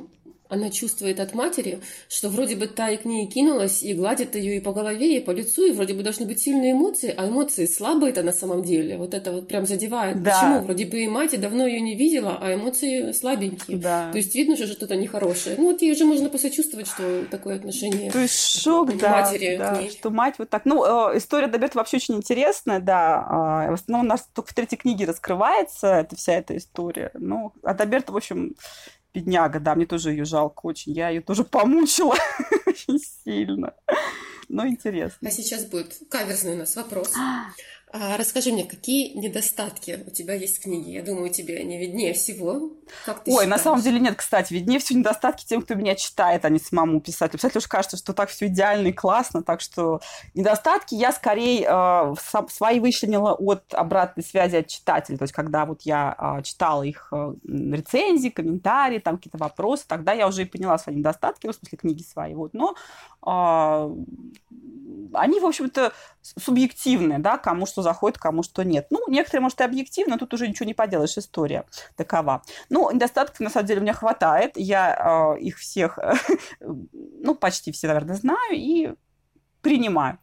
она 0.48 0.70
чувствует 0.70 1.20
от 1.20 1.34
матери, 1.34 1.80
что 2.08 2.28
вроде 2.28 2.56
бы 2.56 2.66
та 2.66 2.90
и 2.90 2.96
к 2.96 3.04
ней 3.04 3.26
кинулась, 3.26 3.82
и 3.82 3.94
гладит 3.94 4.34
ее 4.36 4.56
и 4.56 4.60
по 4.60 4.72
голове, 4.72 5.18
и 5.18 5.20
по 5.20 5.30
лицу, 5.30 5.66
и 5.66 5.72
вроде 5.72 5.94
бы 5.94 6.02
должны 6.02 6.26
быть 6.26 6.40
сильные 6.40 6.72
эмоции, 6.72 7.12
а 7.16 7.28
эмоции 7.28 7.66
слабые-то 7.66 8.22
на 8.22 8.32
самом 8.32 8.62
деле. 8.62 8.96
Вот 8.96 9.14
это 9.14 9.32
вот 9.32 9.48
прям 9.48 9.66
задевает. 9.66 10.22
Да. 10.22 10.32
Почему? 10.32 10.60
Вроде 10.60 10.86
бы 10.86 11.00
и 11.00 11.08
мать 11.08 11.38
давно 11.40 11.66
ее 11.66 11.80
не 11.80 11.96
видела, 11.96 12.38
а 12.40 12.54
эмоции 12.54 13.12
слабенькие. 13.12 13.78
Да. 13.78 14.10
То 14.10 14.18
есть 14.18 14.34
видно, 14.34 14.56
что 14.56 14.66
что-то 14.66 14.96
нехорошее. 14.96 15.56
Ну 15.58 15.72
вот 15.72 15.82
ей 15.82 15.94
же 15.94 16.04
можно 16.04 16.28
посочувствовать, 16.28 16.86
что 16.86 17.24
такое 17.30 17.56
отношение 17.56 18.10
То 18.10 18.20
есть 18.20 18.62
шок, 18.62 18.96
да, 18.96 19.10
матери 19.10 19.56
да, 19.56 19.74
к 19.74 19.80
ней. 19.80 19.90
что 19.90 20.10
мать 20.10 20.34
вот 20.38 20.50
так. 20.50 20.64
Ну, 20.64 20.84
э, 21.12 21.18
история 21.18 21.46
Доберта 21.46 21.78
вообще 21.78 21.96
очень 21.96 22.16
интересная, 22.16 22.80
да. 22.80 23.66
Э, 23.66 23.70
в 23.70 23.74
основном 23.74 24.06
у 24.06 24.08
нас 24.08 24.28
только 24.34 24.50
в 24.50 24.54
третьей 24.54 24.78
книге 24.78 25.06
раскрывается 25.06 25.86
эта 25.88 26.16
вся 26.16 26.34
эта 26.34 26.56
история. 26.56 27.10
Ну, 27.14 27.52
а 27.62 27.74
Доберта, 27.74 28.12
в 28.12 28.16
общем, 28.16 28.54
бедняга, 29.16 29.60
да, 29.60 29.74
мне 29.74 29.86
тоже 29.86 30.10
ее 30.10 30.24
жалко 30.24 30.66
очень. 30.66 30.92
Я 30.92 31.08
ее 31.08 31.22
тоже 31.22 31.44
помучила 31.44 32.14
очень 32.66 33.00
сильно. 33.24 33.74
Но 34.48 34.66
интересно. 34.66 35.28
А 35.28 35.30
сейчас 35.32 35.64
будет 35.64 35.94
каверзный 36.10 36.54
у 36.54 36.58
нас 36.58 36.76
вопрос. 36.76 37.12
А 37.98 38.18
расскажи 38.18 38.52
мне, 38.52 38.64
какие 38.64 39.16
недостатки 39.16 40.04
у 40.06 40.10
тебя 40.10 40.34
есть 40.34 40.58
в 40.58 40.62
книге? 40.62 40.92
Я 40.92 41.02
думаю, 41.02 41.30
тебе 41.30 41.58
они 41.58 41.78
виднее 41.78 42.12
всего. 42.12 42.72
Как 43.06 43.24
ты 43.24 43.30
Ой, 43.30 43.44
считаешь? 43.44 43.50
на 43.50 43.58
самом 43.58 43.80
деле 43.80 43.98
нет, 44.00 44.16
кстати, 44.16 44.52
виднее 44.52 44.78
всего 44.80 44.98
недостатки 44.98 45.46
тем, 45.46 45.62
кто 45.62 45.74
меня 45.74 45.94
читает, 45.94 46.44
а 46.44 46.50
не 46.50 46.58
самому 46.58 47.00
писателю. 47.00 47.38
Писателю 47.38 47.60
уж 47.60 47.68
кажется, 47.68 47.96
что 47.96 48.12
так 48.12 48.28
все 48.28 48.48
идеально 48.48 48.88
и 48.88 48.92
классно, 48.92 49.42
так 49.42 49.62
что 49.62 50.00
недостатки 50.34 50.94
я 50.94 51.10
скорее 51.10 51.66
э, 51.66 52.14
свои 52.50 52.80
вычленила 52.80 53.32
от 53.32 53.72
обратной 53.72 54.24
связи 54.24 54.56
от 54.56 54.66
читателей. 54.66 55.16
То 55.16 55.24
есть, 55.24 55.32
когда 55.32 55.64
вот 55.64 55.82
я 55.82 56.14
э, 56.18 56.42
читала 56.42 56.82
их 56.82 57.08
э, 57.12 57.34
рецензии, 57.44 58.28
комментарии, 58.28 58.98
там 58.98 59.16
какие-то 59.16 59.38
вопросы, 59.38 59.84
тогда 59.88 60.12
я 60.12 60.28
уже 60.28 60.42
и 60.42 60.46
поняла 60.46 60.76
свои 60.76 60.96
недостатки, 60.96 61.46
в 61.46 61.54
смысле 61.54 61.78
книги 61.78 62.02
свои. 62.02 62.34
Вот. 62.34 62.52
Но 62.52 62.74
э, 63.26 63.90
они, 65.14 65.40
в 65.40 65.46
общем-то, 65.46 65.92
субъективные, 66.38 67.18
да, 67.18 67.38
кому 67.38 67.66
что 67.66 67.82
заходит, 67.82 68.18
кому 68.18 68.42
что 68.42 68.62
нет. 68.62 68.86
Ну, 68.90 69.00
некоторые, 69.08 69.42
может, 69.42 69.60
и 69.60 69.64
объективно, 69.64 70.18
тут 70.18 70.34
уже 70.34 70.48
ничего 70.48 70.66
не 70.66 70.74
поделаешь, 70.74 71.16
история 71.16 71.64
такова. 71.96 72.42
Ну, 72.68 72.90
недостатков, 72.90 73.40
на 73.40 73.50
самом 73.50 73.66
деле, 73.66 73.80
у 73.80 73.82
меня 73.82 73.92
хватает. 73.92 74.52
Я 74.56 75.34
э, 75.36 75.40
их 75.40 75.58
всех, 75.58 75.98
ну, 76.60 77.34
почти 77.34 77.72
все, 77.72 77.88
наверное, 77.88 78.16
знаю 78.16 78.52
и 78.52 78.94
принимаю. 79.60 80.18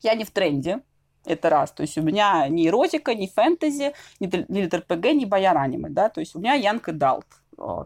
Я 0.00 0.14
не 0.14 0.24
в 0.24 0.30
тренде, 0.30 0.82
это 1.24 1.50
раз. 1.50 1.72
То 1.72 1.82
есть 1.82 1.98
у 1.98 2.02
меня 2.02 2.48
ни 2.48 2.68
эротика, 2.68 3.14
ни 3.14 3.26
фэнтези, 3.26 3.92
ни, 4.20 4.44
ни 4.48 4.64
РПГ, 4.64 5.12
ни 5.14 5.24
бояр 5.24 5.56
да, 5.90 6.08
то 6.08 6.20
есть 6.20 6.34
у 6.34 6.38
меня 6.38 6.54
Янка 6.54 6.92
Далт, 6.92 7.26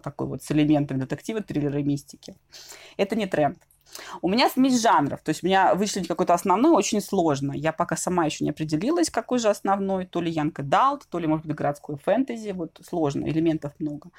такой 0.02 0.26
вот 0.26 0.42
с 0.42 0.50
элементами 0.50 0.98
детектива, 0.98 1.40
триллера 1.40 1.80
и 1.80 1.84
мистики. 1.84 2.34
Это 2.96 3.16
не 3.16 3.26
тренд. 3.26 3.58
У 4.22 4.28
меня 4.28 4.48
смесь 4.48 4.80
жанров, 4.80 5.20
то 5.22 5.30
есть 5.30 5.42
у 5.42 5.46
меня 5.46 5.74
вычислить 5.74 6.08
какой-то 6.08 6.34
основной 6.34 6.72
очень 6.72 7.00
сложно. 7.00 7.52
Я 7.52 7.72
пока 7.72 7.96
сама 7.96 8.24
еще 8.24 8.44
не 8.44 8.50
определилась, 8.50 9.10
какой 9.10 9.38
же 9.38 9.48
основной, 9.48 10.06
то 10.06 10.20
ли 10.20 10.30
Янка 10.30 10.62
Далт, 10.62 11.06
то 11.10 11.18
ли, 11.18 11.26
может 11.26 11.46
быть, 11.46 11.56
городской 11.56 11.96
фэнтези, 11.96 12.50
вот 12.50 12.80
сложно, 12.88 13.26
элементов 13.26 13.72
много. 13.78 14.10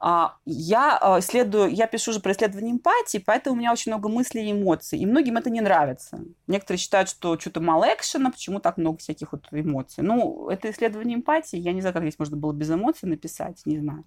А, 0.00 0.36
я 0.44 0.98
а, 1.00 1.20
исследую, 1.20 1.70
я 1.70 1.86
пишу 1.86 2.12
же 2.12 2.20
про 2.20 2.32
исследование 2.32 2.72
эмпатии, 2.72 3.18
поэтому 3.18 3.56
у 3.56 3.58
меня 3.58 3.72
очень 3.72 3.92
много 3.92 4.08
мыслей 4.08 4.48
и 4.48 4.52
эмоций, 4.52 4.98
и 4.98 5.06
многим 5.06 5.36
это 5.36 5.50
не 5.50 5.60
нравится. 5.60 6.20
Некоторые 6.46 6.78
считают, 6.78 7.08
что 7.08 7.38
что-то 7.38 7.60
мало 7.60 7.86
экшена, 7.86 8.30
почему 8.30 8.60
так 8.60 8.76
много 8.76 8.98
всяких 8.98 9.32
вот 9.32 9.46
эмоций. 9.50 10.04
Ну, 10.04 10.48
это 10.48 10.70
исследование 10.70 11.16
эмпатии, 11.16 11.56
я 11.56 11.72
не 11.72 11.80
знаю, 11.80 11.94
как 11.94 12.02
здесь 12.02 12.18
можно 12.18 12.36
было 12.36 12.52
без 12.52 12.70
эмоций 12.70 13.08
написать, 13.08 13.62
не 13.64 13.78
знаю. 13.78 14.04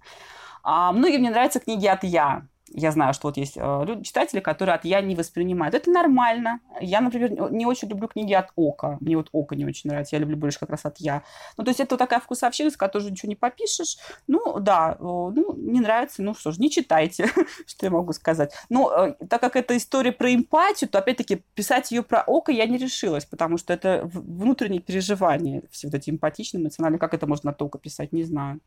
А 0.62 0.92
многим 0.92 1.22
не 1.22 1.30
нравятся 1.30 1.60
книги 1.60 1.88
от 1.88 2.04
«я», 2.04 2.46
я 2.74 2.92
знаю, 2.92 3.14
что 3.14 3.28
вот 3.28 3.38
есть 3.38 3.58
э, 3.58 3.84
люди, 3.86 4.04
читатели, 4.04 4.40
которые 4.40 4.76
от 4.76 4.86
«я» 4.86 5.02
не 5.02 5.16
воспринимают. 5.16 5.76
Это 5.76 5.90
нормально. 5.92 6.60
Я, 6.82 7.02
например, 7.02 7.52
не 7.52 7.66
очень 7.66 7.88
люблю 7.88 8.08
книги 8.08 8.34
от 8.34 8.52
«ока». 8.56 8.98
Мне 9.00 9.18
вот 9.18 9.30
«око» 9.32 9.56
не 9.56 9.66
очень 9.66 9.90
нравится. 9.90 10.16
Я 10.16 10.20
люблю 10.20 10.38
больше 10.38 10.60
как 10.60 10.70
раз 10.70 10.86
от 10.86 10.98
«я». 10.98 11.24
Ну, 11.58 11.64
то 11.64 11.70
есть 11.70 11.80
это 11.80 11.96
вот 11.96 12.00
такая 12.00 12.20
вкусовщина, 12.20 12.70
с 12.70 12.78
которой 12.78 13.12
ничего 13.12 13.30
не 13.30 13.36
попишешь. 13.36 13.98
Ну, 14.28 14.60
да, 14.60 14.98
ну, 15.00 15.56
не 15.56 15.80
нравится, 15.80 16.22
ну 16.22 16.34
что 16.34 16.52
ж, 16.52 16.58
не 16.58 16.70
читайте, 16.70 17.30
что 17.66 17.86
я 17.86 17.92
могу 17.92 18.14
сказать. 18.14 18.54
Но 18.70 18.92
э, 18.92 19.26
так 19.28 19.42
как 19.42 19.56
это 19.56 19.76
история 19.78 20.12
про 20.12 20.34
эмпатию, 20.34 20.90
то, 20.90 21.00
опять-таки, 21.00 21.44
писать 21.54 21.92
ее 21.92 22.04
про 22.04 22.24
«око» 22.26 22.52
я 22.52 22.66
не 22.66 22.78
решилась, 22.78 23.26
потому 23.26 23.58
что 23.58 23.74
это 23.74 24.02
внутренние 24.14 24.82
переживания, 24.82 25.64
все 25.72 25.88
вот 25.88 25.96
эти 25.96 26.10
эмпатичные, 26.10 26.62
эмоциональные. 26.62 27.00
Как 27.00 27.14
это 27.14 27.28
можно 27.28 27.52
от 27.52 27.62
«ока» 27.62 27.80
писать, 27.80 28.12
не 28.12 28.24
знаю. 28.24 28.60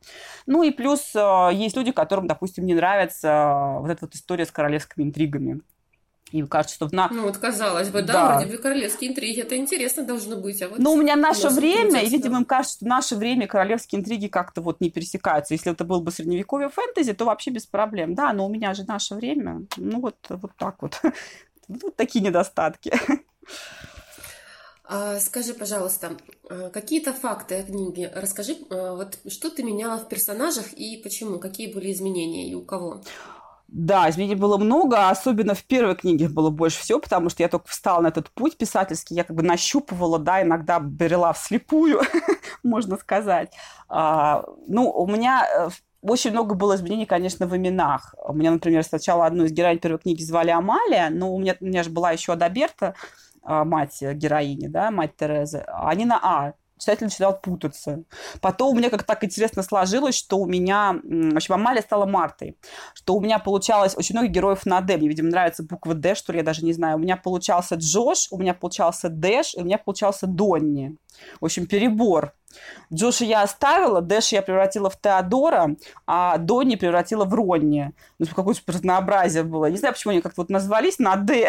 Ну, 0.46 0.62
и 0.62 0.70
плюс 0.70 1.14
э, 1.14 1.50
есть 1.52 1.76
люди, 1.76 1.92
которым, 1.92 2.26
допустим, 2.26 2.66
не 2.66 2.74
нравится 2.74 3.78
вот 3.90 3.98
эта 3.98 4.06
вот 4.06 4.14
история 4.14 4.46
с 4.46 4.50
королевскими 4.50 5.04
интригами. 5.04 5.60
И 6.32 6.42
кажется, 6.42 6.76
что 6.76 6.88
на... 6.92 7.08
Ну 7.10 7.24
вот 7.24 7.38
казалось 7.38 7.88
бы, 7.88 8.02
да, 8.02 8.12
да. 8.12 8.38
вроде 8.38 8.56
бы 8.56 8.62
королевские 8.62 9.10
интриги, 9.10 9.40
это 9.40 9.56
интересно 9.56 10.04
должно 10.04 10.36
быть. 10.36 10.62
А 10.62 10.68
вот 10.68 10.78
Но 10.78 10.92
у 10.92 10.96
меня 10.96 11.16
наше 11.16 11.48
время, 11.48 12.02
и, 12.02 12.08
видимо, 12.08 12.38
им 12.38 12.44
кажется, 12.44 12.76
что 12.76 12.86
наше 12.86 13.16
время 13.16 13.48
королевские 13.48 14.00
интриги 14.00 14.28
как-то 14.28 14.60
вот 14.60 14.80
не 14.80 14.90
пересекаются. 14.90 15.54
Если 15.54 15.72
это 15.72 15.84
был 15.84 16.00
бы 16.00 16.12
средневековье 16.12 16.68
фэнтези, 16.68 17.14
то 17.14 17.24
вообще 17.24 17.50
без 17.50 17.66
проблем. 17.66 18.14
Да, 18.14 18.32
но 18.32 18.46
у 18.46 18.48
меня 18.48 18.74
же 18.74 18.84
наше 18.84 19.16
время. 19.16 19.66
Ну 19.76 20.00
вот, 20.00 20.16
вот 20.28 20.52
так 20.56 20.82
вот. 20.82 21.00
Вот 21.68 21.94
такие 21.94 22.20
недостатки. 22.20 22.92
А, 24.92 25.20
скажи, 25.20 25.54
пожалуйста, 25.54 26.16
а, 26.48 26.68
какие-то 26.70 27.12
факты 27.12 27.54
о 27.54 27.62
книге. 27.62 28.12
Расскажи, 28.12 28.56
а, 28.70 28.96
вот 28.96 29.20
что 29.28 29.48
ты 29.48 29.62
меняла 29.62 29.98
в 29.98 30.08
персонажах 30.08 30.72
и 30.72 30.96
почему, 30.96 31.38
какие 31.38 31.72
были 31.72 31.92
изменения 31.92 32.50
и 32.50 32.56
у 32.56 32.62
кого? 32.62 33.00
Да, 33.72 34.10
изменений 34.10 34.34
было 34.34 34.56
много, 34.58 35.10
особенно 35.10 35.54
в 35.54 35.62
первой 35.62 35.94
книге 35.94 36.28
было 36.28 36.50
больше 36.50 36.80
всего, 36.80 36.98
потому 36.98 37.30
что 37.30 37.44
я 37.44 37.48
только 37.48 37.68
встала 37.68 38.00
на 38.00 38.08
этот 38.08 38.28
путь 38.30 38.58
писательский, 38.58 39.14
я 39.14 39.22
как 39.22 39.36
бы 39.36 39.44
нащупывала, 39.44 40.18
да, 40.18 40.42
иногда 40.42 40.80
брела 40.80 41.32
вслепую, 41.32 42.00
можно 42.64 42.96
сказать. 42.96 43.52
А, 43.88 44.44
ну, 44.66 44.90
у 44.90 45.06
меня 45.06 45.46
э, 45.46 45.68
очень 46.02 46.32
много 46.32 46.56
было 46.56 46.74
изменений, 46.74 47.06
конечно, 47.06 47.46
в 47.46 47.56
именах. 47.56 48.16
У 48.18 48.32
меня, 48.32 48.50
например, 48.50 48.82
сначала 48.82 49.24
одну 49.24 49.44
из 49.44 49.52
героинь 49.52 49.78
первой 49.78 50.00
книги 50.00 50.22
звали 50.24 50.50
Амалия, 50.50 51.08
но 51.08 51.32
у 51.32 51.38
меня, 51.38 51.54
у 51.60 51.64
меня 51.64 51.84
же 51.84 51.90
была 51.90 52.10
еще 52.10 52.32
Адаберта, 52.32 52.96
а, 53.42 53.64
мать 53.64 54.02
героини, 54.02 54.66
да, 54.66 54.90
мать 54.90 55.14
Терезы. 55.16 55.64
Они 55.68 56.04
на 56.04 56.18
А 56.20 56.54
читатель 56.80 57.04
начинал 57.04 57.38
путаться. 57.38 58.02
Потом 58.40 58.74
у 58.74 58.78
меня 58.78 58.90
как 58.90 59.04
так 59.04 59.22
интересно 59.22 59.62
сложилось, 59.62 60.16
что 60.16 60.38
у 60.38 60.46
меня, 60.46 60.98
в 61.02 61.36
общем, 61.36 61.54
Амалия 61.54 61.82
стала 61.82 62.06
Мартой, 62.06 62.56
что 62.94 63.14
у 63.14 63.20
меня 63.20 63.38
получалось 63.38 63.96
очень 63.96 64.16
много 64.16 64.28
героев 64.28 64.66
на 64.66 64.80
Д. 64.80 64.96
Мне, 64.96 65.08
видимо, 65.08 65.28
нравится 65.28 65.62
буква 65.62 65.94
Д, 65.94 66.14
что 66.14 66.32
ли, 66.32 66.38
я 66.38 66.44
даже 66.44 66.64
не 66.64 66.72
знаю. 66.72 66.96
У 66.96 67.00
меня 67.00 67.16
получался 67.16 67.76
Джош, 67.76 68.28
у 68.30 68.38
меня 68.38 68.54
получался 68.54 69.08
Дэш, 69.08 69.54
и 69.54 69.60
у 69.60 69.64
меня 69.64 69.78
получался 69.78 70.26
Донни. 70.26 70.96
В 71.40 71.44
общем, 71.44 71.66
перебор. 71.66 72.34
Джоша 72.92 73.24
я 73.24 73.42
оставила, 73.42 74.00
Дэш 74.00 74.32
я 74.32 74.42
превратила 74.42 74.90
в 74.90 75.00
Теодора, 75.00 75.76
а 76.06 76.38
Донни 76.38 76.76
превратила 76.76 77.24
в 77.24 77.32
Ронни. 77.32 77.92
Ну, 78.18 78.26
какое-то 78.34 78.60
разнообразие 78.66 79.44
было. 79.44 79.66
Не 79.66 79.76
знаю, 79.76 79.94
почему 79.94 80.12
они 80.12 80.20
как-то 80.20 80.40
вот 80.42 80.50
назвались 80.50 80.98
на 80.98 81.16
Д. 81.16 81.48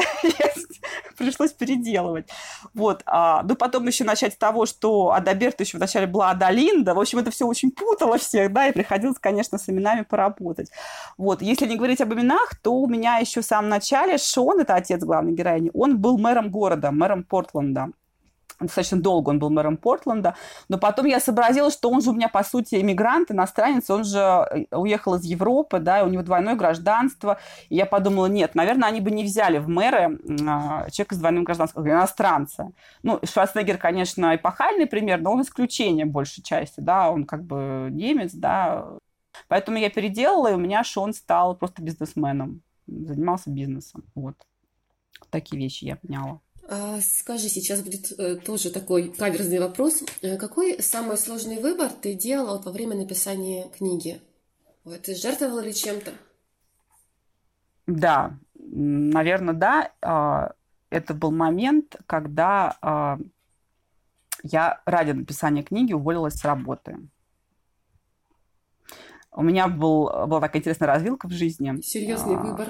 Пришлось 1.18 1.52
переделывать. 1.52 2.28
Вот. 2.74 3.02
А, 3.06 3.44
ну, 3.44 3.56
потом 3.56 3.88
еще 3.88 4.04
начать 4.04 4.34
с 4.34 4.38
того, 4.38 4.66
что 4.66 5.12
Адаберта 5.12 5.64
еще 5.64 5.78
вначале 5.78 6.08
была 6.08 6.32
Адалинда. 6.32 6.94
В 6.94 7.00
общем, 7.00 7.20
это 7.20 7.32
все 7.32 7.46
очень 7.46 7.72
путало 7.72 8.18
всех, 8.18 8.54
да, 8.54 8.68
и 8.68 8.72
приходилось, 8.72 9.18
конечно, 9.20 9.58
с 9.58 9.70
именами 9.70 10.02
поработать. 10.02 10.72
Вот. 11.18 11.42
Если 11.42 11.68
не 11.68 11.76
говорить 11.76 12.02
об 12.02 12.14
именах, 12.14 12.56
то 12.62 12.74
у 12.74 12.88
меня 12.88 13.18
еще 13.18 13.42
в 13.42 13.46
самом 13.46 13.70
начале 13.70 14.18
Шон, 14.18 14.60
это 14.60 14.76
отец 14.76 15.04
главной 15.04 15.34
героини, 15.34 15.72
он 15.74 15.98
был 15.98 16.18
мэром 16.18 16.50
города, 16.50 16.92
мэром 16.92 17.24
Портленда 17.24 17.90
достаточно 18.62 19.00
долго 19.00 19.30
он 19.30 19.39
был 19.39 19.50
мэром 19.50 19.78
Портленда, 19.78 20.36
но 20.69 20.78
потом 20.78 21.06
я 21.06 21.19
сообразила, 21.19 21.71
что 21.71 21.89
он 21.89 22.02
же 22.02 22.12
у 22.12 22.13
меня, 22.13 22.30
по 22.30 22.43
сути, 22.43 22.76
иммигрант, 22.76 23.32
иностранец, 23.32 23.89
он 23.89 24.04
же 24.04 24.19
э, 24.19 24.76
уехал 24.76 25.15
из 25.15 25.26
Европы, 25.26 25.80
да, 25.80 26.00
и 26.00 26.04
у 26.04 26.08
него 26.08 26.24
двойное 26.24 26.56
гражданство, 26.56 27.39
и 27.69 27.76
я 27.76 27.86
подумала, 27.86 28.28
нет, 28.28 28.56
наверное, 28.56 28.89
они 28.89 29.02
бы 29.02 29.12
не 29.12 29.24
взяли 29.24 29.58
в 29.58 29.67
мэры 29.67 30.19
а, 30.47 30.89
человека 30.89 31.15
с 31.15 31.17
двойным 31.17 31.43
гражданством, 31.43 31.88
иностранца. 31.88 32.71
Ну, 33.04 33.19
Шварценеггер, 33.24 33.78
конечно, 33.78 34.36
эпохальный 34.36 34.86
пример, 34.86 35.21
но 35.21 35.34
он 35.34 35.41
исключение 35.41 36.05
большей 36.05 36.43
части, 36.43 36.80
да, 36.80 37.09
он 37.09 37.26
как 37.26 37.43
бы 37.43 37.89
немец, 37.91 38.32
да, 38.34 38.86
Поэтому 39.47 39.78
я 39.78 39.89
переделала, 39.89 40.51
и 40.51 40.55
у 40.55 40.57
меня 40.57 40.84
Шон 40.84 41.14
стал 41.14 41.55
просто 41.55 41.82
бизнесменом, 41.82 42.62
занимался 42.88 43.49
бизнесом. 43.49 44.03
Вот. 44.16 44.36
Такие 45.30 45.62
вещи 45.62 45.86
я 45.86 45.95
поняла. 45.95 46.41
А, 46.68 46.99
скажи, 47.01 47.49
сейчас 47.49 47.82
будет 47.82 48.12
э, 48.18 48.36
тоже 48.36 48.72
такой 48.72 49.09
каверзный 49.09 49.59
вопрос. 49.59 50.03
Э, 50.22 50.38
какой 50.38 50.82
самый 50.82 51.18
сложный 51.18 51.59
выбор 51.59 51.89
ты 51.89 52.14
делала 52.14 52.62
во 52.62 52.72
время 52.72 52.95
написания 52.95 53.70
книги? 53.78 54.22
Ты 55.03 55.16
жертвовала 55.16 55.59
ли 55.59 55.74
чем-то? 55.74 56.12
Да, 57.88 58.38
наверное, 58.53 59.53
да. 59.53 59.91
А, 60.01 60.53
это 60.89 61.14
был 61.14 61.32
момент, 61.32 61.95
когда 62.07 62.78
а, 62.82 63.20
я 64.43 64.82
ради 64.86 65.12
написания 65.12 65.64
книги 65.64 65.93
уволилась 65.93 66.36
с 66.36 66.45
работы. 66.45 66.97
У 69.34 69.43
меня 69.43 69.68
был, 69.68 70.05
была 70.28 70.41
такая 70.41 70.59
интересная 70.59 70.88
развилка 70.88 71.28
в 71.28 71.32
жизни. 71.32 71.82
Серьезный 71.82 72.36
выбор. 72.36 72.68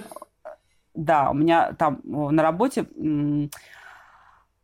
Да, 0.93 1.31
у 1.31 1.33
меня 1.33 1.73
там 1.73 2.01
на 2.03 2.43
работе 2.43 2.85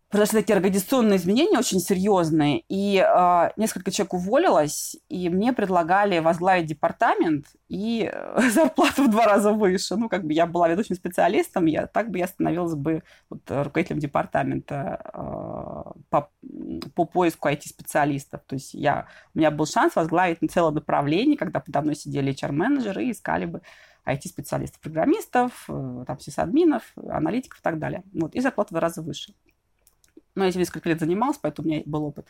произошли 0.09 0.39
такие 0.39 0.55
организационные 0.55 1.17
изменения 1.17 1.59
очень 1.59 1.79
серьезные, 1.79 2.63
и 2.69 2.97
э, 2.97 3.49
несколько 3.57 3.91
человек 3.91 4.13
уволилось, 4.13 4.95
и 5.09 5.27
мне 5.29 5.51
предлагали 5.51 6.19
возглавить 6.19 6.65
департамент 6.65 7.47
и 7.67 8.09
э, 8.11 8.49
зарплату 8.49 9.03
в 9.03 9.09
два 9.09 9.25
раза 9.25 9.51
выше. 9.51 9.97
Ну, 9.97 10.07
как 10.07 10.23
бы 10.23 10.31
я 10.31 10.45
была 10.45 10.69
ведущим 10.69 10.95
специалистом, 10.95 11.65
я, 11.65 11.87
так 11.87 12.09
бы 12.09 12.19
я 12.19 12.27
становилась 12.27 12.75
бы 12.75 13.03
вот, 13.29 13.41
руководителем 13.49 13.99
департамента 13.99 15.01
э, 15.13 15.19
по, 16.09 16.29
по 16.95 17.05
поиску 17.05 17.49
IT-специалистов. 17.49 18.41
То 18.47 18.55
есть 18.55 18.73
я, 18.73 19.07
у 19.35 19.39
меня 19.39 19.51
был 19.51 19.65
шанс 19.65 19.95
возглавить 19.95 20.39
целое 20.49 20.71
направление, 20.71 21.37
когда 21.37 21.59
подо 21.59 21.81
мной 21.81 21.95
сидели 21.95 22.33
HR-менеджеры 22.33 23.03
и 23.03 23.11
искали 23.11 23.45
бы 23.45 23.61
IT-специалистов, 24.05 24.79
программистов, 24.79 25.65
э, 25.67 26.03
там, 26.07 26.17
сисадминов, 26.17 26.93
аналитиков 26.95 27.59
и 27.59 27.63
так 27.63 27.77
далее. 27.77 28.03
Вот, 28.13 28.35
и 28.35 28.39
зарплата 28.39 28.69
в 28.69 28.71
два 28.71 28.79
раза 28.79 29.01
выше. 29.01 29.33
Но 30.37 30.43
я 30.43 30.51
этим 30.51 30.59
несколько 30.59 30.87
лет 30.87 30.99
занималась, 30.99 31.39
поэтому 31.41 31.67
у 31.67 31.71
меня 31.71 31.81
был 31.87 32.05
опыт. 32.05 32.27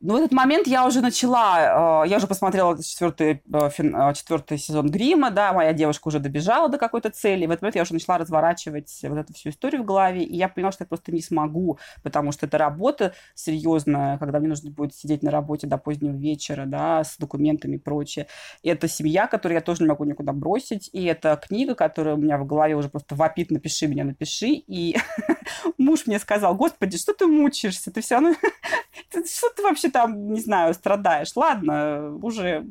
Но 0.00 0.14
в 0.14 0.16
этот 0.16 0.32
момент 0.32 0.66
я 0.66 0.86
уже 0.86 1.00
начала, 1.00 2.04
э, 2.04 2.08
я 2.08 2.18
уже 2.18 2.26
посмотрела 2.26 2.80
четвертый, 2.82 3.42
э, 3.52 3.70
э, 3.78 4.14
четвертый 4.14 4.58
сезон 4.58 4.90
Грима, 4.90 5.30
да, 5.30 5.52
моя 5.52 5.72
девушка 5.72 6.08
уже 6.08 6.18
добежала 6.18 6.68
до 6.68 6.78
какой-то 6.78 7.10
цели, 7.10 7.44
и 7.44 7.46
в 7.46 7.50
этот 7.50 7.62
момент 7.62 7.76
я 7.76 7.82
уже 7.82 7.94
начала 7.94 8.18
разворачивать 8.18 9.00
вот 9.02 9.18
эту 9.18 9.32
всю 9.32 9.50
историю 9.50 9.82
в 9.82 9.86
голове, 9.86 10.22
и 10.22 10.36
я 10.36 10.48
поняла, 10.48 10.72
что 10.72 10.84
я 10.84 10.88
просто 10.88 11.12
не 11.12 11.22
смогу, 11.22 11.78
потому 12.02 12.32
что 12.32 12.46
это 12.46 12.58
работа 12.58 13.14
серьезная, 13.34 14.18
когда 14.18 14.40
мне 14.40 14.48
нужно 14.48 14.70
будет 14.70 14.94
сидеть 14.94 15.22
на 15.22 15.30
работе 15.30 15.66
до 15.66 15.78
позднего 15.78 16.16
вечера, 16.16 16.66
да, 16.66 17.02
с 17.02 17.16
документами 17.16 17.76
и 17.76 17.78
прочее. 17.78 18.26
Это 18.62 18.88
семья, 18.88 19.26
которую 19.26 19.56
я 19.56 19.62
тоже 19.62 19.82
не 19.82 19.88
могу 19.88 20.04
никуда 20.04 20.32
бросить, 20.32 20.90
и 20.92 21.04
это 21.04 21.40
книга, 21.42 21.74
которая 21.74 22.14
у 22.14 22.18
меня 22.18 22.36
в 22.36 22.46
голове 22.46 22.76
уже 22.76 22.88
просто 22.88 23.14
вопит, 23.14 23.50
напиши 23.50 23.86
меня, 23.86 24.04
напиши, 24.04 24.48
и 24.48 24.96
муж 25.78 26.06
мне 26.06 26.18
сказал, 26.18 26.54
господи, 26.54 26.98
что 26.98 27.14
ты 27.14 27.26
мучаешься, 27.26 27.90
ты 27.90 28.02
все 28.02 28.16
равно, 28.16 28.34
что 29.10 29.50
ты 29.56 29.62
вообще 29.62 29.93
там, 29.94 30.32
не 30.32 30.40
знаю, 30.40 30.74
страдаешь. 30.74 31.36
Ладно, 31.36 32.16
уже 32.16 32.66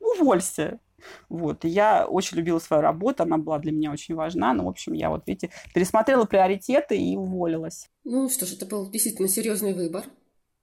уволься. 0.00 0.80
Вот. 1.28 1.66
И 1.66 1.68
я 1.68 2.06
очень 2.06 2.38
любила 2.38 2.58
свою 2.58 2.82
работу, 2.82 3.22
она 3.22 3.36
была 3.36 3.58
для 3.58 3.70
меня 3.70 3.92
очень 3.92 4.14
важна. 4.14 4.54
Но, 4.54 4.64
в 4.64 4.68
общем, 4.68 4.94
я 4.94 5.10
вот, 5.10 5.24
видите, 5.26 5.50
пересмотрела 5.74 6.24
приоритеты 6.24 6.96
и 6.96 7.16
уволилась. 7.16 7.90
Ну 8.04 8.30
что 8.30 8.46
ж, 8.46 8.54
это 8.54 8.64
был 8.64 8.90
действительно 8.90 9.28
серьезный 9.28 9.74
выбор. 9.74 10.04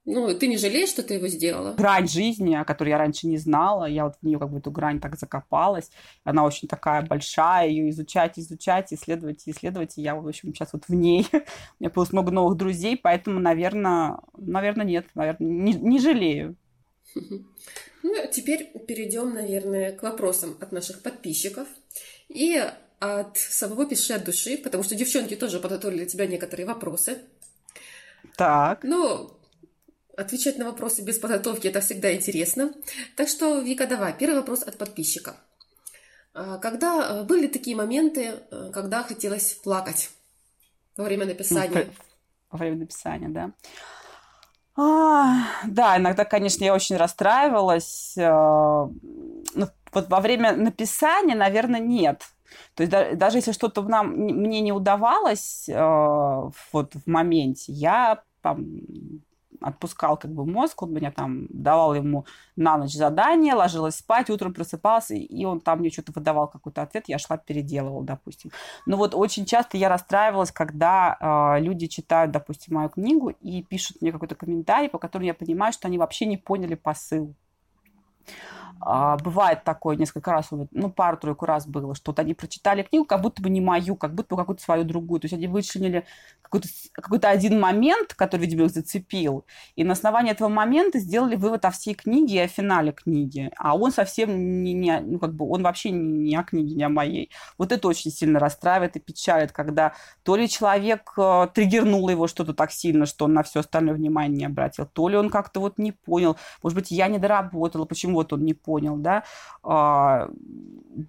Ну, 0.03 0.33
ты 0.33 0.47
не 0.47 0.57
жалеешь, 0.57 0.89
что 0.89 1.03
ты 1.03 1.15
его 1.15 1.27
сделала? 1.27 1.73
Грань 1.73 2.07
жизни, 2.07 2.55
о 2.55 2.65
которой 2.65 2.89
я 2.89 2.97
раньше 2.97 3.27
не 3.27 3.37
знала, 3.37 3.85
я 3.85 4.05
вот 4.05 4.15
в 4.19 4.25
нее 4.25 4.39
как 4.39 4.49
бы 4.49 4.57
эту 4.57 4.71
грань 4.71 4.99
так 4.99 5.15
закопалась. 5.15 5.91
Она 6.23 6.43
очень 6.43 6.67
такая 6.67 7.03
большая, 7.03 7.69
ее 7.69 7.89
изучать, 7.91 8.39
изучать, 8.39 8.91
исследовать, 8.91 9.43
исследовать. 9.45 9.97
И 9.97 10.01
я, 10.01 10.15
в 10.15 10.27
общем, 10.27 10.53
сейчас 10.53 10.73
вот 10.73 10.85
в 10.87 10.93
ней. 10.93 11.27
У 11.33 11.35
меня 11.79 11.89
появилось 11.91 12.13
много 12.13 12.31
новых 12.31 12.57
друзей, 12.57 12.97
поэтому, 12.97 13.39
наверное, 13.39 14.17
наверное, 14.35 14.85
нет, 14.85 15.05
наверное, 15.13 15.47
не, 15.47 15.73
не 15.73 15.99
жалею. 15.99 16.55
Ну, 18.03 18.15
теперь 18.31 18.71
перейдем, 18.87 19.35
наверное, 19.35 19.91
к 19.91 20.01
вопросам 20.01 20.57
от 20.59 20.71
наших 20.71 21.03
подписчиков. 21.03 21.67
И 22.29 22.59
от 22.99 23.37
самого 23.37 23.85
пиши 23.85 24.13
от 24.13 24.23
души, 24.23 24.57
потому 24.57 24.83
что 24.83 24.95
девчонки 24.95 25.35
тоже 25.35 25.59
подготовили 25.59 25.97
для 25.97 26.05
тебя 26.07 26.25
некоторые 26.25 26.65
вопросы. 26.65 27.19
Так. 28.37 28.83
Ну, 28.83 29.31
Отвечать 30.17 30.57
на 30.57 30.65
вопросы 30.65 31.03
без 31.03 31.17
подготовки– 31.19 31.67
это 31.69 31.79
всегда 31.81 32.13
интересно. 32.13 32.73
Так 33.15 33.27
что, 33.27 33.59
Вика, 33.59 33.87
давай, 33.87 34.13
первый 34.17 34.35
вопрос 34.35 34.63
от 34.63 34.77
подписчика. 34.77 35.35
А, 36.33 36.57
когда 36.57 37.21
э, 37.21 37.23
были 37.23 37.47
такие 37.47 37.75
моменты, 37.75 38.39
э, 38.51 38.71
когда 38.73 39.03
хотелось 39.03 39.53
плакать 39.53 40.11
во 40.97 41.03
время 41.03 41.25
написания? 41.25 41.85
Ну, 41.85 41.93
во 42.51 42.57
время 42.57 42.77
написания, 42.77 43.29
да. 43.29 43.51
А, 44.75 45.45
да, 45.65 45.97
иногда, 45.97 46.23
конечно, 46.23 46.63
я 46.63 46.73
очень 46.73 46.95
расстраивалась. 46.95 48.13
Э, 48.17 48.21
ну, 48.21 49.67
вот 49.91 50.09
во 50.09 50.19
время 50.21 50.53
написания, 50.55 51.35
наверное, 51.35 51.81
нет. 51.81 52.23
То 52.75 52.83
есть 52.83 53.17
даже 53.17 53.37
если 53.37 53.51
что-то 53.51 53.81
нам, 53.81 54.11
мне 54.11 54.59
не 54.59 54.73
удавалось 54.73 55.69
вот 55.69 56.95
в 56.95 57.07
моменте, 57.07 57.71
я 57.71 58.23
там, 58.41 58.81
отпускал 59.61 60.17
как 60.17 60.31
бы 60.31 60.45
мозг, 60.45 60.81
он 60.83 60.93
меня 60.93 61.11
там 61.11 61.47
давал 61.49 61.93
ему 61.93 62.25
на 62.55 62.77
ночь 62.77 62.93
задание, 62.93 63.53
ложилась 63.53 63.95
спать, 63.95 64.29
утром 64.29 64.53
просыпался, 64.53 65.15
и 65.15 65.45
он 65.45 65.61
там 65.61 65.79
мне 65.79 65.89
что-то 65.89 66.11
выдавал 66.13 66.47
какой-то 66.47 66.81
ответ, 66.81 67.05
я 67.07 67.17
шла 67.19 67.37
переделывала, 67.37 68.03
допустим. 68.03 68.51
Но 68.85 68.97
вот 68.97 69.15
очень 69.15 69.45
часто 69.45 69.77
я 69.77 69.89
расстраивалась, 69.89 70.51
когда 70.51 71.17
э, 71.57 71.61
люди 71.61 71.87
читают, 71.87 72.31
допустим, 72.31 72.75
мою 72.75 72.89
книгу 72.89 73.29
и 73.29 73.63
пишут 73.63 74.01
мне 74.01 74.11
какой-то 74.11 74.35
комментарий, 74.35 74.89
по 74.89 74.99
которому 74.99 75.27
я 75.27 75.33
понимаю, 75.33 75.73
что 75.73 75.87
они 75.87 75.97
вообще 75.97 76.25
не 76.25 76.37
поняли 76.37 76.75
посыл. 76.75 77.35
А, 78.83 79.17
бывает 79.17 79.63
такое 79.63 79.95
несколько 79.95 80.31
раз, 80.31 80.49
ну, 80.71 80.89
пару-тройку 80.89 81.45
раз 81.45 81.67
было, 81.67 81.93
что 81.93 82.11
вот 82.11 82.19
они 82.19 82.33
прочитали 82.33 82.81
книгу, 82.81 83.05
как 83.05 83.21
будто 83.21 83.41
бы 83.41 83.49
не 83.49 83.61
мою, 83.61 83.95
как 83.95 84.15
будто 84.15 84.35
бы 84.35 84.41
какую-то 84.41 84.63
свою 84.63 84.83
другую. 84.83 85.19
То 85.19 85.25
есть 85.25 85.33
они 85.33 85.47
вычленили 85.47 86.05
какой-то, 86.41 86.67
какой-то 86.93 87.29
один 87.29 87.59
момент, 87.59 88.15
который, 88.15 88.41
видимо, 88.41 88.65
их 88.65 88.71
зацепил, 88.71 89.45
и 89.75 89.83
на 89.83 89.93
основании 89.93 90.31
этого 90.31 90.49
момента 90.49 90.99
сделали 90.99 91.35
вывод 91.35 91.63
о 91.65 91.71
всей 91.71 91.93
книге 91.93 92.35
и 92.35 92.39
о 92.39 92.47
финале 92.47 92.91
книги. 92.91 93.51
А 93.57 93.77
он 93.77 93.91
совсем 93.91 94.63
не, 94.63 94.73
не 94.73 94.99
ну, 94.99 95.19
как 95.19 95.33
бы, 95.35 95.47
он 95.47 95.61
вообще 95.61 95.91
не 95.91 96.35
о 96.35 96.43
книге, 96.43 96.75
не 96.75 96.83
о 96.83 96.89
моей. 96.89 97.31
Вот 97.59 97.71
это 97.71 97.87
очень 97.87 98.11
сильно 98.11 98.39
расстраивает 98.39 98.95
и 98.95 98.99
печалит, 98.99 99.51
когда 99.51 99.93
то 100.23 100.35
ли 100.35 100.49
человек 100.49 101.13
э, 101.17 101.47
триггернул 101.53 102.09
его 102.09 102.27
что-то 102.27 102.53
так 102.53 102.71
сильно, 102.71 103.05
что 103.05 103.25
он 103.25 103.33
на 103.33 103.43
все 103.43 103.59
остальное 103.59 103.93
внимание 103.93 104.37
не 104.39 104.45
обратил, 104.45 104.87
то 104.87 105.07
ли 105.07 105.17
он 105.17 105.29
как-то 105.29 105.59
вот 105.59 105.77
не 105.77 105.91
понял, 105.91 106.37
может 106.63 106.77
быть, 106.77 106.89
я 106.89 107.07
не 107.07 107.19
доработала, 107.19 107.85
почему 107.85 108.15
вот 108.15 108.33
он 108.33 108.43
не 108.43 108.53
понял, 108.53 108.70
да. 108.79 109.23
А, 109.63 110.29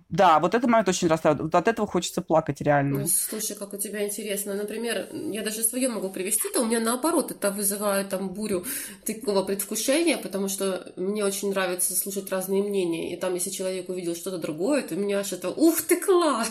да, 0.09 0.39
вот 0.39 0.55
этот 0.55 0.71
момент 0.71 0.89
очень 0.89 1.09
расстраивает. 1.09 1.43
Вот 1.43 1.55
от 1.55 1.69
этого 1.69 1.87
хочется 1.89 2.23
плакать 2.23 2.61
реально. 2.61 3.01
Ну, 3.01 3.07
слушай, 3.07 3.57
как 3.57 3.73
у 3.73 3.77
тебя 3.77 4.05
интересно. 4.05 4.55
Например, 4.55 5.09
я 5.13 5.43
даже 5.43 5.63
свое 5.63 5.89
могу 5.89 6.11
привести, 6.11 6.49
то 6.53 6.61
у 6.61 6.67
меня 6.67 6.81
наоборот 6.81 7.31
это 7.31 7.51
вызывает 7.51 8.11
там 8.11 8.29
бурю 8.29 8.65
такого 9.05 9.43
предвкушения, 9.43 10.19
потому 10.19 10.49
что 10.49 10.93
мне 10.97 11.25
очень 11.25 11.51
нравится 11.51 11.95
слушать 11.95 12.31
разные 12.31 12.63
мнения. 12.63 13.15
И 13.15 13.17
там, 13.17 13.35
если 13.35 13.51
человек 13.51 13.89
увидел 13.89 14.15
что-то 14.15 14.39
другое, 14.39 14.83
то 14.83 14.95
у 14.95 14.99
меня 14.99 15.21
аж 15.21 15.33
это 15.33 15.51
«Ух 15.51 15.83
ты, 15.83 16.01
класс!» 16.01 16.51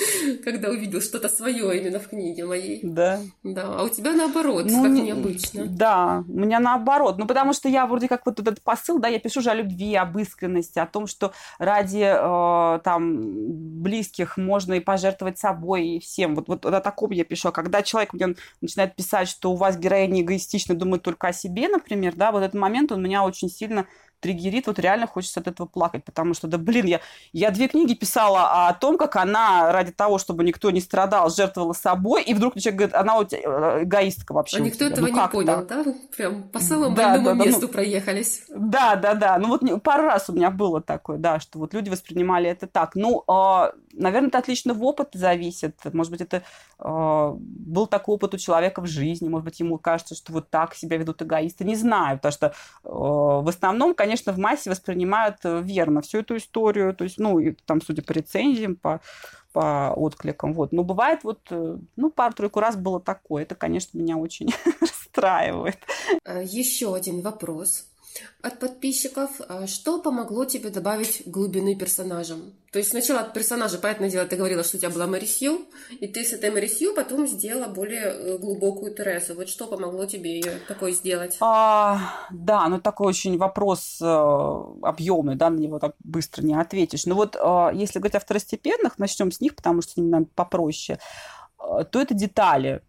Когда 0.44 0.70
увидел 0.70 1.00
что-то 1.00 1.28
свое 1.28 1.80
именно 1.80 1.98
в 1.98 2.08
книге 2.08 2.44
моей. 2.44 2.80
Да. 2.82 3.20
Да, 3.42 3.76
а 3.78 3.84
у 3.84 3.88
тебя 3.88 4.12
наоборот, 4.12 4.66
ну, 4.68 4.82
как 4.82 4.92
необычно. 4.92 5.66
Да, 5.66 6.24
у 6.28 6.38
меня 6.38 6.60
наоборот. 6.60 7.18
Ну, 7.18 7.26
потому 7.26 7.52
что 7.52 7.68
я 7.68 7.86
вроде 7.86 8.08
как 8.08 8.26
вот 8.26 8.40
этот 8.40 8.62
посыл, 8.62 8.98
да, 8.98 9.08
я 9.08 9.18
пишу 9.18 9.40
же 9.40 9.50
о 9.50 9.54
любви, 9.54 9.94
об 9.94 10.18
искренности, 10.18 10.45
о 10.82 10.86
том, 10.86 11.06
что 11.06 11.32
ради 11.58 12.04
э, 12.04 12.80
там 12.82 13.82
близких 13.82 14.36
можно 14.36 14.74
и 14.74 14.80
пожертвовать 14.80 15.38
собой, 15.38 15.86
и 15.86 16.00
всем. 16.00 16.34
Вот, 16.34 16.48
вот 16.48 16.66
о 16.66 16.80
таком 16.80 17.10
я 17.10 17.24
пишу. 17.24 17.48
А 17.48 17.52
когда 17.52 17.82
человек 17.82 18.12
мне 18.12 18.34
начинает 18.60 18.96
писать, 18.96 19.28
что 19.28 19.52
у 19.52 19.56
вас 19.56 19.76
героиня 19.76 20.22
эгоистично 20.22 20.74
думает 20.74 21.02
только 21.02 21.28
о 21.28 21.32
себе, 21.32 21.68
например, 21.68 22.14
да, 22.14 22.32
вот 22.32 22.42
этот 22.42 22.54
момент 22.54 22.92
он 22.92 23.02
меня 23.02 23.24
очень 23.24 23.48
сильно 23.48 23.86
триггерит, 24.20 24.66
вот 24.66 24.78
реально 24.78 25.06
хочется 25.06 25.40
от 25.40 25.48
этого 25.48 25.66
плакать, 25.66 26.04
потому 26.04 26.34
что, 26.34 26.46
да 26.46 26.58
блин, 26.58 26.86
я, 26.86 27.00
я 27.32 27.50
две 27.50 27.68
книги 27.68 27.94
писала 27.94 28.68
о 28.68 28.74
том, 28.74 28.98
как 28.98 29.16
она 29.16 29.72
ради 29.72 29.92
того, 29.92 30.18
чтобы 30.18 30.44
никто 30.44 30.70
не 30.70 30.80
страдал, 30.80 31.30
жертвовала 31.30 31.72
собой, 31.72 32.22
и 32.22 32.34
вдруг 32.34 32.58
человек 32.58 32.78
говорит, 32.78 32.94
она 32.94 33.14
вот 33.14 33.32
э, 33.32 33.82
эгоистка 33.82 34.32
вообще. 34.32 34.58
А 34.58 34.60
никто 34.60 34.84
этого 34.84 35.06
ну, 35.06 35.14
не 35.14 35.28
понял, 35.28 35.66
так? 35.66 35.68
да? 35.68 35.94
Прям 36.16 36.44
по 36.44 36.58
самому 36.58 36.94
да, 36.94 37.10
больному 37.10 37.38
да, 37.38 37.44
да, 37.44 37.50
месту 37.50 37.66
ну, 37.66 37.68
проехались. 37.68 38.42
Да, 38.48 38.96
да, 38.96 39.14
да. 39.14 39.38
Ну 39.38 39.48
вот 39.48 39.82
пару 39.82 40.04
раз 40.04 40.28
у 40.28 40.32
меня 40.32 40.50
было 40.50 40.80
такое, 40.80 41.18
да, 41.18 41.40
что 41.40 41.58
вот 41.58 41.74
люди 41.74 41.90
воспринимали 41.90 42.48
это 42.48 42.66
так. 42.66 42.94
Ну, 42.94 43.24
э, 43.28 43.70
наверное, 43.96 44.28
это 44.28 44.38
от 44.38 44.48
личного 44.48 44.82
опыта 44.84 45.18
зависит. 45.18 45.76
Может 45.92 46.12
быть, 46.12 46.20
это 46.20 46.42
э, 46.78 47.34
был 47.38 47.86
такой 47.86 48.14
опыт 48.14 48.34
у 48.34 48.38
человека 48.38 48.80
в 48.80 48.86
жизни. 48.86 49.28
Может 49.28 49.44
быть, 49.44 49.60
ему 49.60 49.78
кажется, 49.78 50.14
что 50.14 50.32
вот 50.32 50.50
так 50.50 50.74
себя 50.74 50.96
ведут 50.96 51.22
эгоисты. 51.22 51.64
Не 51.64 51.76
знаю, 51.76 52.18
потому 52.18 52.32
что 52.32 52.46
э, 52.46 52.52
в 52.84 53.48
основном, 53.48 53.94
конечно, 53.94 54.32
в 54.32 54.38
массе 54.38 54.70
воспринимают 54.70 55.36
э, 55.44 55.60
верно 55.62 56.02
всю 56.02 56.18
эту 56.18 56.36
историю. 56.36 56.94
То 56.94 57.04
есть, 57.04 57.18
ну, 57.18 57.38
и, 57.38 57.52
там, 57.64 57.80
судя 57.80 58.02
по 58.02 58.12
рецензиям, 58.12 58.76
по 58.76 59.00
по 59.52 59.94
откликам. 59.94 60.52
Вот. 60.52 60.72
Но 60.72 60.84
бывает 60.84 61.24
вот, 61.24 61.40
э, 61.48 61.78
ну, 61.96 62.10
пару-тройку 62.10 62.60
раз 62.60 62.76
было 62.76 63.00
такое. 63.00 63.44
Это, 63.44 63.54
конечно, 63.54 63.96
меня 63.96 64.18
очень 64.18 64.52
расстраивает. 64.82 65.78
Еще 66.44 66.94
один 66.94 67.22
вопрос 67.22 67.86
от 68.42 68.58
подписчиков. 68.58 69.30
А 69.48 69.66
что 69.66 70.00
помогло 70.00 70.44
тебе 70.44 70.70
добавить 70.70 71.22
глубины 71.26 71.76
персонажам? 71.76 72.54
То 72.72 72.78
есть 72.78 72.90
сначала 72.90 73.20
от 73.20 73.32
персонажа, 73.32 73.78
понятное 73.78 74.10
дело, 74.10 74.26
ты 74.26 74.36
говорила, 74.36 74.62
что 74.62 74.76
у 74.76 74.80
тебя 74.80 74.90
была 74.90 75.06
Мэри 75.06 75.24
Сью, 75.24 75.66
и 75.98 76.06
ты 76.06 76.24
с 76.24 76.32
этой 76.32 76.50
Мэри 76.50 76.66
Сью 76.66 76.94
потом 76.94 77.26
сделала 77.26 77.72
более 77.72 78.02
э, 78.02 78.38
глубокую 78.38 78.94
Терезу. 78.94 79.34
Вот 79.34 79.48
что 79.48 79.66
помогло 79.66 80.04
тебе 80.04 80.34
ее 80.34 80.58
такой 80.68 80.92
сделать? 80.92 81.36
А, 81.40 82.26
да, 82.30 82.68
ну 82.68 82.80
такой 82.80 83.06
очень 83.06 83.38
вопрос 83.38 83.98
э, 84.02 84.04
объемный, 84.82 85.36
да, 85.36 85.48
на 85.48 85.58
него 85.58 85.78
так 85.78 85.94
быстро 86.04 86.42
не 86.42 86.54
ответишь. 86.54 87.06
Но 87.06 87.14
ну 87.14 87.16
вот 87.16 87.36
э, 87.36 87.76
если 87.78 87.98
говорить 87.98 88.16
о 88.16 88.20
второстепенных, 88.20 88.98
начнем 88.98 89.32
с 89.32 89.40
них, 89.40 89.56
потому 89.56 89.80
что 89.80 89.92
с 89.92 89.96
ними, 89.96 90.10
наверное, 90.10 90.30
попроще, 90.34 90.98
э, 91.58 91.84
то 91.90 92.00
это 92.00 92.14
детали 92.14 92.82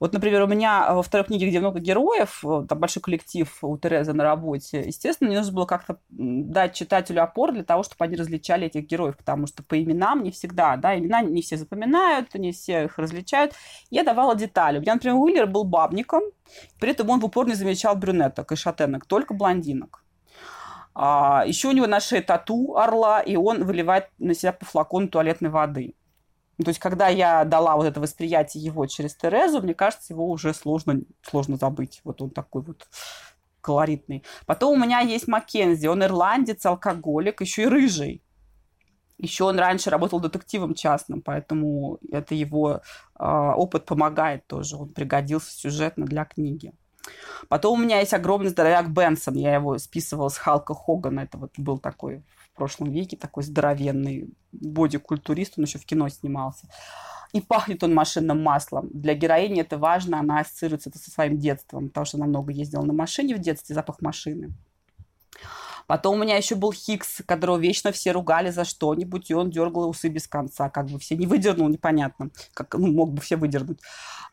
вот, 0.00 0.12
например, 0.12 0.42
у 0.42 0.46
меня 0.46 0.86
э, 0.88 0.94
во 0.94 1.02
второй 1.02 1.26
книге, 1.26 1.48
где 1.48 1.60
много 1.60 1.78
героев, 1.78 2.44
э, 2.44 2.66
там 2.68 2.78
большой 2.78 3.02
коллектив 3.02 3.48
у 3.62 3.78
Терезы 3.78 4.12
на 4.12 4.24
работе, 4.24 4.82
естественно, 4.86 5.28
мне 5.28 5.38
нужно 5.38 5.52
было 5.52 5.66
как-то 5.66 5.98
дать 6.10 6.74
читателю 6.74 7.22
опор 7.22 7.52
для 7.52 7.64
того, 7.64 7.82
чтобы 7.82 8.04
они 8.04 8.16
различали 8.16 8.66
этих 8.66 8.86
героев, 8.86 9.16
потому 9.16 9.46
что 9.46 9.62
по 9.62 9.80
именам 9.82 10.22
не 10.22 10.30
всегда, 10.30 10.76
да, 10.76 10.98
имена 10.98 11.22
не 11.22 11.42
все 11.42 11.56
запоминают, 11.56 12.34
не 12.34 12.52
все 12.52 12.84
их 12.84 12.98
различают. 12.98 13.54
Я 13.90 14.04
давала 14.04 14.34
детали. 14.34 14.78
У 14.78 14.80
меня, 14.80 14.94
например, 14.94 15.16
Уиллер 15.16 15.46
был 15.46 15.64
бабником, 15.64 16.22
при 16.78 16.90
этом 16.90 17.08
он 17.10 17.20
в 17.20 17.24
упор 17.24 17.46
не 17.46 17.54
замечал 17.54 17.96
брюнеток 17.96 18.52
и 18.52 18.56
шатенок, 18.56 19.06
только 19.06 19.34
блондинок. 19.34 20.04
А, 20.94 21.44
еще 21.46 21.68
у 21.68 21.72
него 21.72 21.86
на 21.86 22.00
шее 22.00 22.20
тату 22.22 22.76
орла, 22.76 23.20
и 23.20 23.36
он 23.36 23.64
выливает 23.64 24.10
на 24.18 24.34
себя 24.34 24.52
по 24.52 24.66
флакону 24.66 25.08
туалетной 25.08 25.50
воды. 25.50 25.94
То 26.58 26.68
есть, 26.68 26.78
когда 26.78 27.08
я 27.08 27.44
дала 27.44 27.76
вот 27.76 27.86
это 27.86 28.00
восприятие 28.00 28.62
его 28.62 28.86
через 28.86 29.14
Терезу, 29.14 29.62
мне 29.62 29.74
кажется, 29.74 30.12
его 30.12 30.28
уже 30.28 30.52
сложно, 30.54 31.00
сложно 31.22 31.56
забыть. 31.56 32.00
Вот 32.04 32.20
он 32.20 32.30
такой 32.30 32.62
вот 32.62 32.86
колоритный. 33.60 34.22
Потом 34.46 34.74
у 34.74 34.84
меня 34.84 35.00
есть 35.00 35.28
Маккензи. 35.28 35.86
Он 35.86 36.04
ирландец, 36.04 36.64
алкоголик, 36.66 37.40
еще 37.40 37.62
и 37.62 37.66
рыжий. 37.66 38.22
Еще 39.18 39.44
он 39.44 39.58
раньше 39.58 39.88
работал 39.88 40.20
детективом 40.20 40.74
частным, 40.74 41.22
поэтому 41.22 41.98
это 42.10 42.34
его 42.34 42.80
э, 43.18 43.24
опыт 43.24 43.84
помогает 43.86 44.46
тоже. 44.48 44.76
Он 44.76 44.88
пригодился 44.88 45.52
сюжетно 45.52 46.06
для 46.06 46.24
книги. 46.24 46.72
Потом 47.48 47.78
у 47.78 47.82
меня 47.82 48.00
есть 48.00 48.14
огромный 48.14 48.50
здоровяк 48.50 48.90
Бенсон. 48.90 49.34
Я 49.34 49.54
его 49.54 49.78
списывала 49.78 50.28
с 50.28 50.36
Халка 50.36 50.74
Хогана. 50.74 51.20
Это 51.20 51.38
вот 51.38 51.52
был 51.56 51.78
такой 51.78 52.24
в 52.52 52.56
прошлом 52.56 52.90
веке, 52.90 53.16
такой 53.16 53.42
здоровенный 53.42 54.30
бодикультурист, 54.52 55.54
он 55.56 55.64
еще 55.64 55.78
в 55.78 55.86
кино 55.86 56.08
снимался. 56.08 56.68
И 57.32 57.40
пахнет 57.40 57.82
он 57.82 57.94
машинным 57.94 58.42
маслом. 58.42 58.90
Для 58.92 59.14
героини 59.14 59.62
это 59.62 59.78
важно, 59.78 60.20
она 60.20 60.40
ассоциируется 60.40 60.90
это 60.90 60.98
со 60.98 61.10
своим 61.10 61.38
детством, 61.38 61.88
потому 61.88 62.04
что 62.04 62.18
она 62.18 62.26
много 62.26 62.52
ездила 62.52 62.82
на 62.82 62.92
машине 62.92 63.34
в 63.36 63.38
детстве, 63.38 63.74
запах 63.74 64.02
машины. 64.02 64.52
Потом 65.86 66.16
у 66.16 66.22
меня 66.22 66.36
еще 66.36 66.54
был 66.54 66.72
Хикс, 66.72 67.22
которого 67.26 67.58
вечно 67.58 67.92
все 67.92 68.12
ругали 68.12 68.50
за 68.50 68.64
что-нибудь, 68.64 69.30
и 69.30 69.34
он 69.34 69.50
дергал 69.50 69.88
усы 69.88 70.08
без 70.08 70.26
конца, 70.26 70.68
как 70.70 70.86
бы 70.86 70.98
все 70.98 71.16
не 71.16 71.26
выдернул, 71.26 71.68
непонятно, 71.68 72.30
как 72.54 72.74
ну, 72.74 72.92
мог 72.92 73.12
бы 73.12 73.20
все 73.20 73.36
выдернуть. 73.36 73.80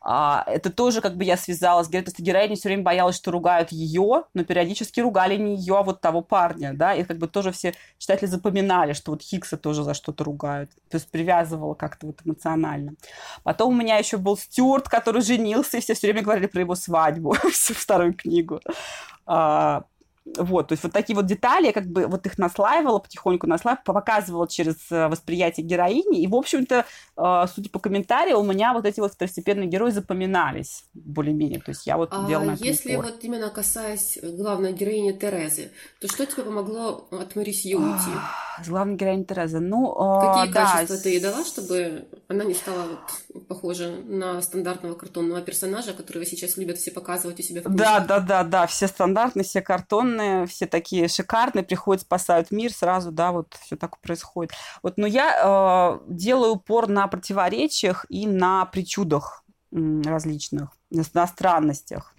А, 0.02 0.44
это 0.46 0.70
тоже 0.70 1.02
как 1.02 1.16
бы 1.16 1.24
я 1.24 1.36
связала 1.36 1.82
с 1.82 1.88
героиней, 1.88 2.12
то 2.12 2.22
героиня 2.22 2.56
все 2.56 2.68
время 2.68 2.82
боялась, 2.82 3.16
что 3.16 3.30
ругают 3.30 3.70
ее, 3.70 4.24
но 4.32 4.44
периодически 4.44 5.00
ругали 5.00 5.36
не 5.36 5.56
ее, 5.56 5.76
а 5.76 5.82
вот 5.82 6.00
того 6.00 6.22
парня, 6.22 6.72
да, 6.72 6.94
и 6.94 7.04
как 7.04 7.18
бы 7.18 7.28
тоже 7.28 7.52
все 7.52 7.74
читатели 7.98 8.26
запоминали, 8.26 8.94
что 8.94 9.10
вот 9.10 9.22
Хикса 9.22 9.58
тоже 9.58 9.84
за 9.84 9.92
что-то 9.92 10.24
ругают, 10.24 10.70
то 10.88 10.96
есть 10.96 11.10
привязывала 11.10 11.74
как-то 11.74 12.06
вот 12.06 12.20
эмоционально. 12.24 12.94
Потом 13.42 13.74
у 13.74 13.76
меня 13.76 13.98
еще 13.98 14.16
был 14.16 14.38
Стюарт, 14.38 14.88
который 14.88 15.20
женился, 15.20 15.76
и 15.76 15.80
все 15.80 15.92
все 15.94 16.06
время 16.06 16.22
говорили 16.22 16.46
про 16.46 16.60
его 16.60 16.74
свадьбу, 16.74 17.32
всю 17.52 17.74
вторую 17.74 18.14
книгу. 18.14 18.60
А, 20.36 20.44
вот, 20.44 20.68
то 20.68 20.72
есть 20.72 20.82
вот 20.82 20.92
такие 20.92 21.16
вот 21.16 21.26
детали, 21.26 21.66
я 21.66 21.72
как 21.72 21.86
бы 21.86 22.06
вот 22.06 22.26
их 22.26 22.38
наслаивала, 22.38 22.98
потихоньку 22.98 23.46
наслаивала, 23.46 23.82
показывала 23.82 24.48
через 24.48 24.76
э, 24.90 25.08
восприятие 25.08 25.66
героини. 25.66 26.22
И, 26.22 26.26
в 26.26 26.34
общем-то, 26.34 26.84
э, 27.16 27.44
судя 27.54 27.70
по 27.70 27.78
комментариям, 27.78 28.38
у 28.38 28.44
меня 28.44 28.72
вот 28.72 28.84
эти 28.84 29.00
вот 29.00 29.12
второстепенные 29.12 29.68
герои 29.68 29.90
запоминались 29.90 30.84
более-менее. 30.94 31.60
То 31.60 31.70
есть 31.70 31.86
я 31.86 31.96
вот 31.96 32.10
а 32.12 32.26
делала 32.26 32.56
если 32.60 32.96
упор. 32.96 33.06
вот 33.06 33.24
именно 33.24 33.50
касаясь 33.50 34.18
главной 34.22 34.72
героини 34.72 35.12
Терезы, 35.12 35.70
то 36.00 36.08
что 36.08 36.26
тебе 36.26 36.44
помогло 36.44 37.08
от 37.10 37.36
Марисью 37.36 37.80
уйти? 37.80 38.10
Главной 38.66 38.96
героини 38.96 39.24
Терезы? 39.24 39.60
Ну, 39.60 39.92
э, 39.92 40.34
Какие 40.34 40.52
да. 40.52 40.72
качества 40.72 40.96
ты 40.98 41.08
ей 41.10 41.20
дала, 41.20 41.44
чтобы 41.44 42.06
она 42.28 42.44
не 42.44 42.54
стала 42.54 42.84
вот 42.86 43.46
похожа 43.48 43.90
на 44.04 44.40
стандартного 44.42 44.94
картонного 44.94 45.40
персонажа, 45.40 45.92
которого 45.92 46.26
сейчас 46.26 46.56
любят 46.56 46.78
все 46.78 46.90
показывать 46.90 47.40
у 47.40 47.42
себя 47.42 47.62
в 47.62 47.64
книжках? 47.64 47.86
Да, 47.86 48.00
да, 48.00 48.20
да, 48.20 48.44
да, 48.44 48.66
все 48.66 48.86
стандартные, 48.86 49.44
все 49.44 49.62
картонные 49.62 50.19
огромные, 50.20 50.46
все 50.46 50.66
такие 50.66 51.08
шикарные, 51.08 51.64
приходят, 51.64 52.02
спасают 52.02 52.50
мир, 52.50 52.72
сразу, 52.72 53.10
да, 53.10 53.32
вот 53.32 53.56
все 53.60 53.76
так 53.76 53.98
происходит. 54.00 54.52
Вот, 54.82 54.96
но 54.96 55.06
я 55.06 55.98
э, 56.02 56.12
делаю 56.12 56.52
упор 56.52 56.88
на 56.88 57.06
противоречиях 57.08 58.06
и 58.08 58.26
на 58.26 58.66
причудах 58.66 59.44
различных, 59.72 60.70
на 60.90 61.26
странностях. 61.26 62.14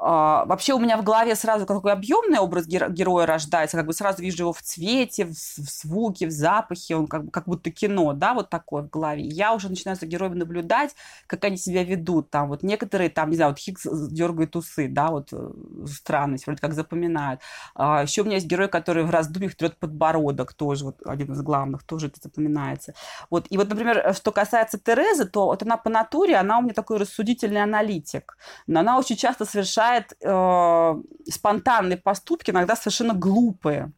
А, 0.00 0.44
вообще 0.44 0.74
у 0.74 0.78
меня 0.78 0.96
в 0.96 1.02
голове 1.02 1.34
сразу 1.34 1.66
такой 1.66 1.92
объемный 1.92 2.38
образ 2.38 2.66
героя 2.66 3.26
рождается, 3.26 3.76
как 3.76 3.86
бы 3.86 3.92
сразу 3.92 4.22
вижу 4.22 4.44
его 4.44 4.52
в 4.52 4.62
цвете, 4.62 5.24
в, 5.24 5.32
звуке, 5.32 6.28
в 6.28 6.30
запахе, 6.30 6.94
он 6.94 7.08
как, 7.08 7.30
как 7.32 7.46
будто 7.46 7.72
кино, 7.72 8.12
да, 8.12 8.32
вот 8.32 8.48
такое 8.48 8.82
в 8.82 8.90
голове. 8.90 9.24
я 9.24 9.52
уже 9.52 9.68
начинаю 9.68 9.98
за 9.98 10.06
героями 10.06 10.36
наблюдать, 10.36 10.94
как 11.26 11.44
они 11.44 11.56
себя 11.56 11.82
ведут. 11.82 12.30
Там 12.30 12.48
вот 12.48 12.62
некоторые, 12.62 13.10
там, 13.10 13.30
не 13.30 13.36
знаю, 13.36 13.50
вот 13.50 13.58
Хикс 13.58 13.86
дергает 14.08 14.54
усы, 14.54 14.86
да, 14.88 15.08
вот 15.08 15.30
э, 15.32 15.50
странность, 15.86 16.46
вроде 16.46 16.60
как 16.60 16.74
запоминают. 16.74 17.40
А, 17.74 18.02
еще 18.02 18.22
у 18.22 18.24
меня 18.24 18.36
есть 18.36 18.46
герой, 18.46 18.68
который 18.68 19.02
в 19.02 19.10
раздумьях 19.10 19.56
трет 19.56 19.76
подбородок, 19.78 20.54
тоже 20.54 20.84
вот 20.84 20.98
один 21.04 21.32
из 21.32 21.42
главных, 21.42 21.82
тоже 21.82 22.06
это 22.06 22.20
запоминается. 22.22 22.94
Вот, 23.30 23.46
и 23.50 23.56
вот, 23.56 23.68
например, 23.68 24.14
что 24.14 24.30
касается 24.30 24.78
Терезы, 24.78 25.24
то 25.24 25.46
вот 25.46 25.64
она 25.64 25.76
по 25.76 25.90
натуре, 25.90 26.36
она 26.36 26.58
у 26.58 26.62
меня 26.62 26.72
такой 26.72 26.98
рассудительный 26.98 27.64
аналитик, 27.64 28.38
но 28.68 28.78
она 28.80 28.96
очень 28.96 29.16
часто 29.16 29.44
совершает 29.44 29.87
совершает 29.88 30.16
э, 30.22 31.30
спонтанные 31.30 31.96
поступки, 31.96 32.50
иногда 32.50 32.76
совершенно 32.76 33.14
глупые. 33.14 33.92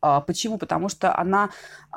А, 0.00 0.20
почему? 0.20 0.58
Потому 0.58 0.88
что 0.88 1.16
она, 1.16 1.50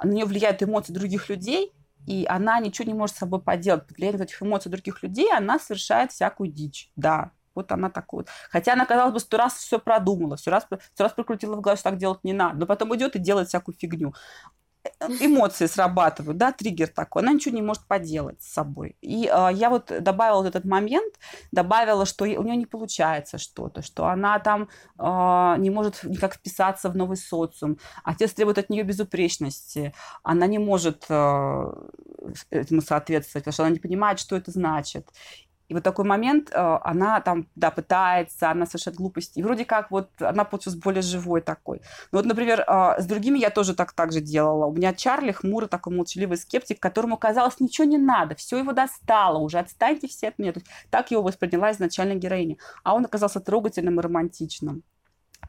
на 0.03 0.09
нее 0.09 0.25
влияют 0.25 0.61
эмоции 0.61 0.93
других 0.93 1.29
людей, 1.29 1.73
и 2.05 2.25
она 2.29 2.59
ничего 2.59 2.87
не 2.87 2.93
может 2.93 3.15
с 3.15 3.19
собой 3.19 3.41
поделать. 3.41 3.87
Под 3.87 3.97
влиянием 3.97 4.21
этих 4.21 4.41
эмоций 4.41 4.71
других 4.71 5.01
людей 5.01 5.31
она 5.35 5.59
совершает 5.59 6.11
всякую 6.11 6.51
дичь. 6.51 6.91
Да, 6.95 7.31
вот 7.55 7.71
она 7.71 7.89
такой 7.89 8.19
вот. 8.19 8.29
Хотя 8.51 8.73
она, 8.73 8.85
казалось 8.85 9.13
бы, 9.13 9.19
сто 9.19 9.37
раз 9.37 9.55
все 9.55 9.79
продумала, 9.79 10.35
сто 10.35 10.51
раз, 10.51 10.65
сто 10.65 11.03
раз 11.03 11.13
прокрутила 11.13 11.55
в 11.55 11.61
голове, 11.61 11.79
что 11.79 11.89
так 11.89 11.97
делать 11.97 12.23
не 12.23 12.33
надо. 12.33 12.57
Но 12.57 12.65
потом 12.67 12.95
идет 12.95 13.15
и 13.15 13.19
делает 13.19 13.47
всякую 13.47 13.75
фигню 13.75 14.13
эмоции 15.19 15.65
срабатывают, 15.65 16.37
да, 16.37 16.51
триггер 16.51 16.87
такой, 16.87 17.21
она 17.21 17.33
ничего 17.33 17.55
не 17.55 17.61
может 17.61 17.83
поделать 17.87 18.41
с 18.41 18.53
собой. 18.53 18.95
И 19.01 19.25
э, 19.31 19.49
я 19.53 19.69
вот 19.69 19.91
добавила 20.01 20.37
вот 20.37 20.47
этот 20.47 20.65
момент, 20.65 21.15
добавила, 21.51 22.05
что 22.05 22.23
у 22.23 22.43
нее 22.43 22.55
не 22.55 22.65
получается 22.65 23.37
что-то, 23.37 23.81
что 23.81 24.05
она 24.07 24.39
там 24.39 24.69
э, 24.97 25.55
не 25.59 25.69
может 25.69 26.03
никак 26.03 26.35
вписаться 26.35 26.89
в 26.89 26.95
новый 26.95 27.17
социум, 27.17 27.77
отец 28.03 28.33
требует 28.33 28.57
от 28.57 28.69
нее 28.69 28.83
безупречности, 28.83 29.93
она 30.23 30.47
не 30.47 30.59
может 30.59 31.05
э, 31.09 31.73
этому 32.49 32.81
соответствовать, 32.81 33.45
потому 33.45 33.53
что 33.53 33.63
она 33.63 33.71
не 33.71 33.79
понимает, 33.79 34.19
что 34.19 34.35
это 34.35 34.51
значит. 34.51 35.09
И 35.67 35.73
вот 35.73 35.83
такой 35.83 36.05
момент, 36.05 36.51
э, 36.51 36.79
она 36.83 37.19
там, 37.21 37.47
да, 37.55 37.71
пытается, 37.71 38.51
она 38.51 38.65
совершает 38.65 38.97
глупости. 38.97 39.39
И 39.39 39.43
вроде 39.43 39.65
как 39.65 39.89
вот 39.89 40.09
она 40.19 40.43
получилась 40.43 40.77
более 40.77 41.01
живой 41.01 41.41
такой. 41.41 41.81
Ну 42.11 42.19
вот, 42.19 42.25
например, 42.25 42.61
э, 42.61 43.01
с 43.01 43.05
другими 43.05 43.39
я 43.39 43.49
тоже 43.49 43.73
так, 43.73 43.93
так 43.93 44.11
же 44.11 44.21
делала. 44.21 44.67
У 44.67 44.73
меня 44.73 44.93
Чарли 44.93 45.31
хмурый 45.31 45.67
такой 45.67 45.95
молчаливый 45.95 46.37
скептик, 46.37 46.79
которому 46.79 47.17
казалось, 47.17 47.59
ничего 47.59 47.87
не 47.87 47.97
надо, 47.97 48.35
все 48.35 48.57
его 48.57 48.73
достало 48.73 49.39
уже, 49.39 49.57
отстаньте 49.57 50.07
все 50.07 50.27
от 50.27 50.37
меня. 50.37 50.53
То 50.53 50.59
есть, 50.59 50.69
так 50.91 51.09
его 51.09 51.23
восприняла 51.23 51.71
изначально 51.71 52.13
героиня. 52.15 52.57
А 52.83 52.93
он 52.95 53.05
оказался 53.05 53.39
трогательным 53.39 53.99
и 53.99 54.03
романтичным. 54.03 54.83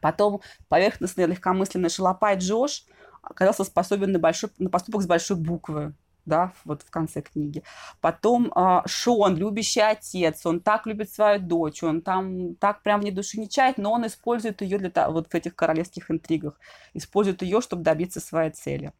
Потом 0.01 0.41
поверхностный, 0.67 1.25
легкомысленный 1.25 1.89
шалопай 1.89 2.37
Джош 2.37 2.85
оказался 3.21 3.63
способен 3.63 4.11
на, 4.11 4.19
большой, 4.19 4.49
на 4.57 4.69
поступок 4.69 5.01
с 5.01 5.07
большой 5.07 5.37
буквы 5.37 5.93
да, 6.27 6.53
вот 6.65 6.83
в 6.83 6.91
конце 6.91 7.21
книги. 7.21 7.63
Потом 8.01 8.51
э, 8.55 8.81
Шон, 8.85 9.35
любящий 9.37 9.79
отец, 9.79 10.45
он 10.45 10.59
так 10.59 10.85
любит 10.85 11.09
свою 11.09 11.39
дочь, 11.39 11.81
он 11.83 12.01
там 12.01 12.55
так 12.55 12.83
прям 12.83 12.99
вне 12.99 13.11
души 13.11 13.39
не 13.39 13.49
чает, 13.49 13.77
но 13.77 13.93
он 13.93 14.05
использует 14.05 14.61
ее 14.61 14.77
для 14.77 15.09
вот 15.09 15.27
в 15.31 15.33
этих 15.33 15.55
королевских 15.55 16.11
интригах, 16.11 16.59
использует 16.93 17.41
ее, 17.41 17.61
чтобы 17.61 17.83
добиться 17.83 18.19
своей 18.19 18.51
цели. 18.51 18.91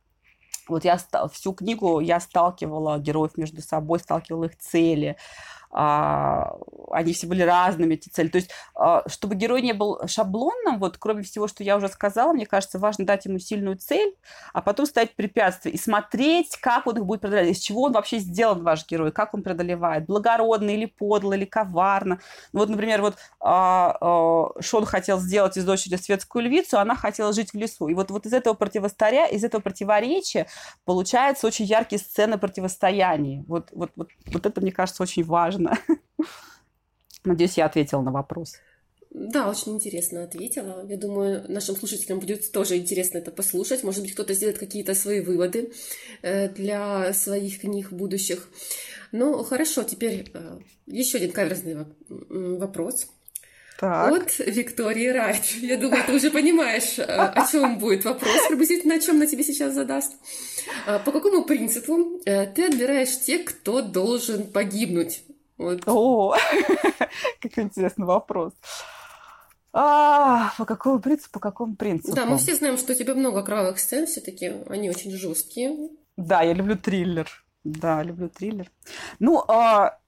вот 0.68 0.86
я 0.86 0.98
всю 1.32 1.54
книгу 1.54 2.00
я 2.00 2.20
сталкивала 2.20 2.98
героев 2.98 3.38
между 3.38 3.62
собой, 3.62 4.00
сталкивала 4.00 4.46
их 4.46 4.58
цели, 4.58 5.18
они 5.72 7.13
все 7.13 7.28
были 7.28 7.41
разными, 7.43 7.95
эти 7.95 8.09
цели. 8.09 8.30
То 8.30 8.38
есть, 8.38 8.49
а, 8.76 9.03
чтобы 9.07 9.36
герой 9.36 9.61
не 9.61 9.74
был 9.74 9.99
шаблонным, 10.07 10.80
вот 10.80 10.97
кроме 10.97 11.24
всего, 11.24 11.47
что 11.47 11.63
я 11.63 11.78
уже 11.78 11.88
сказала, 11.89 12.34
мне 12.34 12.45
кажется, 12.45 12.80
важно 12.80 13.05
дать 13.05 13.26
ему 13.26 13.39
сильную 13.39 13.78
цель, 13.78 14.15
а 14.53 14.61
потом 14.61 14.86
ставить 14.86 15.15
препятствия 15.15 15.72
и 15.72 15.78
смотреть, 15.78 16.57
как 16.57 16.88
он 16.88 16.97
их 16.97 17.05
будет 17.05 17.22
преодолевать, 17.22 17.55
из 17.55 17.59
чего 17.59 17.84
он 17.84 17.91
вообще 17.91 18.20
сделан, 18.20 18.63
ваш 18.63 18.88
герой, 18.88 19.11
как 19.11 19.34
он 19.34 19.43
преодолевает, 19.43 20.05
благородно 20.05 20.70
или 20.70 20.86
подло, 20.86 21.34
или 21.34 21.45
коварно. 21.45 22.20
Ну, 22.53 22.61
вот, 22.61 22.70
например, 22.70 23.01
вот 23.01 23.18
а, 23.39 24.49
Шон 24.61 24.86
хотел 24.86 25.20
сделать 25.20 25.57
из 25.57 25.65
дочери 25.65 25.95
светскую 25.95 26.45
львицу, 26.45 26.80
она 26.80 26.95
хотела 26.95 27.34
жить 27.34 27.51
в 27.51 27.57
лесу. 27.57 27.88
И 27.88 27.93
вот, 27.93 28.11
вот 28.11 28.26
из 28.26 28.34
этого 28.34 28.53
противостоя, 28.53 29.28
из 29.28 29.43
этого 29.43 29.61
противоречия 29.61 30.47
получаются 30.86 31.47
очень 31.47 31.65
яркие 31.65 31.99
сцены 31.99 32.38
противостояний. 32.38 33.43
Вот, 33.47 33.70
вот, 33.72 33.91
вот, 33.95 34.09
вот 34.28 34.45
это, 34.45 34.61
мне 34.61 34.72
кажется, 34.72 35.03
очень 35.03 35.24
важно 35.24 35.57
важно. 35.58 35.80
Надеюсь, 37.24 37.58
я 37.58 37.66
ответила 37.66 38.01
на 38.01 38.12
вопрос. 38.12 38.55
Да, 39.10 39.49
очень 39.49 39.74
интересно 39.74 40.24
ответила. 40.24 40.86
Я 40.88 40.97
думаю, 40.97 41.43
нашим 41.47 41.76
слушателям 41.76 42.20
будет 42.20 42.51
тоже 42.51 42.78
интересно 42.78 43.18
это 43.18 43.32
послушать. 43.32 43.84
Может 43.84 44.01
быть, 44.01 44.14
кто-то 44.14 44.34
сделает 44.34 44.60
какие-то 44.60 44.93
свои 44.93 45.22
выводы 45.22 45.72
э, 46.22 46.49
для 46.49 47.14
своих 47.14 47.62
книг 47.62 47.91
будущих. 47.91 48.47
Ну, 49.12 49.43
хорошо, 49.43 49.84
теперь 49.84 50.30
э, 50.34 50.60
еще 50.86 51.18
один 51.18 51.32
каверзный 51.32 51.86
вопрос. 52.20 53.08
Так. 53.80 54.12
От 54.12 54.39
Виктории 54.39 55.08
Райт. 55.08 55.45
Я 55.62 55.78
думаю, 55.78 56.03
ты 56.05 56.14
уже 56.14 56.30
понимаешь, 56.30 56.99
э, 56.99 57.03
о 57.03 57.47
чем 57.49 57.80
будет 57.80 58.05
вопрос, 58.05 58.47
приблизительно 58.49 58.95
о 58.95 58.99
чем 58.99 59.16
она 59.16 59.26
тебе 59.26 59.43
сейчас 59.43 59.74
задаст. 59.74 60.14
По 60.86 61.12
какому 61.12 61.43
принципу 61.43 62.22
ты 62.24 62.66
отбираешь 62.66 63.20
тех, 63.20 63.45
кто 63.45 63.82
должен 63.82 64.47
погибнуть? 64.47 65.24
Вот. 65.58 65.82
О, 65.88 66.36
как 67.41 67.58
интересный 67.58 68.05
вопрос. 68.05 68.53
А, 69.74 70.53
по 70.58 70.66
какому 70.66 70.99
принципу, 70.99 71.34
по 71.34 71.39
какому 71.39 71.76
принципу? 71.76 72.16
Да, 72.16 72.26
мы 72.26 72.38
все 72.38 72.55
знаем, 72.55 72.78
что 72.78 72.93
у 72.93 72.95
тебя 72.95 73.14
много 73.16 73.43
кровавых 73.43 73.80
сцен, 73.80 74.08
все-таки 74.08 74.53
они 74.70 74.89
очень 74.89 75.12
жесткие. 75.12 75.89
Да, 76.16 76.41
я 76.41 76.53
люблю 76.53 76.78
триллер. 76.78 77.30
Да, 77.64 78.01
люблю 78.01 78.30
триллер. 78.30 78.72
Ну, 79.20 79.43
а, 79.47 79.99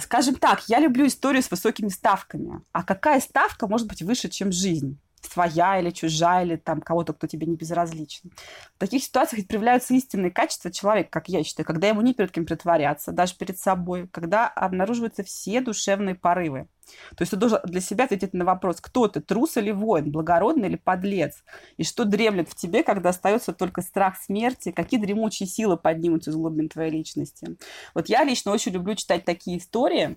скажем 0.00 0.36
так, 0.36 0.68
я 0.68 0.80
люблю 0.80 1.06
историю 1.06 1.42
с 1.42 1.50
высокими 1.50 1.88
ставками. 1.88 2.62
А 2.72 2.82
какая 2.82 3.20
ставка 3.20 3.66
может 3.66 3.86
быть 3.86 4.02
выше, 4.02 4.28
чем 4.28 4.52
жизнь? 4.52 4.98
Своя 5.26 5.78
или 5.80 5.90
чужая, 5.90 6.44
или 6.44 6.56
там 6.56 6.80
кого-то, 6.80 7.12
кто 7.12 7.26
тебе 7.26 7.46
не 7.46 7.56
безразличен. 7.56 8.30
В 8.76 8.78
таких 8.78 9.02
ситуациях 9.02 9.46
проявляются 9.46 9.94
истинные 9.94 10.30
качества 10.30 10.70
человека, 10.70 11.10
как 11.10 11.28
я 11.28 11.42
считаю, 11.44 11.66
когда 11.66 11.88
ему 11.88 12.00
не 12.00 12.14
перед 12.14 12.30
кем 12.30 12.46
притворяться, 12.46 13.12
даже 13.12 13.34
перед 13.36 13.58
собой, 13.58 14.08
когда 14.08 14.48
обнаруживаются 14.48 15.22
все 15.22 15.60
душевные 15.60 16.14
порывы. 16.14 16.68
То 17.16 17.22
есть 17.22 17.30
ты 17.30 17.36
должен 17.36 17.60
для 17.64 17.80
себя 17.80 18.04
ответить 18.04 18.32
на 18.32 18.44
вопрос, 18.44 18.80
кто 18.80 19.08
ты, 19.08 19.20
трус 19.20 19.56
или 19.56 19.70
воин, 19.70 20.10
благородный 20.10 20.68
или 20.68 20.76
подлец, 20.76 21.44
и 21.76 21.84
что 21.84 22.04
дремлет 22.04 22.48
в 22.48 22.54
тебе, 22.54 22.82
когда 22.82 23.10
остается 23.10 23.52
только 23.52 23.82
страх 23.82 24.16
смерти, 24.16 24.72
какие 24.72 25.00
дремучие 25.00 25.46
силы 25.46 25.76
поднимутся 25.76 26.30
из 26.30 26.36
глубин 26.36 26.68
твоей 26.68 26.90
личности. 26.90 27.56
Вот 27.94 28.08
я 28.08 28.24
лично 28.24 28.52
очень 28.52 28.72
люблю 28.72 28.94
читать 28.94 29.24
такие 29.24 29.58
истории, 29.58 30.16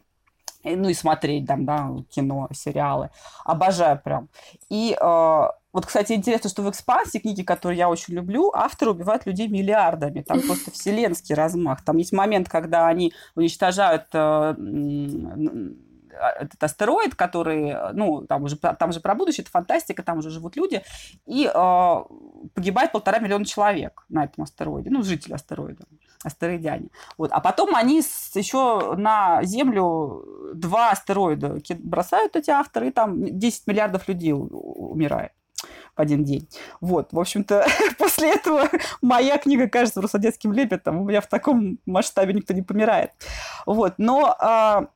ну 0.63 0.89
и 0.89 0.93
смотреть 0.93 1.47
там, 1.47 1.65
да, 1.65 1.89
кино, 2.09 2.47
сериалы. 2.53 3.09
Обожаю 3.45 3.99
прям. 4.03 4.29
И 4.69 4.95
э, 4.99 5.47
вот, 5.73 5.85
кстати, 5.85 6.13
интересно, 6.13 6.49
что 6.49 6.61
в 6.63 6.69
экспансии, 6.69 7.19
книги, 7.19 7.43
которые 7.43 7.77
я 7.77 7.89
очень 7.89 8.13
люблю, 8.13 8.51
авторы 8.53 8.91
убивают 8.91 9.25
людей 9.25 9.47
миллиардами. 9.47 10.21
Там 10.21 10.41
просто 10.41 10.71
вселенский 10.71 11.35
размах. 11.35 11.83
Там 11.83 11.97
есть 11.97 12.11
момент, 12.11 12.49
когда 12.49 12.87
они 12.87 13.13
уничтожают 13.35 14.07
э, 14.13 14.55
этот 16.39 16.63
астероид, 16.63 17.15
который, 17.15 17.75
ну, 17.93 18.25
там 18.27 18.43
уже, 18.43 18.57
там 18.57 18.91
же 18.91 18.99
про 18.99 19.15
будущее, 19.15 19.43
это 19.43 19.51
фантастика, 19.51 20.03
там 20.03 20.19
уже 20.19 20.29
живут 20.29 20.55
люди, 20.55 20.83
и 21.25 21.49
э, 21.53 21.95
погибает 22.53 22.91
полтора 22.91 23.19
миллиона 23.19 23.45
человек 23.45 24.05
на 24.09 24.25
этом 24.25 24.43
астероиде, 24.43 24.89
ну, 24.89 25.03
жители 25.03 25.33
астероида, 25.33 25.85
астероидяне. 26.23 26.89
Вот. 27.17 27.31
А 27.31 27.39
потом 27.39 27.75
они 27.75 27.97
еще 27.97 28.95
на 28.95 29.43
Землю 29.43 30.25
два 30.53 30.91
астероида 30.91 31.57
бросают 31.79 32.35
эти 32.35 32.49
авторы, 32.49 32.89
и 32.89 32.91
там 32.91 33.39
10 33.39 33.67
миллиардов 33.67 34.07
людей 34.07 34.33
умирает 34.33 35.31
в 35.95 35.99
один 35.99 36.23
день. 36.23 36.47
Вот, 36.79 37.13
в 37.13 37.19
общем-то, 37.19 37.65
после 37.97 38.33
этого 38.33 38.69
моя 39.01 39.37
книга 39.37 39.67
кажется 39.67 39.99
просто 39.99 40.19
детским 40.19 40.53
лепетом. 40.53 41.01
У 41.01 41.05
меня 41.05 41.21
в 41.21 41.27
таком 41.27 41.79
масштабе 41.85 42.33
никто 42.33 42.53
не 42.53 42.61
помирает. 42.61 43.11
Вот, 43.65 43.95
но 43.97 44.35
а, 44.39 44.87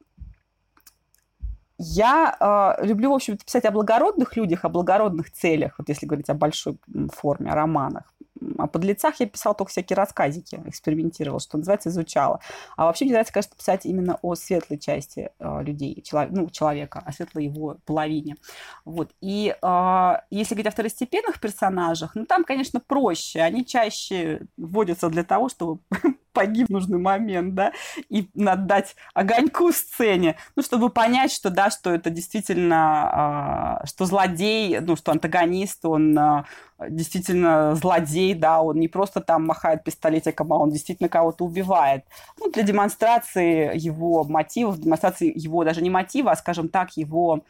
я 1.78 2.78
э, 2.80 2.86
люблю, 2.86 3.12
в 3.12 3.16
общем-то, 3.16 3.44
писать 3.44 3.66
о 3.66 3.72
благородных 3.72 4.38
людях, 4.38 4.64
о 4.64 4.70
благородных 4.70 5.32
целях, 5.32 5.76
вот 5.78 5.90
если 5.90 6.06
говорить 6.06 6.30
о 6.30 6.34
большой 6.34 6.78
форме, 7.14 7.52
о 7.52 7.56
романах. 7.56 8.14
О 8.58 8.68
подлецах 8.68 9.20
я 9.20 9.28
писала 9.28 9.56
только 9.56 9.72
всякие 9.72 9.96
рассказики, 9.96 10.62
экспериментировала, 10.66 11.40
что 11.40 11.58
называется, 11.58 11.90
изучала. 11.90 12.40
А 12.76 12.86
вообще 12.86 13.06
мне 13.06 13.14
нравится, 13.14 13.34
конечно, 13.34 13.56
писать 13.56 13.86
именно 13.86 14.20
о 14.22 14.36
светлой 14.36 14.78
части 14.78 15.32
э, 15.40 15.64
людей, 15.64 16.02
челов... 16.02 16.28
ну, 16.32 16.50
человека, 16.50 17.02
о 17.06 17.12
светлой 17.12 17.46
его 17.46 17.78
половине. 17.86 18.36
Вот. 18.84 19.12
И 19.22 19.56
э, 19.60 20.14
если 20.30 20.54
говорить 20.54 20.68
о 20.68 20.72
второстепенных 20.72 21.40
персонажах, 21.40 22.16
ну, 22.16 22.26
там, 22.26 22.44
конечно, 22.44 22.80
проще. 22.80 23.40
Они 23.40 23.66
чаще 23.66 24.42
вводятся 24.58 25.10
для 25.10 25.24
того, 25.24 25.50
чтобы 25.50 25.80
погиб 26.36 26.68
в 26.68 26.72
нужный 26.72 27.00
момент, 27.00 27.56
да, 27.56 27.72
и 28.10 28.30
надо 28.36 28.64
дать 28.64 28.96
огоньку 29.14 29.72
сцене, 29.72 30.36
ну, 30.56 30.62
чтобы 30.62 30.90
понять, 30.90 31.32
что, 31.32 31.50
да, 31.50 31.72
что 31.72 31.92
это 31.92 32.10
действительно, 32.12 33.80
э, 33.82 33.88
что 33.88 34.06
злодей, 34.06 34.80
ну, 34.82 34.96
что 34.96 35.12
антагонист, 35.14 35.86
он 35.86 36.18
э, 36.18 36.44
действительно 36.80 37.76
злодей, 37.76 38.34
да, 38.34 38.62
он 38.62 38.80
не 38.80 38.88
просто 38.88 39.22
там 39.22 39.46
махает 39.46 39.84
пистолетиком, 39.84 40.52
а 40.52 40.58
он 40.58 40.72
действительно 40.72 41.10
кого-то 41.10 41.46
убивает. 41.46 42.04
Ну, 42.40 42.52
для 42.52 42.64
демонстрации 42.64 43.78
его 43.78 44.24
мотивов, 44.24 44.80
демонстрации 44.80 45.32
его 45.34 45.64
даже 45.64 45.82
не 45.82 45.90
мотива, 45.90 46.32
а, 46.32 46.36
скажем 46.36 46.70
так, 46.70 46.98
его 46.98 47.44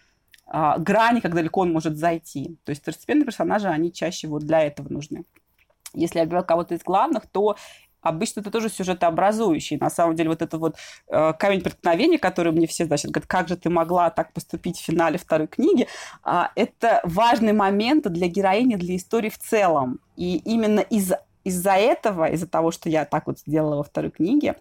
э, 0.52 0.74
грани, 0.78 1.22
как 1.22 1.34
далеко 1.34 1.62
он 1.62 1.72
может 1.72 1.98
зайти. 1.98 2.58
То 2.66 2.70
есть 2.70 2.82
второстепенные 2.84 3.26
персонажи, 3.26 3.68
они 3.68 3.92
чаще 3.92 4.28
вот 4.28 4.44
для 4.44 4.62
этого 4.62 4.90
нужны. 4.90 5.26
Если 5.94 6.20
я 6.20 6.26
говорю 6.26 6.46
кого-то 6.46 6.76
из 6.76 6.84
главных, 6.84 7.26
то 7.26 7.56
обычно 8.06 8.42
это 8.42 8.52
тоже 8.52 8.70
сюжетообразующий. 8.70 9.78
На 9.78 9.90
самом 9.90 10.16
деле 10.16 10.30
вот 10.30 10.42
это 10.42 10.58
вот 10.58 10.76
э, 11.08 11.34
камень 11.34 11.62
преткновения, 11.62 12.20
который 12.20 12.52
мне 12.52 12.68
все, 12.68 12.86
значит, 12.86 13.12
говорят, 13.12 13.28
как 13.28 13.48
же 13.48 13.58
ты 13.58 13.70
могла 13.70 14.10
так 14.10 14.32
поступить 14.34 14.78
в 14.78 14.86
финале 14.86 15.18
второй 15.18 15.48
книги, 15.48 15.88
э, 16.24 16.44
это 16.56 17.02
важный 17.04 17.54
момент 17.54 18.08
для 18.12 18.28
героини, 18.28 18.76
для 18.76 18.96
истории 18.96 19.30
в 19.30 19.38
целом. 19.38 20.00
И 20.16 20.38
именно 20.38 20.80
из 20.80 21.12
из-за 21.46 21.74
этого, 21.74 22.26
из-за 22.32 22.48
того, 22.48 22.72
что 22.72 22.90
я 22.90 23.06
так 23.06 23.28
вот 23.28 23.40
сделала 23.40 23.78
во 23.78 23.84
второй 23.84 24.10
книге, 24.10 24.56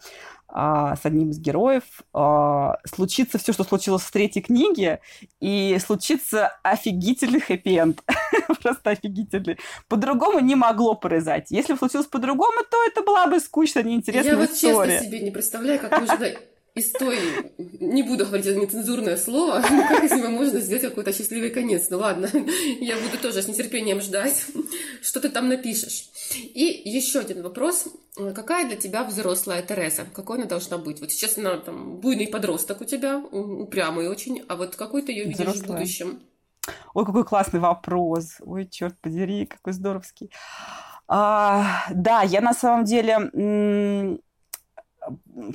а, 0.56 0.94
с 0.94 1.00
одним 1.02 1.30
из 1.30 1.40
героев, 1.40 1.82
а, 2.12 2.78
случится 2.86 3.38
все, 3.38 3.52
что 3.52 3.64
случилось 3.64 4.02
в 4.02 4.10
третьей 4.12 4.40
книге, 4.40 5.00
и 5.40 5.76
случится 5.84 6.56
офигительный 6.62 7.40
хэппи-энд. 7.40 8.02
Просто 8.62 8.90
офигительный. 8.90 9.58
По-другому 9.88 10.38
не 10.38 10.54
могло 10.54 10.94
произойти. 10.94 11.56
Если 11.56 11.72
бы 11.72 11.78
случилось 11.80 12.06
по-другому, 12.06 12.60
то 12.70 12.76
это 12.86 13.02
была 13.02 13.26
бы 13.26 13.40
скучная, 13.40 13.82
неинтересная 13.82 14.32
Я 14.34 14.38
вот 14.38 14.50
история. 14.50 14.92
честно 14.92 15.08
себе 15.08 15.20
не 15.20 15.32
представляю, 15.32 15.80
как 15.80 15.98
можно 16.00 16.28
из 16.74 16.90
той, 16.90 17.18
не 17.78 18.02
буду 18.02 18.26
говорить 18.26 18.46
это 18.46 18.58
нецензурное 18.58 19.16
слово, 19.16 19.62
как 19.88 20.02
из 20.02 20.10
него 20.10 20.28
можно 20.28 20.60
сделать 20.60 20.82
какой-то 20.82 21.12
счастливый 21.12 21.50
конец. 21.50 21.86
Ну 21.88 21.98
ладно, 21.98 22.28
я 22.80 22.96
буду 22.96 23.16
тоже 23.22 23.42
с 23.42 23.48
нетерпением 23.48 24.00
ждать, 24.00 24.46
что 25.04 25.20
ты 25.20 25.28
там 25.28 25.48
напишешь. 25.48 26.08
И 26.34 26.82
еще 26.84 27.20
один 27.20 27.42
вопрос. 27.42 27.88
Какая 28.34 28.66
для 28.66 28.76
тебя 28.76 29.04
взрослая 29.04 29.62
Тереза? 29.62 30.06
Какой 30.14 30.38
она 30.38 30.46
должна 30.46 30.78
быть? 30.78 31.00
Вот 31.00 31.10
сейчас 31.10 31.36
она 31.36 31.58
там 31.58 31.96
буйный 31.96 32.26
подросток 32.26 32.80
у 32.80 32.84
тебя, 32.84 33.18
упрямый 33.18 34.08
очень, 34.08 34.42
а 34.48 34.56
вот 34.56 34.76
какой 34.76 35.02
ты 35.02 35.12
ее 35.12 35.24
видишь 35.24 35.40
взрослая. 35.40 35.64
в 35.64 35.66
будущем? 35.66 36.22
Ой, 36.94 37.04
какой 37.04 37.24
классный 37.24 37.60
вопрос. 37.60 38.36
Ой, 38.40 38.66
черт 38.66 38.98
подери, 39.00 39.46
какой 39.46 39.74
здоровский. 39.74 40.30
А, 41.06 41.84
да, 41.90 42.22
я 42.22 42.40
на 42.40 42.54
самом 42.54 42.84
деле 42.84 44.20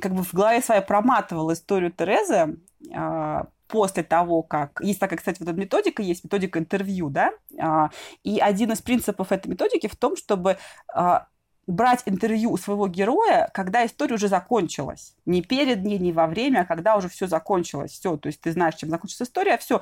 как 0.00 0.14
бы 0.14 0.22
в 0.22 0.32
голове 0.32 0.62
своей 0.62 0.82
проматывала 0.82 1.54
историю 1.54 1.90
Терезы 1.90 2.56
а, 2.94 3.48
после 3.70 4.02
того, 4.02 4.42
как... 4.42 4.80
Есть 4.82 5.00
такая, 5.00 5.16
кстати, 5.16 5.38
вот 5.40 5.48
эта 5.48 5.58
методика, 5.58 6.02
есть 6.02 6.24
методика 6.24 6.58
интервью, 6.58 7.10
да, 7.10 7.32
а, 7.58 7.90
и 8.22 8.38
один 8.40 8.72
из 8.72 8.82
принципов 8.82 9.32
этой 9.32 9.48
методики 9.48 9.86
в 9.86 9.96
том, 9.96 10.16
чтобы 10.16 10.58
а, 10.92 11.26
брать 11.70 12.02
интервью 12.06 12.52
у 12.52 12.56
своего 12.56 12.88
героя, 12.88 13.50
когда 13.54 13.86
история 13.86 14.14
уже 14.14 14.28
закончилась. 14.28 15.14
Не 15.26 15.42
перед 15.42 15.84
ней, 15.84 15.98
не 15.98 16.12
во 16.12 16.26
время, 16.26 16.60
а 16.60 16.64
когда 16.64 16.96
уже 16.96 17.08
все 17.08 17.26
закончилось. 17.26 17.92
Все, 17.92 18.16
то 18.16 18.26
есть 18.26 18.40
ты 18.40 18.52
знаешь, 18.52 18.74
чем 18.74 18.90
закончится 18.90 19.24
история, 19.24 19.56
все, 19.58 19.80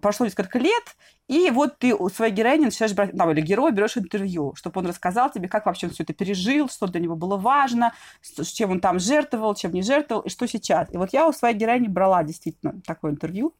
прошло 0.00 0.26
несколько 0.26 0.58
лет, 0.58 0.96
и 1.26 1.50
вот 1.50 1.78
ты 1.78 1.94
у 1.94 2.08
своей 2.08 2.32
героини 2.32 2.66
начинаешь 2.66 2.94
брать, 2.94 3.14
ну, 3.14 3.30
или 3.30 3.40
героя 3.40 3.72
берешь 3.72 3.96
интервью, 3.96 4.54
чтобы 4.56 4.80
он 4.80 4.86
рассказал 4.86 5.30
тебе, 5.30 5.48
как 5.48 5.66
вообще 5.66 5.86
он 5.86 5.92
все 5.92 6.02
это 6.02 6.12
пережил, 6.12 6.68
что 6.68 6.86
для 6.86 7.00
него 7.00 7.16
было 7.16 7.36
важно, 7.36 7.94
с 8.22 8.48
чем 8.48 8.72
он 8.72 8.80
там 8.80 8.98
жертвовал, 8.98 9.54
чем 9.54 9.72
не 9.72 9.82
жертвовал, 9.82 10.22
и 10.22 10.28
что 10.28 10.46
сейчас. 10.46 10.92
И 10.92 10.96
вот 10.96 11.12
я 11.12 11.26
у 11.26 11.32
своей 11.32 11.56
героини 11.56 11.88
брала 11.88 12.22
действительно 12.22 12.80
такое 12.86 13.12
интервью. 13.12 13.54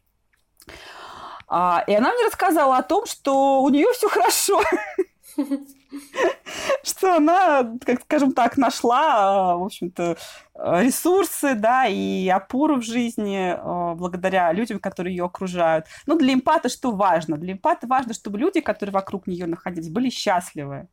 А, 1.47 1.85
и 1.87 1.95
она 1.95 2.13
мне 2.13 2.27
рассказала 2.27 2.79
о 2.79 2.83
том, 2.83 3.07
что 3.07 3.63
у 3.63 3.69
нее 3.71 3.87
все 3.93 4.09
хорошо. 4.09 4.61
Что 6.83 7.17
она, 7.17 7.77
как 7.85 8.03
скажем 8.03 8.33
так, 8.33 8.57
нашла, 8.57 9.57
в 9.57 9.65
общем-то, 9.65 10.17
ресурсы, 10.55 11.55
да, 11.55 11.87
и 11.87 12.29
опору 12.29 12.77
в 12.77 12.83
жизни 12.83 13.55
а, 13.57 13.95
благодаря 13.95 14.53
людям, 14.53 14.79
которые 14.79 15.17
ее 15.17 15.25
окружают. 15.25 15.87
Ну, 16.07 16.17
для 16.19 16.35
эмпата 16.35 16.69
что 16.69 16.93
важно? 16.93 17.37
Для 17.37 17.55
эмпата 17.55 17.87
важно, 17.87 18.15
чтобы 18.15 18.39
люди, 18.39 18.61
которые 18.61 18.93
вокруг 18.93 19.27
нее 19.27 19.47
находились, 19.47 19.89
были 19.89 20.11
счастливы 20.11 20.89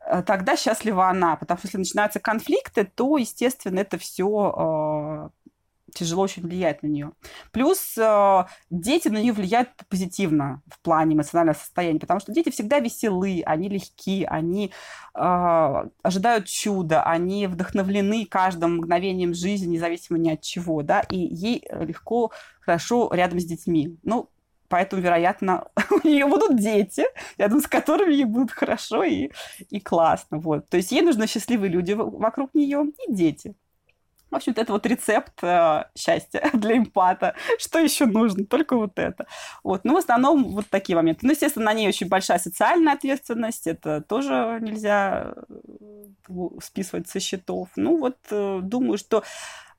э, 0.00 0.22
тогда 0.22 0.56
счастлива 0.56 1.08
она. 1.08 1.36
Потому 1.36 1.58
что 1.58 1.66
если 1.68 1.78
начинаются 1.78 2.20
конфликты, 2.20 2.84
то, 2.84 3.18
естественно, 3.18 3.80
это 3.80 3.98
все 3.98 5.30
тяжело 5.94 6.22
очень 6.22 6.42
влияет 6.42 6.82
на 6.82 6.86
нее. 6.86 7.12
Плюс 7.52 7.96
э, 7.98 8.44
дети 8.70 9.08
на 9.08 9.18
нее 9.18 9.32
влияют 9.32 9.70
позитивно 9.88 10.62
в 10.66 10.80
плане 10.80 11.14
эмоционального 11.14 11.56
состояния, 11.56 12.00
потому 12.00 12.20
что 12.20 12.32
дети 12.32 12.50
всегда 12.50 12.80
веселы, 12.80 13.42
они 13.46 13.68
легки, 13.68 14.24
они 14.24 14.72
э, 15.14 15.84
ожидают 16.02 16.46
чуда, 16.46 17.02
они 17.02 17.46
вдохновлены 17.46 18.26
каждым 18.26 18.76
мгновением 18.76 19.34
жизни, 19.34 19.74
независимо 19.74 20.18
ни 20.18 20.30
от 20.30 20.40
чего, 20.42 20.82
да, 20.82 21.00
и 21.00 21.16
ей 21.16 21.64
легко, 21.72 22.32
хорошо 22.60 23.10
рядом 23.12 23.40
с 23.40 23.44
детьми. 23.44 23.98
Ну, 24.02 24.28
Поэтому, 24.68 25.02
вероятно, 25.02 25.68
у 25.90 26.06
нее 26.06 26.26
будут 26.26 26.56
дети, 26.56 27.04
рядом 27.38 27.60
с 27.60 27.66
которыми 27.66 28.12
ей 28.12 28.24
будет 28.24 28.50
хорошо 28.50 29.02
и, 29.02 29.30
и 29.70 29.80
классно. 29.80 30.38
Вот. 30.38 30.68
То 30.68 30.76
есть 30.76 30.92
ей 30.92 31.02
нужны 31.02 31.26
счастливые 31.26 31.70
люди 31.70 31.92
вокруг 31.92 32.54
нее 32.54 32.84
и 33.06 33.12
дети. 33.12 33.54
В 34.30 34.36
общем-то, 34.36 34.60
это 34.60 34.72
вот 34.72 34.86
рецепт 34.86 35.42
э, 35.42 35.84
счастья 35.96 36.50
для 36.54 36.76
эмпата. 36.76 37.34
Что 37.58 37.78
еще 37.78 38.06
нужно? 38.06 38.44
Только 38.44 38.76
вот 38.76 38.98
это. 38.98 39.26
Вот. 39.64 39.84
Ну, 39.84 39.94
в 39.94 39.98
основном 39.98 40.52
вот 40.52 40.66
такие 40.68 40.96
моменты. 40.96 41.20
Ну, 41.26 41.32
естественно, 41.32 41.66
на 41.66 41.72
ней 41.72 41.88
очень 41.88 42.08
большая 42.08 42.38
социальная 42.38 42.94
ответственность. 42.94 43.66
Это 43.66 44.02
тоже 44.02 44.58
нельзя 44.60 45.34
э, 46.28 46.48
списывать 46.62 47.08
со 47.08 47.20
счетов. 47.20 47.68
Ну, 47.76 47.98
вот 47.98 48.16
э, 48.30 48.60
думаю, 48.62 48.98
что 48.98 49.22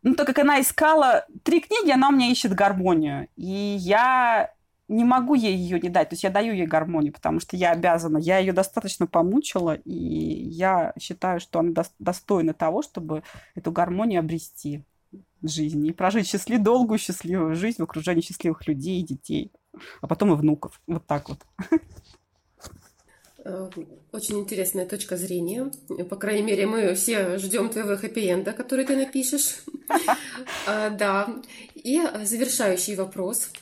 ну, 0.01 0.15
так 0.15 0.27
как 0.27 0.39
она 0.39 0.61
искала 0.61 1.25
три 1.43 1.59
книги, 1.59 1.91
она 1.91 2.09
у 2.09 2.11
меня 2.11 2.31
ищет 2.31 2.53
гармонию. 2.53 3.27
И 3.35 3.75
я 3.79 4.51
не 4.89 5.03
могу 5.03 5.35
ей 5.35 5.55
ее 5.55 5.79
не 5.79 5.89
дать. 5.89 6.09
То 6.09 6.13
есть 6.13 6.23
я 6.23 6.31
даю 6.31 6.53
ей 6.53 6.65
гармонию, 6.65 7.13
потому 7.13 7.39
что 7.39 7.55
я 7.55 7.71
обязана. 7.71 8.17
Я 8.17 8.39
ее 8.39 8.53
достаточно 8.53 9.07
помучила, 9.07 9.75
и 9.75 9.93
я 9.93 10.93
считаю, 10.99 11.39
что 11.39 11.59
она 11.59 11.83
достойна 11.99 12.53
того, 12.53 12.81
чтобы 12.81 13.23
эту 13.55 13.71
гармонию 13.71 14.19
обрести 14.19 14.83
в 15.41 15.47
жизни 15.47 15.89
и 15.89 15.93
прожить 15.93 16.27
счастливую, 16.27 16.63
долгую 16.63 16.97
счастливую 16.97 17.55
жизнь 17.55 17.77
в 17.79 17.83
окружении 17.83 18.21
счастливых 18.21 18.67
людей 18.67 18.99
и 18.99 19.05
детей, 19.05 19.51
а 20.01 20.07
потом 20.07 20.33
и 20.33 20.35
внуков. 20.35 20.81
Вот 20.87 21.05
так 21.05 21.29
вот. 21.29 21.39
Э, 23.45 23.69
очень 24.11 24.39
интересная 24.39 24.85
точка 24.85 25.17
зрения. 25.17 25.71
По 26.09 26.15
крайней 26.15 26.43
мере, 26.43 26.65
мы 26.65 26.93
все 26.95 27.37
ждем 27.37 27.69
твоего 27.69 27.93
хэппи-энда, 27.93 28.53
который 28.53 28.85
ты 28.85 28.95
напишешь. 28.95 29.63
А, 30.67 30.89
да. 30.89 31.27
И 31.73 32.01
завершающий 32.23 32.95
вопрос– 32.95 33.49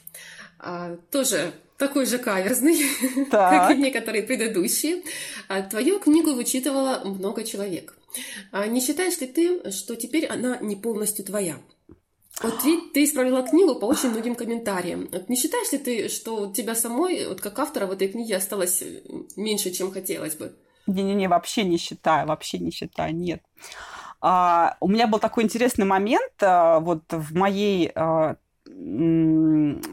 тоже 1.11 1.53
такой 1.77 2.05
же 2.05 2.17
каверзный, 2.17 2.77
как 3.31 3.71
и 3.71 3.75
некоторые 3.75 4.23
предыдущие. 4.23 5.03
А, 5.47 5.61
твою 5.61 5.99
книгу 5.99 6.33
вычитывало 6.33 7.01
много 7.05 7.43
человек. 7.43 7.95
А 8.51 8.67
не 8.67 8.81
считаешь 8.81 9.19
ли 9.19 9.27
ты, 9.27 9.71
что 9.71 9.95
теперь 9.95 10.25
она 10.25 10.57
не 10.57 10.75
полностью 10.75 11.25
твоя? 11.25 11.57
Вот 12.41 12.59
ты, 12.59 12.79
ты 12.93 13.03
исправила 13.03 13.41
книгу 13.41 13.75
по 13.75 13.85
очень 13.85 14.09
многим 14.09 14.35
комментариям. 14.35 15.09
Вот 15.11 15.27
не 15.27 15.35
считаешь 15.35 15.71
ли 15.71 15.79
ты, 15.79 16.09
что 16.09 16.47
у 16.47 16.53
тебя 16.53 16.75
самой, 16.75 17.27
вот 17.27 17.41
как 17.41 17.57
автора 17.57 17.87
в 17.87 17.91
этой 17.91 18.07
книге, 18.09 18.37
осталось 18.37 18.83
меньше, 19.35 19.71
чем 19.71 19.91
хотелось 19.91 20.35
бы? 20.35 20.55
Не-не-не, 20.85 21.27
вообще 21.27 21.63
не 21.63 21.77
считаю, 21.77 22.27
вообще 22.27 22.59
не 22.59 22.71
считаю, 22.71 23.15
нет. 23.15 23.41
А, 24.21 24.77
у 24.79 24.87
меня 24.87 25.07
был 25.07 25.19
такой 25.19 25.43
интересный 25.43 25.85
момент 25.85 26.31
а, 26.41 26.79
вот 26.79 27.03
в 27.09 27.35
моей 27.35 27.91
а, 27.95 28.37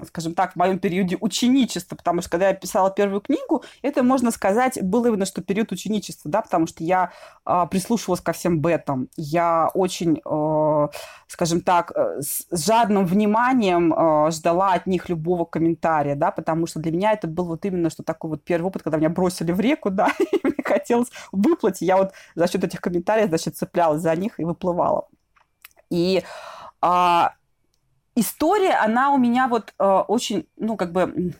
скажем 0.06 0.34
так, 0.34 0.52
в 0.52 0.56
моем 0.56 0.78
периоде 0.78 1.16
ученичества, 1.20 1.96
потому 1.96 2.20
что 2.20 2.30
когда 2.30 2.48
я 2.48 2.54
писала 2.54 2.90
первую 2.90 3.20
книгу, 3.20 3.64
это, 3.82 4.02
можно 4.02 4.30
сказать, 4.30 4.82
был 4.82 5.06
именно 5.06 5.24
что 5.24 5.42
период 5.42 5.72
ученичества, 5.72 6.30
да, 6.30 6.42
потому 6.42 6.66
что 6.66 6.84
я 6.84 7.10
э, 7.46 7.66
прислушивалась 7.70 8.20
ко 8.20 8.32
всем 8.32 8.60
бетам, 8.60 9.08
я 9.16 9.70
очень, 9.72 10.20
э, 10.24 10.88
скажем 11.28 11.62
так, 11.62 11.92
э, 11.94 12.20
с 12.20 12.46
жадным 12.50 13.06
вниманием 13.06 13.94
э, 13.94 14.30
ждала 14.30 14.74
от 14.74 14.86
них 14.86 15.08
любого 15.08 15.44
комментария, 15.44 16.14
да, 16.14 16.30
потому 16.30 16.66
что 16.66 16.80
для 16.80 16.92
меня 16.92 17.12
это 17.12 17.26
был 17.26 17.46
вот 17.46 17.64
именно 17.64 17.88
что 17.88 18.02
такой 18.02 18.30
вот 18.30 18.44
первый 18.44 18.66
опыт, 18.66 18.82
когда 18.82 18.98
меня 18.98 19.08
бросили 19.08 19.52
в 19.52 19.60
реку, 19.60 19.90
да, 19.90 20.10
и 20.18 20.40
мне 20.42 20.62
хотелось 20.62 21.10
выплыть, 21.32 21.80
я 21.80 21.96
вот 21.96 22.12
за 22.34 22.46
счет 22.48 22.62
этих 22.64 22.80
комментариев, 22.80 23.28
значит, 23.28 23.56
цеплялась 23.56 24.02
за 24.02 24.14
них 24.14 24.38
и 24.38 24.44
выплывала. 24.44 25.08
И 25.90 26.22
а, 26.80 27.32
история, 28.14 28.74
она 28.74 29.12
у 29.12 29.18
меня 29.18 29.48
вот 29.48 29.72
э, 29.78 29.84
очень, 29.84 30.46
ну, 30.56 30.76
как 30.76 30.92
бы 30.92 31.34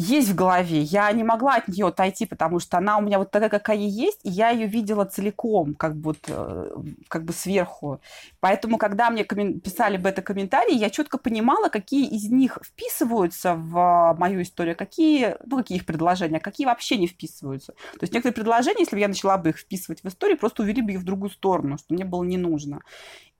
есть 0.00 0.30
в 0.30 0.34
голове. 0.34 0.80
Я 0.80 1.12
не 1.12 1.24
могла 1.24 1.56
от 1.56 1.68
нее 1.68 1.86
отойти, 1.88 2.24
потому 2.24 2.58
что 2.58 2.78
она 2.78 2.96
у 2.96 3.02
меня 3.02 3.18
вот 3.18 3.30
такая, 3.30 3.50
какая 3.50 3.76
есть, 3.76 4.20
и 4.22 4.30
я 4.30 4.48
ее 4.48 4.66
видела 4.66 5.04
целиком, 5.04 5.74
как 5.74 5.94
бы, 5.94 6.16
э, 6.26 6.70
как 7.08 7.24
бы 7.24 7.32
сверху. 7.34 8.00
Поэтому, 8.40 8.78
когда 8.78 9.10
мне 9.10 9.24
писали 9.24 9.98
бета-комментарии, 9.98 10.74
я 10.74 10.88
четко 10.88 11.18
понимала, 11.18 11.68
какие 11.68 12.08
из 12.08 12.30
них 12.30 12.58
вписываются 12.64 13.54
в 13.54 14.16
мою 14.18 14.40
историю, 14.40 14.74
какие, 14.74 15.36
ну, 15.44 15.58
какие 15.58 15.76
их 15.76 15.84
предложения, 15.84 16.38
а 16.38 16.40
какие 16.40 16.66
вообще 16.66 16.96
не 16.96 17.06
вписываются. 17.06 17.72
То 17.72 18.02
есть 18.02 18.14
некоторые 18.14 18.34
предложения, 18.34 18.80
если 18.80 18.96
бы 18.96 19.00
я 19.00 19.08
начала 19.08 19.36
бы 19.36 19.50
их 19.50 19.58
вписывать 19.58 20.02
в 20.02 20.08
историю, 20.08 20.38
просто 20.38 20.62
увели 20.62 20.80
бы 20.80 20.92
их 20.92 21.00
в 21.00 21.04
другую 21.04 21.30
сторону, 21.30 21.76
что 21.76 21.92
мне 21.92 22.06
было 22.06 22.24
не 22.24 22.38
нужно. 22.38 22.80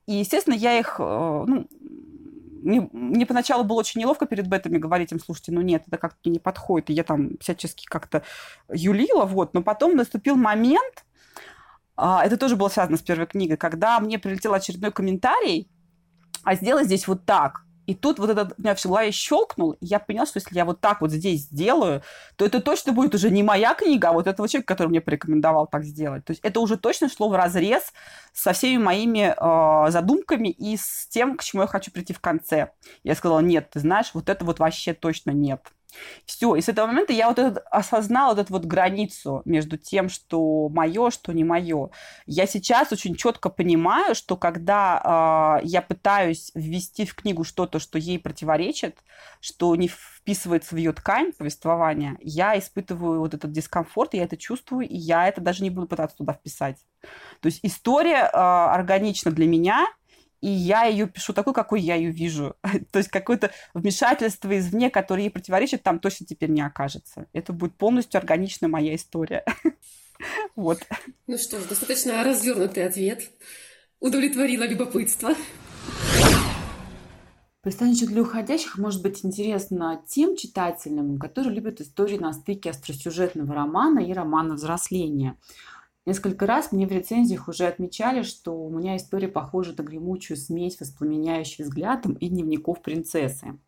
И, 0.07 0.13
естественно, 0.15 0.55
я 0.55 0.77
их, 0.79 0.95
э, 0.99 1.03
ну, 1.47 1.67
мне, 2.63 2.89
мне 2.91 3.25
поначалу 3.25 3.63
было 3.63 3.79
очень 3.79 4.01
неловко 4.01 4.25
перед 4.25 4.47
бетами 4.47 4.77
говорить 4.77 5.11
им, 5.11 5.19
слушайте, 5.19 5.51
ну 5.51 5.61
нет, 5.61 5.83
это 5.87 5.97
как-то 5.97 6.29
не 6.29 6.39
подходит. 6.39 6.89
И 6.89 6.93
я 6.93 7.03
там 7.03 7.37
всячески 7.39 7.85
как-то 7.85 8.23
юлила, 8.71 9.25
вот. 9.25 9.53
Но 9.53 9.61
потом 9.63 9.95
наступил 9.95 10.35
момент, 10.35 11.05
а, 11.95 12.23
это 12.25 12.37
тоже 12.37 12.55
было 12.55 12.69
связано 12.69 12.97
с 12.97 13.01
первой 13.01 13.27
книгой, 13.27 13.57
когда 13.57 13.99
мне 13.99 14.19
прилетел 14.19 14.53
очередной 14.53 14.91
комментарий, 14.91 15.69
а 16.43 16.55
сделай 16.55 16.83
здесь 16.83 17.07
вот 17.07 17.25
так. 17.25 17.61
И 17.91 17.93
тут 17.93 18.19
вот 18.19 18.29
это 18.29 18.53
у 18.57 18.61
меня 18.61 18.73
в 18.73 18.85
голове 18.85 19.11
щелкнул, 19.11 19.71
и 19.71 19.85
я 19.85 19.99
поняла, 19.99 20.25
что 20.25 20.39
если 20.39 20.55
я 20.55 20.63
вот 20.63 20.79
так 20.79 21.01
вот 21.01 21.11
здесь 21.11 21.41
сделаю, 21.41 22.03
то 22.37 22.45
это 22.45 22.61
точно 22.61 22.93
будет 22.93 23.13
уже 23.15 23.29
не 23.29 23.43
моя 23.43 23.73
книга, 23.73 24.09
а 24.09 24.13
вот 24.13 24.27
этого 24.27 24.47
человека, 24.47 24.73
который 24.73 24.87
мне 24.87 25.01
порекомендовал 25.01 25.67
так 25.67 25.83
сделать. 25.83 26.23
То 26.23 26.31
есть 26.31 26.41
это 26.41 26.61
уже 26.61 26.77
точно 26.77 27.09
шло 27.09 27.27
в 27.27 27.35
разрез 27.35 27.91
со 28.31 28.53
всеми 28.53 28.81
моими 28.81 29.35
э, 29.35 29.91
задумками 29.91 30.47
и 30.47 30.77
с 30.77 31.05
тем, 31.09 31.35
к 31.35 31.43
чему 31.43 31.63
я 31.63 31.67
хочу 31.67 31.91
прийти 31.91 32.13
в 32.13 32.21
конце. 32.21 32.71
Я 33.03 33.13
сказала, 33.13 33.41
нет, 33.41 33.69
ты 33.71 33.81
знаешь, 33.81 34.11
вот 34.13 34.29
это 34.29 34.45
вот 34.45 34.59
вообще 34.59 34.93
точно 34.93 35.31
нет. 35.31 35.59
Все, 36.25 36.55
и 36.55 36.61
с 36.61 36.69
этого 36.69 36.87
момента 36.87 37.13
я 37.13 37.27
вот 37.27 37.39
этот, 37.39 37.63
осознала 37.69 38.33
вот 38.33 38.39
эту 38.39 38.53
вот 38.53 38.65
границу 38.65 39.41
между 39.45 39.77
тем, 39.77 40.09
что 40.09 40.69
мое, 40.69 41.09
что 41.09 41.33
не 41.33 41.43
мое. 41.43 41.89
Я 42.25 42.47
сейчас 42.47 42.91
очень 42.91 43.15
четко 43.15 43.49
понимаю, 43.49 44.15
что 44.15 44.37
когда 44.37 45.59
э, 45.61 45.65
я 45.65 45.81
пытаюсь 45.81 46.51
ввести 46.55 47.05
в 47.05 47.15
книгу 47.15 47.43
что-то, 47.43 47.79
что 47.79 47.97
ей 47.97 48.19
противоречит, 48.19 48.99
что 49.39 49.75
не 49.75 49.87
вписывается 49.87 50.75
в 50.75 50.77
ее 50.77 50.93
ткань 50.93 51.31
повествования, 51.33 52.17
я 52.21 52.57
испытываю 52.57 53.19
вот 53.19 53.33
этот 53.33 53.51
дискомфорт, 53.51 54.13
я 54.13 54.23
это 54.23 54.37
чувствую, 54.37 54.87
и 54.87 54.95
я 54.95 55.27
это 55.27 55.41
даже 55.41 55.63
не 55.63 55.69
буду 55.69 55.87
пытаться 55.87 56.17
туда 56.17 56.33
вписать. 56.33 56.77
То 57.41 57.47
есть 57.47 57.59
история 57.63 58.23
э, 58.23 58.29
органична 58.33 59.31
для 59.31 59.47
меня– 59.47 59.85
и 60.41 60.49
я 60.49 60.85
ее 60.85 61.07
пишу 61.07 61.33
такой, 61.33 61.53
какой 61.53 61.81
я 61.81 61.95
ее 61.95 62.11
вижу. 62.11 62.55
То 62.91 62.97
есть 62.99 63.09
какое-то 63.09 63.51
вмешательство 63.73 64.57
извне, 64.57 64.89
которое 64.89 65.23
ей 65.23 65.29
противоречит, 65.29 65.83
там 65.83 65.99
точно 65.99 66.25
теперь 66.25 66.49
не 66.49 66.61
окажется. 66.61 67.27
Это 67.31 67.53
будет 67.53 67.75
полностью 67.75 68.17
органичная 68.17 68.69
моя 68.69 68.95
история. 68.95 69.45
Вот. 70.55 70.77
Ну 71.25 71.35
что 71.39 71.59
ж, 71.59 71.63
достаточно 71.63 72.23
развернутый 72.23 72.85
ответ. 72.85 73.31
Удовлетворила 73.99 74.67
любопытство. 74.67 75.33
Пристанище 77.61 78.05
для 78.05 78.21
уходящих 78.21 78.77
может 78.77 79.01
быть 79.01 79.25
интересно 79.25 80.03
тем 80.07 80.35
читателям, 80.35 81.17
которые 81.17 81.55
любят 81.55 81.81
истории 81.81 82.19
на 82.19 82.33
стыке 82.33 82.69
остросюжетного 82.69 83.53
романа 83.55 83.99
и 83.99 84.13
романа 84.13 84.53
взросления. 84.53 85.37
Несколько 86.05 86.47
раз 86.47 86.71
мне 86.71 86.87
в 86.87 86.91
рецензиях 86.91 87.47
уже 87.47 87.67
отмечали, 87.67 88.23
что 88.23 88.57
у 88.57 88.69
меня 88.71 88.97
история 88.97 89.27
похожа 89.27 89.75
на 89.77 89.83
гремучую 89.83 90.35
смесь 90.35 90.79
воспламеняющих 90.79 91.65
взглядом 91.65 92.13
и 92.13 92.27
дневников 92.27 92.81
принцессы. 92.81 93.59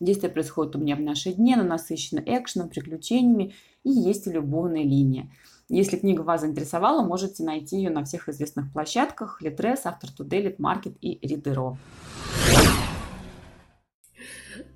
Действие 0.00 0.32
происходит 0.32 0.74
у 0.74 0.80
меня 0.80 0.96
в 0.96 1.00
наши 1.00 1.32
дни, 1.32 1.54
оно 1.54 1.62
насыщено 1.62 2.20
экшеном, 2.26 2.68
приключениями 2.68 3.54
и 3.84 3.90
есть 3.90 4.26
любовная 4.26 4.82
линия. 4.82 5.30
Если 5.68 5.96
книга 5.96 6.22
вас 6.22 6.40
заинтересовала, 6.40 7.06
можете 7.06 7.44
найти 7.44 7.76
ее 7.76 7.90
на 7.90 8.04
всех 8.04 8.28
известных 8.28 8.72
площадках 8.72 9.40
Литрес, 9.40 9.82
Автор 9.84 10.10
Туделит, 10.10 10.58
Маркет 10.58 10.96
и 11.00 11.20
Ридеро. 11.24 11.78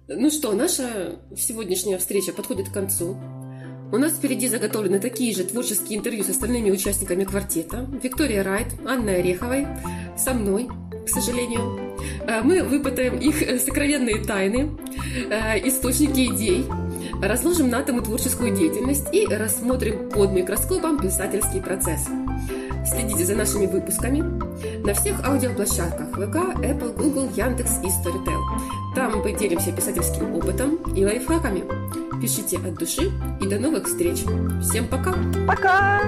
Ну 0.07 0.31
что, 0.31 0.53
наша 0.53 1.19
сегодняшняя 1.37 1.99
встреча 1.99 2.33
подходит 2.33 2.69
к 2.69 2.73
концу. 2.73 3.17
У 3.93 3.99
нас 3.99 4.15
впереди 4.15 4.49
заготовлены 4.49 4.99
такие 4.99 5.35
же 5.35 5.45
творческие 5.45 5.99
интервью 5.99 6.25
с 6.25 6.31
остальными 6.31 6.71
участниками 6.71 7.25
квартета. 7.25 7.87
Виктория 8.03 8.43
Райт, 8.43 8.67
Анной 8.85 9.19
Ореховой, 9.21 9.67
со 10.17 10.35
мной, 10.35 10.69
к 11.05 11.09
сожалению. 11.09 11.97
Э, 12.27 12.43
мы 12.43 12.65
выпытаем 12.65 13.19
их 13.19 13.43
э, 13.43 13.59
сокровенные 13.61 14.25
тайны, 14.25 14.77
э, 15.31 15.69
источники 15.69 16.27
идей, 16.27 16.67
разложим 17.23 17.71
на 17.71 17.79
атомы 17.79 18.03
творческую 18.03 18.57
деятельность 18.57 19.07
и 19.13 19.25
рассмотрим 19.27 20.11
под 20.11 20.33
микроскопом 20.33 20.99
писательский 20.99 21.61
процесс. 21.63 22.09
Следите 22.87 23.25
за 23.25 23.35
нашими 23.35 23.67
выпусками 23.67 24.21
на 24.85 24.95
всех 24.95 25.25
аудиоплощадках 25.25 26.11
ВК, 26.11 26.37
Apple, 26.63 26.97
Google, 26.97 27.29
Яндекс 27.35 27.79
и 27.83 27.89
Storytel. 27.89 28.41
Там 28.95 29.19
мы 29.19 29.33
делимся 29.33 29.73
писательским 29.73 30.35
опытом 30.35 30.77
и 30.95 31.05
лайфхаками. 31.05 31.65
Пишите 32.21 32.59
от 32.59 32.75
души 32.75 33.11
и 33.41 33.47
до 33.47 33.59
новых 33.59 33.87
встреч. 33.87 34.25
Всем 34.63 34.87
пока! 34.89 35.15
Пока! 35.47 36.03